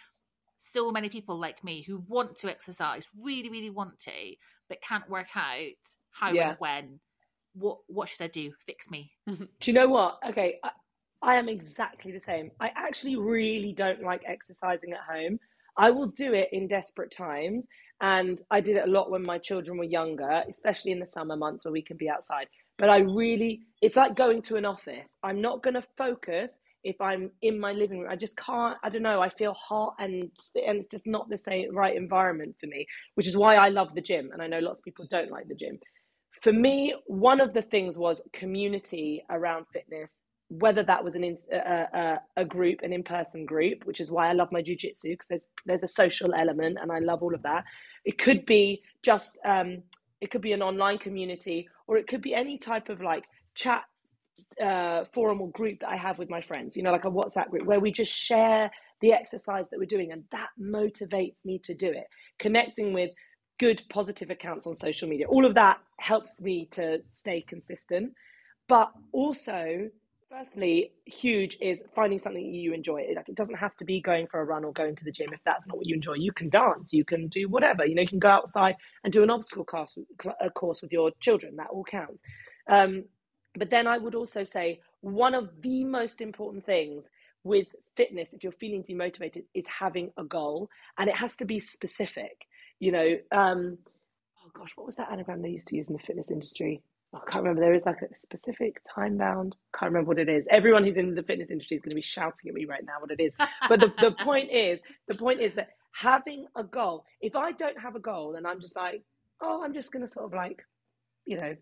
so 0.56 0.90
many 0.90 1.08
people 1.10 1.38
like 1.38 1.62
me 1.64 1.82
who 1.82 1.98
want 2.08 2.36
to 2.36 2.50
exercise, 2.50 3.06
really, 3.22 3.48
really 3.50 3.70
want 3.70 3.98
to, 3.98 4.34
but 4.68 4.80
can't 4.80 5.08
work 5.08 5.28
out 5.36 5.96
how 6.10 6.32
Yeah. 6.32 6.50
and 6.50 6.56
when. 6.58 7.00
What 7.54 7.78
what 7.88 8.08
should 8.08 8.22
I 8.22 8.28
do? 8.28 8.52
Fix 8.66 8.90
me. 8.90 9.10
Mm-hmm. 9.28 9.44
Do 9.60 9.70
you 9.70 9.72
know 9.72 9.88
what? 9.88 10.18
Okay, 10.28 10.58
I, 10.62 10.70
I 11.22 11.34
am 11.36 11.48
exactly 11.48 12.12
the 12.12 12.20
same. 12.20 12.50
I 12.60 12.70
actually 12.76 13.16
really 13.16 13.72
don't 13.72 14.02
like 14.02 14.22
exercising 14.26 14.92
at 14.92 15.00
home. 15.00 15.38
I 15.76 15.90
will 15.90 16.06
do 16.08 16.34
it 16.34 16.48
in 16.52 16.68
desperate 16.68 17.10
times, 17.10 17.66
and 18.00 18.40
I 18.50 18.60
did 18.60 18.76
it 18.76 18.88
a 18.88 18.90
lot 18.90 19.10
when 19.10 19.22
my 19.22 19.38
children 19.38 19.78
were 19.78 19.84
younger, 19.84 20.42
especially 20.48 20.92
in 20.92 21.00
the 21.00 21.06
summer 21.06 21.36
months 21.36 21.64
where 21.64 21.72
we 21.72 21.82
can 21.82 21.96
be 21.96 22.08
outside. 22.08 22.46
But 22.78 22.90
I 22.90 22.98
really, 22.98 23.60
it's 23.82 23.96
like 23.96 24.16
going 24.16 24.42
to 24.42 24.56
an 24.56 24.64
office. 24.64 25.18
I'm 25.22 25.40
not 25.40 25.62
going 25.62 25.74
to 25.74 25.86
focus 25.98 26.58
if 26.82 26.98
I'm 27.00 27.30
in 27.42 27.60
my 27.60 27.72
living 27.72 28.00
room. 28.00 28.10
I 28.10 28.16
just 28.16 28.36
can't. 28.36 28.78
I 28.82 28.88
don't 28.88 29.02
know. 29.02 29.20
I 29.20 29.28
feel 29.28 29.54
hot, 29.54 29.94
and 29.98 30.30
and 30.54 30.78
it's 30.78 30.88
just 30.88 31.06
not 31.06 31.28
the 31.28 31.38
same 31.38 31.74
right 31.74 31.96
environment 31.96 32.56
for 32.60 32.66
me. 32.66 32.86
Which 33.14 33.26
is 33.26 33.36
why 33.36 33.56
I 33.56 33.68
love 33.68 33.94
the 33.94 34.00
gym, 34.00 34.30
and 34.32 34.40
I 34.40 34.46
know 34.46 34.60
lots 34.60 34.80
of 34.80 34.84
people 34.84 35.06
don't 35.10 35.30
like 35.30 35.48
the 35.48 35.54
gym 35.54 35.78
for 36.42 36.52
me, 36.52 36.94
one 37.06 37.40
of 37.40 37.54
the 37.54 37.62
things 37.62 37.98
was 37.98 38.20
community 38.32 39.24
around 39.30 39.66
fitness, 39.72 40.20
whether 40.48 40.82
that 40.84 41.04
was 41.04 41.16
an 41.16 41.24
in, 41.24 41.36
a, 41.52 41.56
a, 41.56 42.20
a 42.38 42.44
group, 42.44 42.80
an 42.82 42.92
in-person 42.92 43.46
group, 43.46 43.84
which 43.86 44.00
is 44.00 44.10
why 44.10 44.28
I 44.28 44.34
love 44.34 44.50
my 44.52 44.62
jujitsu 44.62 45.04
because 45.04 45.28
there's 45.28 45.48
there's 45.66 45.82
a 45.82 45.88
social 45.88 46.34
element 46.34 46.78
and 46.80 46.92
I 46.92 47.00
love 47.00 47.22
all 47.22 47.34
of 47.34 47.42
that. 47.42 47.64
It 48.04 48.18
could 48.18 48.46
be 48.46 48.82
just 49.02 49.38
um, 49.44 49.82
it 50.20 50.30
could 50.30 50.42
be 50.42 50.52
an 50.52 50.62
online 50.62 50.98
community, 50.98 51.68
or 51.88 51.96
it 51.98 52.06
could 52.08 52.22
be 52.22 52.34
any 52.34 52.58
type 52.58 52.88
of 52.88 53.02
like 53.02 53.24
chat 53.54 53.84
uh, 54.62 55.04
forum 55.14 55.40
or 55.40 55.50
group 55.50 55.80
that 55.80 55.90
I 55.90 55.96
have 55.96 56.18
with 56.18 56.30
my 56.30 56.40
friends. 56.40 56.76
You 56.76 56.82
know, 56.84 56.92
like 56.92 57.04
a 57.06 57.10
WhatsApp 57.10 57.50
group 57.50 57.66
where 57.66 57.80
we 57.80 57.92
just 57.92 58.12
share 58.14 58.70
the 59.02 59.12
exercise 59.12 59.68
that 59.70 59.78
we're 59.78 59.86
doing, 59.86 60.12
and 60.12 60.24
that 60.32 60.48
motivates 60.60 61.44
me 61.44 61.60
to 61.64 61.74
do 61.74 61.90
it. 61.90 62.06
Connecting 62.38 62.92
with 62.94 63.10
good 63.60 63.82
positive 63.90 64.30
accounts 64.30 64.66
on 64.66 64.74
social 64.74 65.06
media. 65.06 65.28
All 65.28 65.44
of 65.44 65.54
that 65.54 65.78
helps 65.98 66.40
me 66.40 66.66
to 66.72 66.98
stay 67.10 67.42
consistent. 67.42 68.14
But 68.68 68.90
also, 69.12 69.90
firstly, 70.30 70.92
huge 71.04 71.58
is 71.60 71.82
finding 71.94 72.18
something 72.18 72.54
you 72.54 72.72
enjoy. 72.72 73.04
Like 73.14 73.28
it 73.28 73.34
doesn't 73.34 73.56
have 73.56 73.76
to 73.76 73.84
be 73.84 74.00
going 74.00 74.28
for 74.28 74.40
a 74.40 74.44
run 74.44 74.64
or 74.64 74.72
going 74.72 74.96
to 74.96 75.04
the 75.04 75.12
gym 75.12 75.28
if 75.34 75.40
that's 75.44 75.68
not 75.68 75.76
what 75.76 75.86
you 75.86 75.94
enjoy. 75.94 76.14
You 76.14 76.32
can 76.32 76.48
dance, 76.48 76.94
you 76.94 77.04
can 77.04 77.28
do 77.28 77.48
whatever. 77.50 77.84
You 77.84 77.94
know, 77.94 78.02
you 78.02 78.08
can 78.08 78.18
go 78.18 78.30
outside 78.30 78.76
and 79.04 79.12
do 79.12 79.22
an 79.22 79.30
obstacle 79.30 79.64
course, 79.64 79.98
course 80.56 80.80
with 80.80 80.90
your 80.90 81.10
children. 81.20 81.56
That 81.56 81.68
all 81.70 81.84
counts. 81.84 82.22
Um, 82.66 83.04
but 83.56 83.68
then 83.68 83.86
I 83.86 83.98
would 83.98 84.14
also 84.14 84.42
say 84.42 84.80
one 85.02 85.34
of 85.34 85.50
the 85.60 85.84
most 85.84 86.22
important 86.22 86.64
things 86.64 87.10
with 87.44 87.66
fitness, 87.94 88.32
if 88.32 88.42
you're 88.42 88.52
feeling 88.52 88.84
demotivated, 88.84 89.44
is 89.54 89.64
having 89.66 90.12
a 90.16 90.24
goal, 90.24 90.70
and 90.98 91.10
it 91.10 91.16
has 91.16 91.36
to 91.36 91.44
be 91.44 91.58
specific 91.58 92.46
you 92.80 92.92
know 92.92 93.16
um 93.32 93.78
oh 94.44 94.50
gosh 94.54 94.72
what 94.76 94.86
was 94.86 94.96
that 94.96 95.10
anagram 95.12 95.42
they 95.42 95.50
used 95.50 95.68
to 95.68 95.76
use 95.76 95.88
in 95.88 95.96
the 95.96 96.02
fitness 96.02 96.30
industry 96.30 96.82
I 97.12 97.18
can't 97.28 97.42
remember. 97.42 97.60
There 97.60 97.74
is 97.74 97.86
like 97.86 98.02
a 98.02 98.16
specific 98.16 98.80
time 98.84 99.18
bound. 99.18 99.56
Can't 99.76 99.90
remember 99.90 100.08
what 100.10 100.18
it 100.20 100.28
is. 100.28 100.46
Everyone 100.50 100.84
who's 100.84 100.96
in 100.96 101.14
the 101.14 101.24
fitness 101.24 101.50
industry 101.50 101.76
is 101.76 101.82
going 101.82 101.90
to 101.90 101.96
be 101.96 102.02
shouting 102.02 102.48
at 102.48 102.54
me 102.54 102.66
right 102.66 102.84
now 102.84 103.00
what 103.00 103.10
it 103.10 103.20
is. 103.20 103.34
But 103.68 103.80
the, 103.80 103.92
the 104.00 104.12
point 104.18 104.50
is, 104.52 104.80
the 105.08 105.16
point 105.16 105.40
is 105.40 105.54
that 105.54 105.70
having 105.92 106.46
a 106.56 106.62
goal. 106.62 107.04
If 107.20 107.34
I 107.34 107.52
don't 107.52 107.78
have 107.80 107.96
a 107.96 108.00
goal 108.00 108.36
and 108.36 108.46
I'm 108.46 108.60
just 108.60 108.76
like, 108.76 109.02
oh, 109.42 109.62
I'm 109.64 109.74
just 109.74 109.90
going 109.90 110.06
to 110.06 110.12
sort 110.12 110.26
of 110.26 110.34
like, 110.34 110.62
you 111.24 111.36
know, 111.36 111.56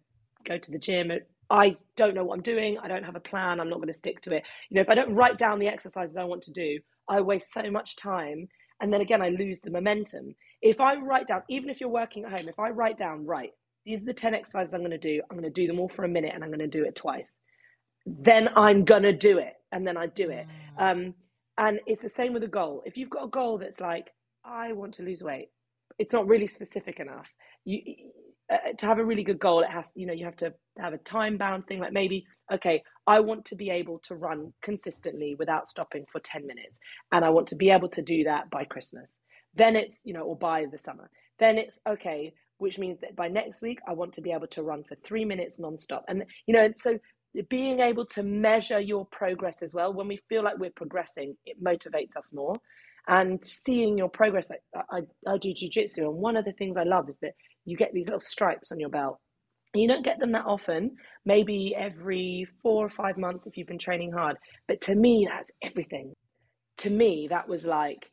go 0.45 0.59
to 0.59 0.71
the 0.71 0.79
gym. 0.79 1.13
I 1.51 1.77
don't 1.97 2.15
know 2.15 2.25
what 2.25 2.35
I'm 2.35 2.43
doing. 2.43 2.79
I 2.79 2.89
don't 2.89 3.05
have 3.05 3.17
a 3.17 3.21
plan. 3.21 3.59
I'm 3.59 3.71
not 3.71 3.77
going 3.77 3.89
to 3.89 3.95
stick 3.95 4.21
to 4.23 4.35
it. 4.37 4.43
You 4.69 4.75
know, 4.75 4.83
if 4.83 4.91
I 4.91 4.95
don't 4.95 5.15
write 5.15 5.39
down 5.39 5.59
the 5.59 5.69
exercises 5.69 6.17
I 6.17 6.25
want 6.25 6.43
to 6.43 6.53
do, 6.53 6.79
I 7.09 7.23
waste 7.23 7.53
so 7.53 7.71
much 7.71 7.97
time. 7.97 8.49
And 8.81 8.93
then 8.93 9.01
again, 9.01 9.23
I 9.23 9.31
lose 9.31 9.61
the 9.61 9.71
momentum. 9.71 10.35
If 10.61 10.81
I 10.81 10.97
write 10.97 11.29
down, 11.29 11.43
even 11.49 11.71
if 11.71 11.81
you're 11.81 11.89
working 11.89 12.25
at 12.25 12.33
home, 12.33 12.49
if 12.49 12.59
I 12.59 12.71
write 12.71 12.99
down, 12.99 13.25
right, 13.27 13.51
these 13.85 14.03
are 14.03 14.07
the 14.07 14.15
10 14.15 14.35
exercises 14.35 14.75
I'm 14.75 14.81
going 14.81 14.91
to 14.91 14.99
do. 14.99 15.23
I'm 15.31 15.37
going 15.39 15.51
to 15.51 15.61
do 15.61 15.67
them 15.67 15.79
all 15.79 15.89
for 15.89 16.05
a 16.05 16.09
minute 16.09 16.33
and 16.35 16.43
I'm 16.43 16.51
going 16.51 16.59
to 16.61 16.67
do 16.67 16.85
it 16.85 16.97
twice. 16.97 17.39
Then 18.07 18.49
I'm 18.57 18.85
going 18.85 19.03
to 19.05 19.13
do 19.13 19.39
it. 19.39 19.55
And 19.73 19.87
then 19.87 19.97
I 19.97 20.07
do 20.07 20.31
it. 20.31 20.47
Mm. 20.79 20.91
Um, 20.91 21.15
and 21.59 21.81
it's 21.87 22.03
the 22.03 22.09
same 22.09 22.33
with 22.33 22.43
a 22.43 22.49
goal. 22.49 22.83
If 22.87 22.97
you've 22.97 23.11
got 23.11 23.25
a 23.25 23.29
goal 23.29 23.59
that's 23.59 23.81
like, 23.81 24.09
I 24.45 24.73
want 24.73 24.95
to 24.95 25.03
lose 25.03 25.23
weight, 25.23 25.49
it's 25.99 26.13
not 26.13 26.27
really 26.27 26.47
specific 26.47 27.01
enough. 27.01 27.29
You, 27.65 27.81
uh, 28.51 28.57
to 28.79 28.87
have 28.87 28.99
a 28.99 29.05
really 29.05 29.25
good 29.25 29.39
goal, 29.39 29.61
it 29.61 29.71
has, 29.71 29.93
you 29.95 30.07
know, 30.07 30.13
you 30.13 30.25
have 30.25 30.37
to 30.37 30.55
have 30.79 30.95
a 30.95 30.99
time 30.99 31.37
bound 31.37 31.67
thing. 31.67 31.81
Like 31.81 31.93
maybe, 31.93 32.25
okay, 32.53 32.83
I 33.07 33.21
want 33.21 33.45
to 33.47 33.57
be 33.57 33.71
able 33.71 33.99
to 34.05 34.15
run 34.15 34.53
consistently 34.63 35.35
without 35.39 35.69
stopping 35.69 36.05
for 36.11 36.21
10 36.21 36.47
minutes. 36.47 36.77
And 37.13 37.25
I 37.25 37.31
want 37.31 37.49
to 37.49 37.57
be 37.57 37.71
able 37.71 37.89
to 37.91 38.03
do 38.03 38.25
that 38.25 38.49
by 38.51 38.65
Christmas. 38.65 39.19
Then 39.55 39.77
it's, 39.77 40.01
you 40.05 40.13
know, 40.13 40.23
or 40.23 40.37
by 40.37 40.67
the 40.71 40.79
summer. 40.79 41.11
Then 41.39 41.59
it's, 41.59 41.79
okay, 41.89 42.33
which 42.59 42.79
means 42.79 43.01
that 43.01 43.17
by 43.17 43.29
next 43.29 43.63
week, 43.63 43.79
I 43.89 43.93
want 43.93 44.13
to 44.15 44.21
be 44.21 44.33
able 44.33 44.49
to 44.49 44.63
run 44.63 44.85
for 44.85 44.97
three 45.05 45.25
minutes 45.25 45.61
nonstop. 45.61 46.03
And, 46.09 46.25
you 46.47 46.55
know, 46.55 46.73
so 46.77 46.99
being 47.49 47.81
able 47.81 48.07
to 48.07 48.23
measure 48.23 48.81
your 48.81 49.07
progress 49.07 49.63
as 49.63 49.75
well, 49.75 49.93
when 49.93 50.09
we 50.09 50.19
feel 50.29 50.43
like 50.43 50.59
we're 50.59 50.71
progressing, 50.71 51.37
it 51.47 51.63
motivates 51.63 52.17
us 52.17 52.33
more. 52.33 52.57
And 53.07 53.45
seeing 53.45 53.97
your 53.97 54.09
progress, 54.09 54.51
I, 54.75 54.81
I, 54.91 55.01
I 55.27 55.39
do 55.39 55.55
jujitsu, 55.55 55.99
and 55.99 56.15
one 56.15 56.37
of 56.37 56.45
the 56.45 56.53
things 56.53 56.77
I 56.77 56.83
love 56.83 57.09
is 57.09 57.19
that 57.23 57.33
you 57.65 57.77
get 57.77 57.93
these 57.93 58.07
little 58.07 58.21
stripes 58.21 58.71
on 58.71 58.81
your 58.81 58.91
belt. 58.91 59.19
You 59.75 59.89
don't 59.89 60.05
get 60.05 60.19
them 60.19 60.33
that 60.33 60.47
often, 60.47 60.97
maybe 61.25 61.75
every 61.77 62.47
four 62.63 62.85
or 62.85 62.91
five 62.91 63.17
months 63.17 63.47
if 63.47 63.57
you've 63.57 63.67
been 63.67 63.79
training 63.79 64.13
hard. 64.13 64.37
But 64.67 64.81
to 64.83 64.95
me, 64.95 65.27
that's 65.31 65.51
everything. 65.63 66.15
To 66.79 66.91
me, 66.91 67.29
that 67.31 67.49
was 67.49 67.65
like 67.65 68.11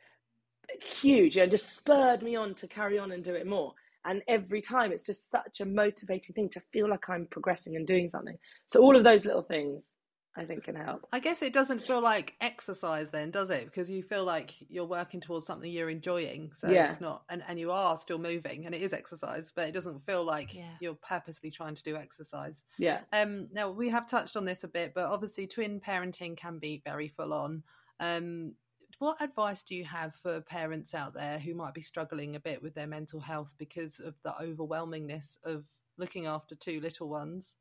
huge 0.84 1.38
and 1.38 1.51
just 1.51 1.73
spurred 1.73 2.21
me 2.21 2.36
on 2.36 2.55
to 2.55 2.67
carry 2.67 2.99
on 2.99 3.11
and 3.11 3.23
do 3.23 3.34
it 3.34 3.47
more. 3.47 3.73
And 4.05 4.21
every 4.28 4.61
time 4.61 4.91
it's 4.91 5.05
just 5.05 5.32
such 5.32 5.61
a 5.61 5.65
motivating 5.65 6.34
thing 6.34 6.49
to 6.49 6.59
feel 6.71 6.89
like 6.89 7.09
I'm 7.09 7.28
progressing 7.28 7.76
and 7.76 7.88
doing 7.88 8.07
something. 8.07 8.38
So 8.65 8.82
all 8.82 8.95
of 8.95 9.03
those 9.03 9.26
little 9.26 9.41
things 9.41 9.93
I 10.38 10.43
think 10.43 10.65
can 10.65 10.76
help. 10.76 11.07
I 11.13 11.19
guess 11.19 11.41
it 11.41 11.53
doesn't 11.53 11.82
feel 11.82 12.01
like 12.01 12.36
exercise 12.41 13.09
then, 13.09 13.32
does 13.32 13.49
it? 13.49 13.65
Because 13.65 13.89
you 13.89 14.03
feel 14.03 14.26
like 14.26 14.53
you're 14.67 14.86
working 14.86 15.21
towards 15.21 15.47
something 15.47 15.71
you're 15.71 15.89
enjoying. 15.89 16.51
So 16.55 16.69
yeah. 16.69 16.89
it's 16.89 16.99
not 16.99 17.23
and, 17.30 17.41
and 17.47 17.57
you 17.57 17.71
are 17.71 17.97
still 17.97 18.17
moving 18.17 18.65
and 18.65 18.76
it 18.76 18.82
is 18.82 18.91
exercise, 18.91 19.53
but 19.55 19.69
it 19.69 19.71
doesn't 19.71 19.99
feel 19.99 20.26
like 20.26 20.53
yeah. 20.53 20.73
you're 20.82 20.95
purposely 20.95 21.51
trying 21.51 21.76
to 21.76 21.84
do 21.84 21.95
exercise. 21.95 22.63
Yeah. 22.78 22.99
Um 23.13 23.47
now 23.53 23.71
we 23.71 23.89
have 23.89 24.07
touched 24.07 24.36
on 24.36 24.45
this 24.45 24.65
a 24.65 24.67
bit, 24.67 24.93
but 24.93 25.05
obviously 25.05 25.47
twin 25.47 25.80
parenting 25.80 26.36
can 26.36 26.59
be 26.59 26.82
very 26.86 27.07
full 27.07 27.34
on. 27.34 27.63
Um 28.01 28.53
what 29.00 29.22
advice 29.22 29.64
do 29.64 29.76
you 29.76 29.84
have 29.86 30.16
for 30.16 30.41
parents 30.41 30.93
out 30.93 31.14
there 31.14 31.39
who 31.39 31.54
might 31.54 31.74
be 31.74 31.82
struggling 31.82 32.36
a 32.36 32.39
bit 32.39 32.62
with 32.62 32.74
their 32.76 32.88
mental 32.88 33.20
health 33.20 33.54
because 33.58 34.00
of 34.00 34.16
the 34.24 34.34
overwhelmingness 34.41 35.38
of 35.43 35.66
looking 35.98 36.26
after 36.26 36.56
two 36.56 36.80
little 36.80 37.10
ones? 37.10 37.56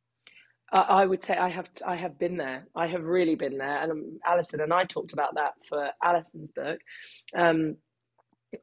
I 0.72 1.06
would 1.06 1.22
say 1.22 1.36
I 1.36 1.50
have 1.50 1.70
I 1.86 1.94
have 1.94 2.18
been 2.18 2.36
there. 2.36 2.66
I 2.74 2.86
have 2.86 3.04
really 3.04 3.34
been 3.36 3.58
there, 3.58 3.82
and 3.82 3.92
um, 3.92 4.18
Alison 4.26 4.60
and 4.60 4.72
I 4.72 4.84
talked 4.84 5.12
about 5.12 5.34
that 5.34 5.52
for 5.68 5.90
Alison's 6.02 6.50
book. 6.52 6.80
Um, 7.36 7.76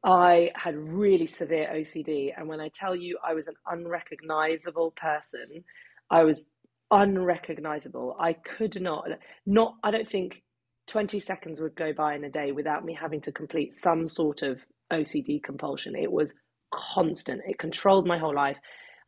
I 0.04 0.50
had 0.54 0.76
really 0.76 1.26
severe 1.26 1.70
OCD, 1.72 2.32
and 2.36 2.48
when 2.48 2.60
I 2.60 2.68
tell 2.74 2.94
you 2.94 3.18
I 3.24 3.34
was 3.34 3.46
an 3.46 3.54
unrecognizable 3.66 4.90
person, 4.92 5.64
I 6.10 6.24
was 6.24 6.48
unrecognizable. 6.90 8.16
I 8.18 8.34
could 8.34 8.80
not 8.82 9.06
not. 9.46 9.76
I 9.82 9.90
don't 9.90 10.10
think 10.10 10.42
20 10.86 11.20
seconds 11.20 11.60
would 11.60 11.74
go 11.74 11.92
by 11.92 12.14
in 12.14 12.24
a 12.24 12.30
day 12.30 12.52
without 12.52 12.84
me 12.84 12.96
having 13.00 13.20
to 13.22 13.32
complete 13.32 13.74
some 13.74 14.08
sort 14.08 14.42
of 14.42 14.60
OCD 14.92 15.42
compulsion. 15.42 15.94
It 15.96 16.10
was 16.10 16.34
constant, 16.72 17.42
it 17.46 17.58
controlled 17.58 18.06
my 18.06 18.18
whole 18.18 18.34
life. 18.34 18.56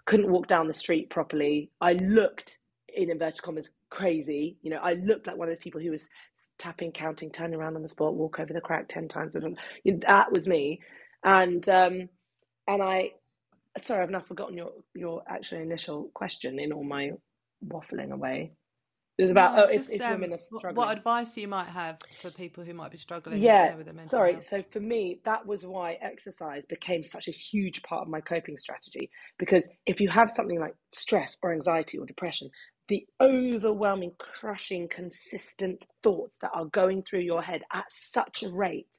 Couldn't 0.06 0.30
walk 0.30 0.46
down 0.46 0.66
the 0.66 0.72
street 0.72 1.10
properly. 1.10 1.70
I 1.80 1.94
looked, 1.94 2.58
in 2.94 3.10
inverted 3.10 3.42
commas, 3.42 3.70
crazy. 3.90 4.58
You 4.62 4.70
know, 4.70 4.80
I 4.82 4.94
looked 4.94 5.26
like 5.26 5.36
one 5.36 5.48
of 5.48 5.54
those 5.54 5.62
people 5.62 5.80
who 5.80 5.90
was 5.90 6.08
tapping, 6.58 6.92
counting, 6.92 7.30
turning 7.30 7.58
around 7.58 7.76
on 7.76 7.82
the 7.82 7.88
spot, 7.88 8.14
walk 8.14 8.38
over 8.38 8.52
the 8.52 8.60
crack 8.60 8.88
10 8.88 9.08
times. 9.08 9.32
That 9.84 10.32
was 10.32 10.46
me. 10.46 10.80
And, 11.24 11.66
um, 11.68 12.08
and 12.68 12.82
I, 12.82 13.12
sorry, 13.78 14.02
I've 14.02 14.10
now 14.10 14.20
forgotten 14.26 14.56
your, 14.56 14.72
your 14.94 15.22
actual 15.28 15.58
initial 15.60 16.10
question 16.14 16.58
in 16.58 16.72
all 16.72 16.84
my 16.84 17.12
waffling 17.66 18.12
away. 18.12 18.52
It 19.16 19.22
was 19.22 19.30
about 19.30 19.54
no, 19.54 19.66
oh, 19.66 19.72
just, 19.72 19.92
if, 19.92 20.00
if 20.00 20.06
um, 20.06 20.12
women 20.14 20.32
are 20.32 20.38
struggling. 20.38 20.74
What 20.74 20.96
advice 20.96 21.36
you 21.36 21.46
might 21.46 21.68
have 21.68 21.98
for 22.20 22.32
people 22.32 22.64
who 22.64 22.74
might 22.74 22.90
be 22.90 22.98
struggling? 22.98 23.40
Yeah, 23.40 23.76
with 23.76 23.86
their 23.86 23.94
mental 23.94 24.10
sorry. 24.10 24.32
Health? 24.32 24.48
So 24.48 24.64
for 24.72 24.80
me, 24.80 25.20
that 25.24 25.46
was 25.46 25.64
why 25.64 25.98
exercise 26.02 26.66
became 26.66 27.04
such 27.04 27.28
a 27.28 27.30
huge 27.30 27.82
part 27.84 28.02
of 28.02 28.08
my 28.08 28.20
coping 28.20 28.58
strategy. 28.58 29.08
Because 29.38 29.68
if 29.86 30.00
you 30.00 30.08
have 30.08 30.30
something 30.30 30.58
like 30.58 30.74
stress 30.92 31.36
or 31.42 31.52
anxiety 31.52 31.96
or 31.96 32.06
depression, 32.06 32.50
the 32.88 33.06
overwhelming, 33.20 34.12
crushing, 34.18 34.88
consistent 34.88 35.84
thoughts 36.02 36.36
that 36.42 36.50
are 36.52 36.66
going 36.66 37.02
through 37.02 37.20
your 37.20 37.40
head 37.42 37.62
at 37.72 37.84
such 37.90 38.42
a 38.42 38.50
rate 38.50 38.98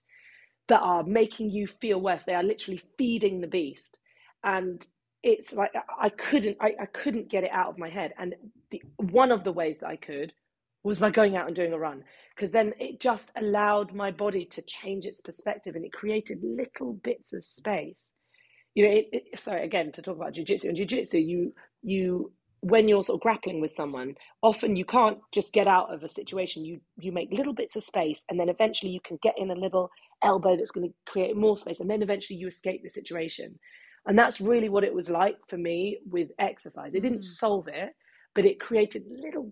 that 0.69 0.79
are 0.79 1.03
making 1.03 1.49
you 1.49 1.67
feel 1.67 1.99
worse. 1.99 2.23
They 2.23 2.33
are 2.33 2.43
literally 2.43 2.81
feeding 2.97 3.41
the 3.41 3.47
beast. 3.47 3.99
And 4.45 4.85
it's 5.25 5.53
like 5.53 5.73
I 5.99 6.09
couldn't 6.09 6.57
I, 6.61 6.75
I 6.81 6.87
couldn't 6.87 7.29
get 7.29 7.45
it 7.45 7.51
out 7.51 7.69
of 7.69 7.79
my 7.79 7.89
head. 7.89 8.13
And 8.19 8.35
the 8.71 8.83
one 8.97 9.33
of 9.33 9.43
the 9.45 9.53
ways 9.53 9.77
that 9.81 9.89
I 9.89 9.97
could 9.97 10.33
was 10.85 10.99
by 10.99 11.11
going 11.11 11.37
out 11.37 11.47
and 11.47 11.57
doing 11.57 11.73
a 11.73 11.79
run. 11.79 12.05
Because 12.35 12.51
then 12.51 12.73
it 12.79 13.01
just 13.01 13.31
allowed 13.37 13.93
my 13.93 14.11
body 14.11 14.45
to 14.47 14.63
change 14.63 15.05
its 15.05 15.21
perspective 15.21 15.75
and 15.75 15.85
it 15.85 15.93
created 15.93 16.39
little 16.43 16.93
bits 16.93 17.33
of 17.33 17.45
space. 17.45 18.11
You 18.75 18.85
know, 18.85 18.91
it, 18.93 19.07
it, 19.13 19.39
sorry, 19.39 19.65
again, 19.65 19.91
to 19.93 20.03
talk 20.03 20.17
about 20.17 20.35
jujitsu. 20.35 20.65
And 20.65 20.77
jujitsu, 20.77 21.25
you 21.25 21.53
you 21.83 22.33
when 22.61 22.89
you're 22.89 23.03
sort 23.03 23.17
of 23.17 23.21
grappling 23.23 23.61
with 23.61 23.75
someone, 23.75 24.15
often 24.43 24.77
you 24.77 24.85
can't 24.85 25.19
just 25.33 25.53
get 25.53 25.67
out 25.67 25.93
of 25.93 26.03
a 26.03 26.09
situation. 26.09 26.65
You 26.65 26.81
you 26.99 27.11
make 27.13 27.31
little 27.33 27.53
bits 27.53 27.75
of 27.77 27.83
space, 27.83 28.23
and 28.29 28.39
then 28.39 28.49
eventually 28.49 28.91
you 28.93 29.01
can 29.01 29.19
get 29.23 29.35
in 29.39 29.51
a 29.51 29.55
little 29.55 29.89
elbow 30.23 30.57
that's 30.57 30.71
going 30.71 30.89
to 30.89 30.95
create 31.11 31.37
more 31.37 31.57
space, 31.57 31.81
and 31.81 31.89
then 31.89 32.03
eventually 32.03 32.37
you 32.39 32.47
escape 32.47 32.83
the 32.83 32.89
situation. 32.89 33.59
And 34.05 34.17
that's 34.17 34.39
really 34.39 34.69
what 34.69 34.83
it 34.83 34.93
was 34.93 35.09
like 35.09 35.37
for 35.47 35.57
me 35.57 35.99
with 36.09 36.29
exercise. 36.37 36.93
It 36.93 37.01
didn't 37.01 37.19
mm. 37.19 37.23
solve 37.23 37.67
it, 37.67 37.95
but 38.33 38.45
it 38.45 38.59
created 38.59 39.03
little 39.09 39.51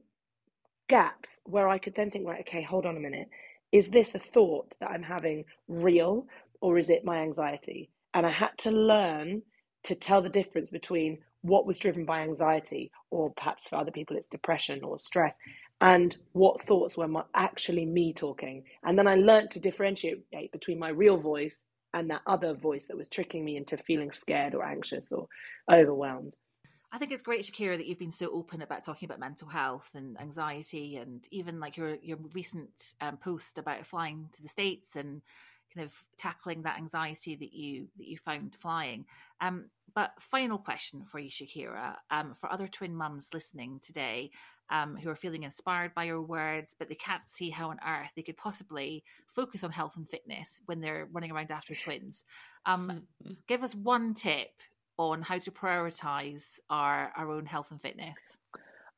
gaps 0.88 1.42
where 1.46 1.70
I 1.70 1.80
could 1.80 1.96
then 1.96 2.12
think, 2.12 2.28
right, 2.28 2.42
okay, 2.42 2.62
hold 2.62 2.86
on 2.86 2.98
a 2.98 3.00
minute. 3.00 3.30
Is 3.72 3.90
this 3.90 4.14
a 4.14 4.20
thought 4.20 4.76
that 4.80 4.92
I'm 4.92 5.04
having 5.04 5.46
real 5.68 6.28
or 6.62 6.78
is 6.78 6.90
it 6.90 7.04
my 7.04 7.18
anxiety? 7.20 7.90
And 8.14 8.26
I 8.26 8.30
had 8.30 8.52
to 8.60 8.72
learn 8.72 9.42
to 9.86 9.96
tell 9.96 10.22
the 10.22 10.30
difference 10.30 10.70
between 10.70 11.18
what 11.42 11.66
was 11.66 11.78
driven 11.78 12.06
by 12.06 12.22
anxiety, 12.22 12.90
or 13.12 13.34
perhaps 13.34 13.68
for 13.68 13.76
other 13.76 13.92
people 13.92 14.16
it's 14.16 14.30
depression 14.30 14.82
or 14.82 14.98
stress, 14.98 15.36
and 15.82 16.16
what 16.32 16.66
thoughts 16.66 16.96
were 16.96 17.08
my, 17.08 17.24
actually 17.36 17.86
me 17.86 18.14
talking. 18.14 18.64
And 18.86 18.98
then 18.98 19.08
I 19.08 19.16
learned 19.16 19.52
to 19.52 19.60
differentiate 19.60 20.24
between 20.54 20.80
my 20.80 20.90
real 20.90 21.18
voice 21.18 21.66
and 21.94 22.10
that 22.10 22.22
other 22.28 22.54
voice 22.54 22.88
that 22.88 22.98
was 22.98 23.10
tricking 23.10 23.46
me 23.46 23.58
into 23.58 23.78
feeling 23.78 24.12
scared 24.12 24.56
or 24.56 24.64
anxious 24.64 25.12
or 25.12 25.28
overwhelmed. 25.72 26.36
I 26.92 27.00
think 27.00 27.12
it's 27.12 27.24
great, 27.24 27.44
Shakira, 27.44 27.78
that 27.78 27.88
you've 27.88 27.98
been 27.98 28.12
so 28.12 28.30
open 28.32 28.62
about 28.62 28.84
talking 28.84 29.08
about 29.08 29.20
mental 29.20 29.48
health 29.48 29.90
and 29.96 30.20
anxiety, 30.22 30.98
and 30.98 31.28
even 31.32 31.60
like 31.60 31.76
your 31.76 31.96
your 31.96 32.18
recent 32.34 32.94
um, 33.02 33.18
post 33.18 33.58
about 33.58 33.88
flying 33.88 34.30
to 34.34 34.44
the 34.44 34.48
states 34.48 34.96
and 34.96 35.24
kind 35.74 35.86
of 35.86 35.94
tackling 36.18 36.64
that 36.64 36.78
anxiety 36.78 37.36
that 37.36 37.54
you 37.54 37.88
that 37.98 38.08
you 38.08 38.18
found 38.18 38.56
flying. 38.60 39.06
Um, 39.42 39.70
but 39.96 40.14
final 40.20 40.58
question 40.58 41.06
for 41.06 41.20
you, 41.20 41.30
Shakira, 41.30 41.96
um, 42.10 42.34
for 42.34 42.52
other 42.52 42.68
twin 42.68 42.96
mums 42.96 43.30
listening 43.34 43.80
today, 43.84 44.32
um, 44.70 44.96
who 44.96 45.10
are 45.10 45.16
feeling 45.16 45.44
inspired 45.44 45.94
by 45.94 46.06
your 46.06 46.22
words, 46.22 46.76
but 46.78 46.90
they 46.90 46.96
can't 46.96 47.28
see 47.30 47.50
how 47.50 47.70
on 47.70 47.80
earth 47.88 48.12
they 48.16 48.24
could 48.24 48.38
possibly 48.38 49.04
focus 49.28 49.64
on 49.64 49.72
health 49.72 49.96
and 49.98 50.10
fitness 50.10 50.62
when 50.66 50.82
they're 50.82 51.08
running 51.12 51.32
around 51.32 51.52
after 51.52 51.76
twins. 51.76 52.26
Um, 52.66 53.04
give 53.48 53.64
us 53.64 53.76
one 53.76 54.14
tip 54.14 54.50
on 54.98 55.22
how 55.22 55.38
to 55.40 55.52
prioritize 55.52 56.60
our, 56.70 57.12
our 57.16 57.32
own 57.32 57.46
health 57.46 57.72
and 57.72 57.82
fitness. 57.82 58.38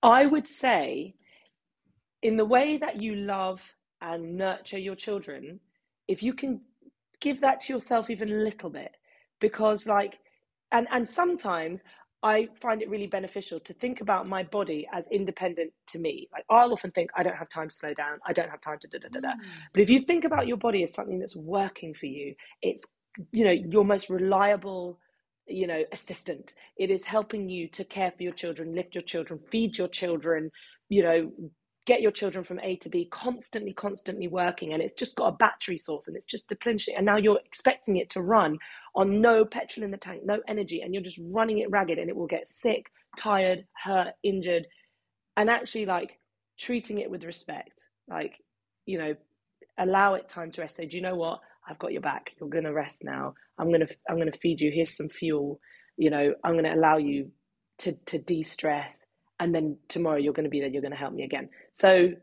I 0.04 0.26
would 0.26 0.48
say, 0.48 1.16
in 2.22 2.38
the 2.38 2.46
way 2.46 2.78
that 2.78 3.02
you 3.02 3.16
love 3.16 3.64
and 4.02 4.38
nurture 4.38 4.78
your 4.78 4.96
children, 4.96 5.60
if 6.08 6.24
you 6.24 6.34
can 6.34 6.62
give 7.22 7.42
that 7.42 7.62
to 7.62 7.74
yourself 7.74 8.10
even 8.10 8.30
a 8.32 8.36
little 8.36 8.70
bit, 8.70 8.96
because 9.40 9.86
like, 9.86 10.20
and 10.72 10.88
and 10.92 11.08
sometimes 11.08 11.84
I 12.24 12.48
find 12.60 12.82
it 12.82 12.90
really 12.90 13.08
beneficial 13.08 13.60
to 13.60 13.74
think 13.74 14.02
about 14.02 14.28
my 14.28 14.44
body 14.44 14.88
as 14.92 15.06
independent 15.12 15.72
to 15.90 16.00
me. 16.00 16.28
Like 16.34 16.44
I'll 16.50 16.74
often 16.74 16.92
think 16.92 17.12
I 17.16 17.24
don't 17.24 17.36
have 17.36 17.50
time 17.50 17.70
to 17.70 17.76
slow 17.76 17.94
down. 17.94 18.20
I 18.26 18.34
don't 18.34 18.50
have 18.50 18.62
time 18.62 18.80
to 18.82 18.88
da 18.88 18.98
da 18.98 19.10
da 19.10 19.20
da. 19.20 19.30
Mm. 19.30 19.40
But 19.74 19.84
if 19.84 19.90
you 19.90 20.02
think 20.02 20.26
about 20.26 20.48
your 20.48 20.58
body 20.58 20.84
as 20.84 20.94
something 20.94 21.20
that's 21.20 21.36
working 21.36 21.94
for 21.94 22.08
you, 22.08 22.36
it's 22.62 22.86
you 23.32 23.46
know 23.46 23.52
your 23.52 23.86
most 23.86 24.10
reliable 24.10 25.00
you 25.48 25.68
know 25.68 25.84
assistant. 25.92 26.56
It 26.78 26.90
is 26.90 27.04
helping 27.04 27.50
you 27.50 27.68
to 27.70 27.84
care 27.84 28.12
for 28.12 28.24
your 28.24 28.34
children, 28.34 28.74
lift 28.74 28.96
your 28.96 29.04
children, 29.04 29.40
feed 29.52 29.78
your 29.78 29.88
children, 29.88 30.50
you 30.90 31.04
know, 31.04 31.32
get 31.86 32.02
your 32.02 32.12
children 32.12 32.44
from 32.44 32.60
A 32.62 32.76
to 32.78 32.90
B, 32.90 33.08
constantly, 33.12 33.74
constantly 33.74 34.28
working, 34.28 34.74
and 34.74 34.82
it's 34.82 34.94
just 34.94 35.16
got 35.16 35.28
a 35.28 35.38
battery 35.38 35.78
source 35.78 36.08
and 36.08 36.18
it's 36.18 36.26
just 36.26 36.48
depleting. 36.48 36.96
And 36.96 37.06
now 37.06 37.18
you're 37.18 37.40
expecting 37.46 37.98
it 37.98 38.10
to 38.12 38.22
run 38.22 38.58
on 38.96 39.22
no 39.22 39.46
petrol 39.46 39.84
in 39.84 39.92
the 39.92 39.98
tank, 39.98 40.22
no 40.26 40.40
energy, 40.48 40.82
and 40.82 40.94
you're 40.94 41.04
just 41.04 41.20
running 41.22 41.60
it 41.60 41.70
ragged 41.70 42.00
and 42.00 42.10
it 42.10 42.16
will 42.16 42.28
get 42.28 42.50
sick, 42.50 42.88
tired, 43.18 43.66
hurt, 43.84 44.14
injured. 44.24 44.66
And 45.38 45.50
actually, 45.50 45.86
like 45.86 46.20
treating 46.60 47.00
it 47.00 47.10
with 47.10 47.24
respect, 47.24 47.88
like, 48.08 48.34
you 48.86 48.98
know, 48.98 49.16
allow 49.78 50.16
it 50.16 50.28
time 50.28 50.52
to 50.52 50.62
rest. 50.62 50.78
Say, 50.78 50.86
do 50.88 50.98
you 50.98 51.04
know 51.04 51.16
what? 51.16 51.40
I've 51.68 51.80
got 51.80 51.92
your 51.92 52.02
back. 52.02 52.32
You're 52.40 52.50
gonna 52.50 52.74
rest 52.74 53.04
now. 53.04 53.34
I'm 53.58 53.72
gonna 53.72 53.88
I'm 54.10 54.18
gonna 54.18 54.32
feed 54.32 54.62
you. 54.62 54.72
Here's 54.72 54.96
some 54.96 55.10
fuel. 55.10 55.60
You 55.98 56.10
know, 56.10 56.34
I'm 56.44 56.56
gonna 56.56 56.76
allow 56.76 56.98
you 56.98 57.32
to 57.80 57.94
to 58.08 58.18
de-stress 58.18 59.06
and 59.40 59.54
then 59.54 59.78
tomorrow 59.88 60.18
you're 60.18 60.34
going 60.34 60.46
to 60.46 60.50
be 60.50 60.60
there 60.60 60.70
you're 60.70 60.82
going 60.82 60.92
to 60.92 60.98
help 60.98 61.14
me 61.14 61.24
again. 61.24 61.50
So 61.74 62.14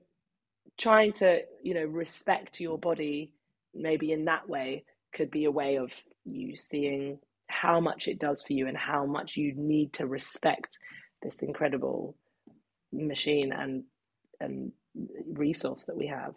trying 0.79 1.13
to 1.13 1.41
you 1.63 1.75
know 1.75 1.85
respect 1.85 2.61
your 2.61 2.79
body 2.79 3.35
maybe 3.75 4.13
in 4.13 4.25
that 4.27 4.49
way 4.49 4.85
could 5.13 5.31
be 5.31 5.45
a 5.45 5.51
way 5.51 5.77
of 5.77 5.93
you 6.25 6.57
seeing 6.57 7.19
how 7.49 7.81
much 7.81 8.09
it 8.09 8.19
does 8.19 8.43
for 8.43 8.55
you 8.55 8.67
and 8.67 8.77
how 8.77 9.05
much 9.05 9.37
you 9.37 9.53
need 9.55 9.93
to 9.93 10.07
respect 10.07 10.79
this 11.23 11.43
incredible 11.43 12.17
machine 12.93 13.53
and 13.53 13.85
and 14.41 14.73
resource 15.33 15.85
that 15.85 15.97
we 15.97 16.07
have 16.07 16.35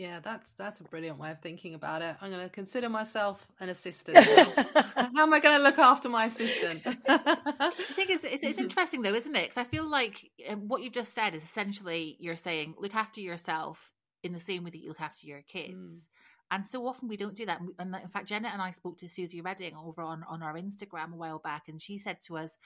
yeah, 0.00 0.18
that's 0.18 0.52
that's 0.52 0.80
a 0.80 0.84
brilliant 0.84 1.18
way 1.18 1.30
of 1.30 1.40
thinking 1.40 1.74
about 1.74 2.00
it. 2.00 2.16
I'm 2.22 2.30
going 2.30 2.42
to 2.42 2.48
consider 2.48 2.88
myself 2.88 3.46
an 3.60 3.68
assistant. 3.68 4.16
How 4.96 5.24
am 5.24 5.34
I 5.34 5.40
going 5.40 5.58
to 5.58 5.62
look 5.62 5.78
after 5.78 6.08
my 6.08 6.24
assistant? 6.24 6.80
I 7.06 7.70
think 7.92 8.08
it's, 8.08 8.24
it's, 8.24 8.42
it's 8.42 8.58
interesting 8.66 9.02
though, 9.02 9.12
isn't 9.12 9.36
it? 9.36 9.42
Because 9.42 9.58
I 9.58 9.64
feel 9.64 9.86
like 9.86 10.30
um, 10.48 10.68
what 10.68 10.82
you've 10.82 10.94
just 10.94 11.12
said 11.12 11.34
is 11.34 11.44
essentially 11.44 12.16
you're 12.18 12.34
saying 12.34 12.76
look 12.78 12.94
after 12.94 13.20
yourself 13.20 13.92
in 14.22 14.32
the 14.32 14.40
same 14.40 14.64
way 14.64 14.70
that 14.70 14.78
you 14.78 14.88
look 14.88 15.02
after 15.02 15.26
your 15.26 15.42
kids. 15.42 16.08
Mm. 16.08 16.56
And 16.56 16.66
so 16.66 16.86
often 16.86 17.06
we 17.06 17.18
don't 17.18 17.36
do 17.36 17.44
that. 17.44 17.60
And 17.78 17.94
in 17.94 18.08
fact, 18.08 18.26
Jenna 18.26 18.48
and 18.48 18.62
I 18.62 18.70
spoke 18.70 18.96
to 18.98 19.08
Suzy 19.08 19.42
Reading 19.42 19.74
over 19.76 20.00
on, 20.00 20.24
on 20.26 20.42
our 20.42 20.54
Instagram 20.54 21.12
a 21.12 21.16
while 21.16 21.38
back, 21.38 21.68
and 21.68 21.80
she 21.80 21.98
said 21.98 22.22
to 22.22 22.38
us, 22.38 22.56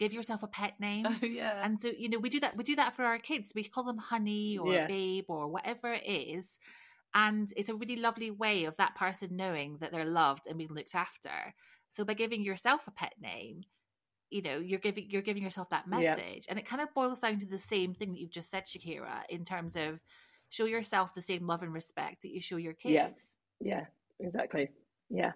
give 0.00 0.12
yourself 0.12 0.42
a 0.42 0.48
pet 0.48 0.74
name. 0.80 1.06
Oh, 1.06 1.24
yeah. 1.24 1.60
And 1.62 1.80
so, 1.80 1.92
you 1.96 2.08
know, 2.08 2.18
we 2.18 2.28
do 2.28 2.40
that, 2.40 2.56
we 2.56 2.64
do 2.64 2.76
that 2.76 2.96
for 2.96 3.04
our 3.04 3.18
kids. 3.18 3.52
We 3.54 3.62
call 3.62 3.84
them 3.84 3.98
honey 3.98 4.58
or 4.58 4.72
yeah. 4.72 4.86
babe 4.88 5.26
or 5.28 5.46
whatever 5.46 5.92
it 5.92 6.04
is. 6.04 6.58
And 7.14 7.52
it's 7.56 7.68
a 7.68 7.74
really 7.74 7.96
lovely 7.96 8.30
way 8.30 8.64
of 8.64 8.76
that 8.78 8.94
person 8.94 9.36
knowing 9.36 9.78
that 9.80 9.92
they're 9.92 10.04
loved 10.04 10.46
and 10.46 10.58
being 10.58 10.72
looked 10.72 10.94
after. 10.94 11.54
So 11.92 12.04
by 12.04 12.14
giving 12.14 12.42
yourself 12.42 12.86
a 12.86 12.92
pet 12.92 13.14
name, 13.20 13.62
you 14.30 14.42
know, 14.42 14.58
you're 14.58 14.78
giving 14.78 15.10
you're 15.10 15.22
giving 15.22 15.42
yourself 15.42 15.70
that 15.70 15.88
message. 15.88 16.44
Yeah. 16.46 16.50
And 16.50 16.58
it 16.58 16.66
kind 16.66 16.80
of 16.80 16.94
boils 16.94 17.18
down 17.18 17.38
to 17.40 17.46
the 17.46 17.58
same 17.58 17.94
thing 17.94 18.12
that 18.12 18.20
you've 18.20 18.30
just 18.30 18.48
said, 18.48 18.66
Shakira, 18.66 19.22
in 19.28 19.44
terms 19.44 19.74
of 19.74 20.00
show 20.50 20.66
yourself 20.66 21.14
the 21.14 21.22
same 21.22 21.48
love 21.48 21.62
and 21.62 21.74
respect 21.74 22.22
that 22.22 22.30
you 22.30 22.40
show 22.40 22.56
your 22.56 22.74
kids. 22.74 23.38
Yeah, 23.60 23.74
yeah 23.74 23.84
exactly. 24.20 24.70
Yeah 25.08 25.32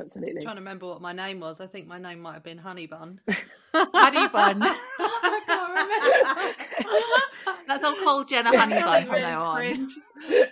absolutely. 0.00 0.36
I'm 0.36 0.42
trying 0.42 0.56
to 0.56 0.60
remember 0.60 0.86
what 0.86 1.00
my 1.00 1.12
name 1.12 1.40
was. 1.40 1.60
I 1.60 1.66
think 1.66 1.86
my 1.86 1.98
name 1.98 2.20
might 2.20 2.34
have 2.34 2.42
been 2.42 2.58
Honey 2.58 2.86
Bun. 2.86 3.20
honey 3.72 4.28
Bun. 4.28 4.62
I 4.62 5.40
can't 5.46 5.68
remember. 5.70 7.64
That's 7.66 7.84
all 7.84 7.94
called 8.02 8.28
Jenna 8.28 8.56
Honey 8.56 8.80
Bun 8.80 9.06
from 9.06 9.20
now 9.20 9.42
on. 9.42 9.88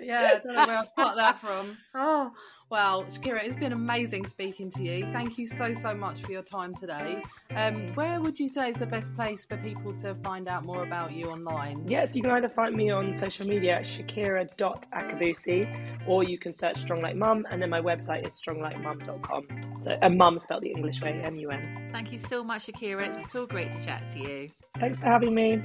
Yeah, 0.01 0.34
I 0.34 0.38
don't 0.45 0.55
know 0.55 0.66
where 0.66 0.78
I 0.78 0.84
got 0.97 1.16
that 1.16 1.38
from. 1.40 1.76
Oh, 1.95 2.32
well, 2.73 3.05
Shakira, 3.05 3.45
it's 3.45 3.55
been 3.55 3.75
amazing 3.75 4.25
speaking 4.25 4.70
to 4.70 4.83
you. 4.83 5.05
Thank 5.12 5.37
you 5.37 5.47
so, 5.47 5.75
so 5.75 5.95
much 5.95 6.23
for 6.23 6.33
your 6.33 6.41
time 6.41 6.75
today. 6.75 7.20
Um, 7.55 7.75
where 7.89 8.18
would 8.18 8.41
you 8.41 8.49
say 8.49 8.70
is 8.70 8.77
the 8.77 8.87
best 8.87 9.14
place 9.14 9.45
for 9.45 9.59
people 9.59 9.93
to 9.97 10.14
find 10.14 10.49
out 10.49 10.64
more 10.64 10.83
about 10.83 11.12
you 11.12 11.27
online? 11.27 11.87
Yes, 11.87 12.16
you 12.16 12.23
can 12.23 12.31
either 12.31 12.49
find 12.49 12.75
me 12.75 12.89
on 12.89 13.14
social 13.14 13.47
media 13.47 13.75
at 13.75 13.85
shakira.akabusi 13.85 15.68
or 16.07 16.25
you 16.25 16.39
can 16.39 16.55
search 16.55 16.79
Strong 16.79 17.03
Like 17.03 17.14
Mum 17.14 17.47
and 17.51 17.61
then 17.61 17.68
my 17.68 17.83
website 17.83 18.27
is 18.27 18.41
stronglikemum.com. 18.41 19.47
So, 19.83 19.99
and 20.01 20.16
mum 20.16 20.39
spelled 20.39 20.62
the 20.62 20.70
English 20.70 21.03
way, 21.03 21.20
M 21.25 21.37
U 21.37 21.51
M. 21.51 21.62
Thank 21.91 22.11
you 22.11 22.16
so 22.16 22.43
much, 22.43 22.68
Shakira. 22.68 23.07
It's 23.07 23.16
been 23.16 23.29
so 23.29 23.47
great 23.47 23.70
to 23.73 23.85
chat 23.85 24.09
to 24.11 24.18
you. 24.18 24.47
Thanks 24.79 24.99
for 24.99 25.09
having 25.09 25.35
me. 25.35 25.61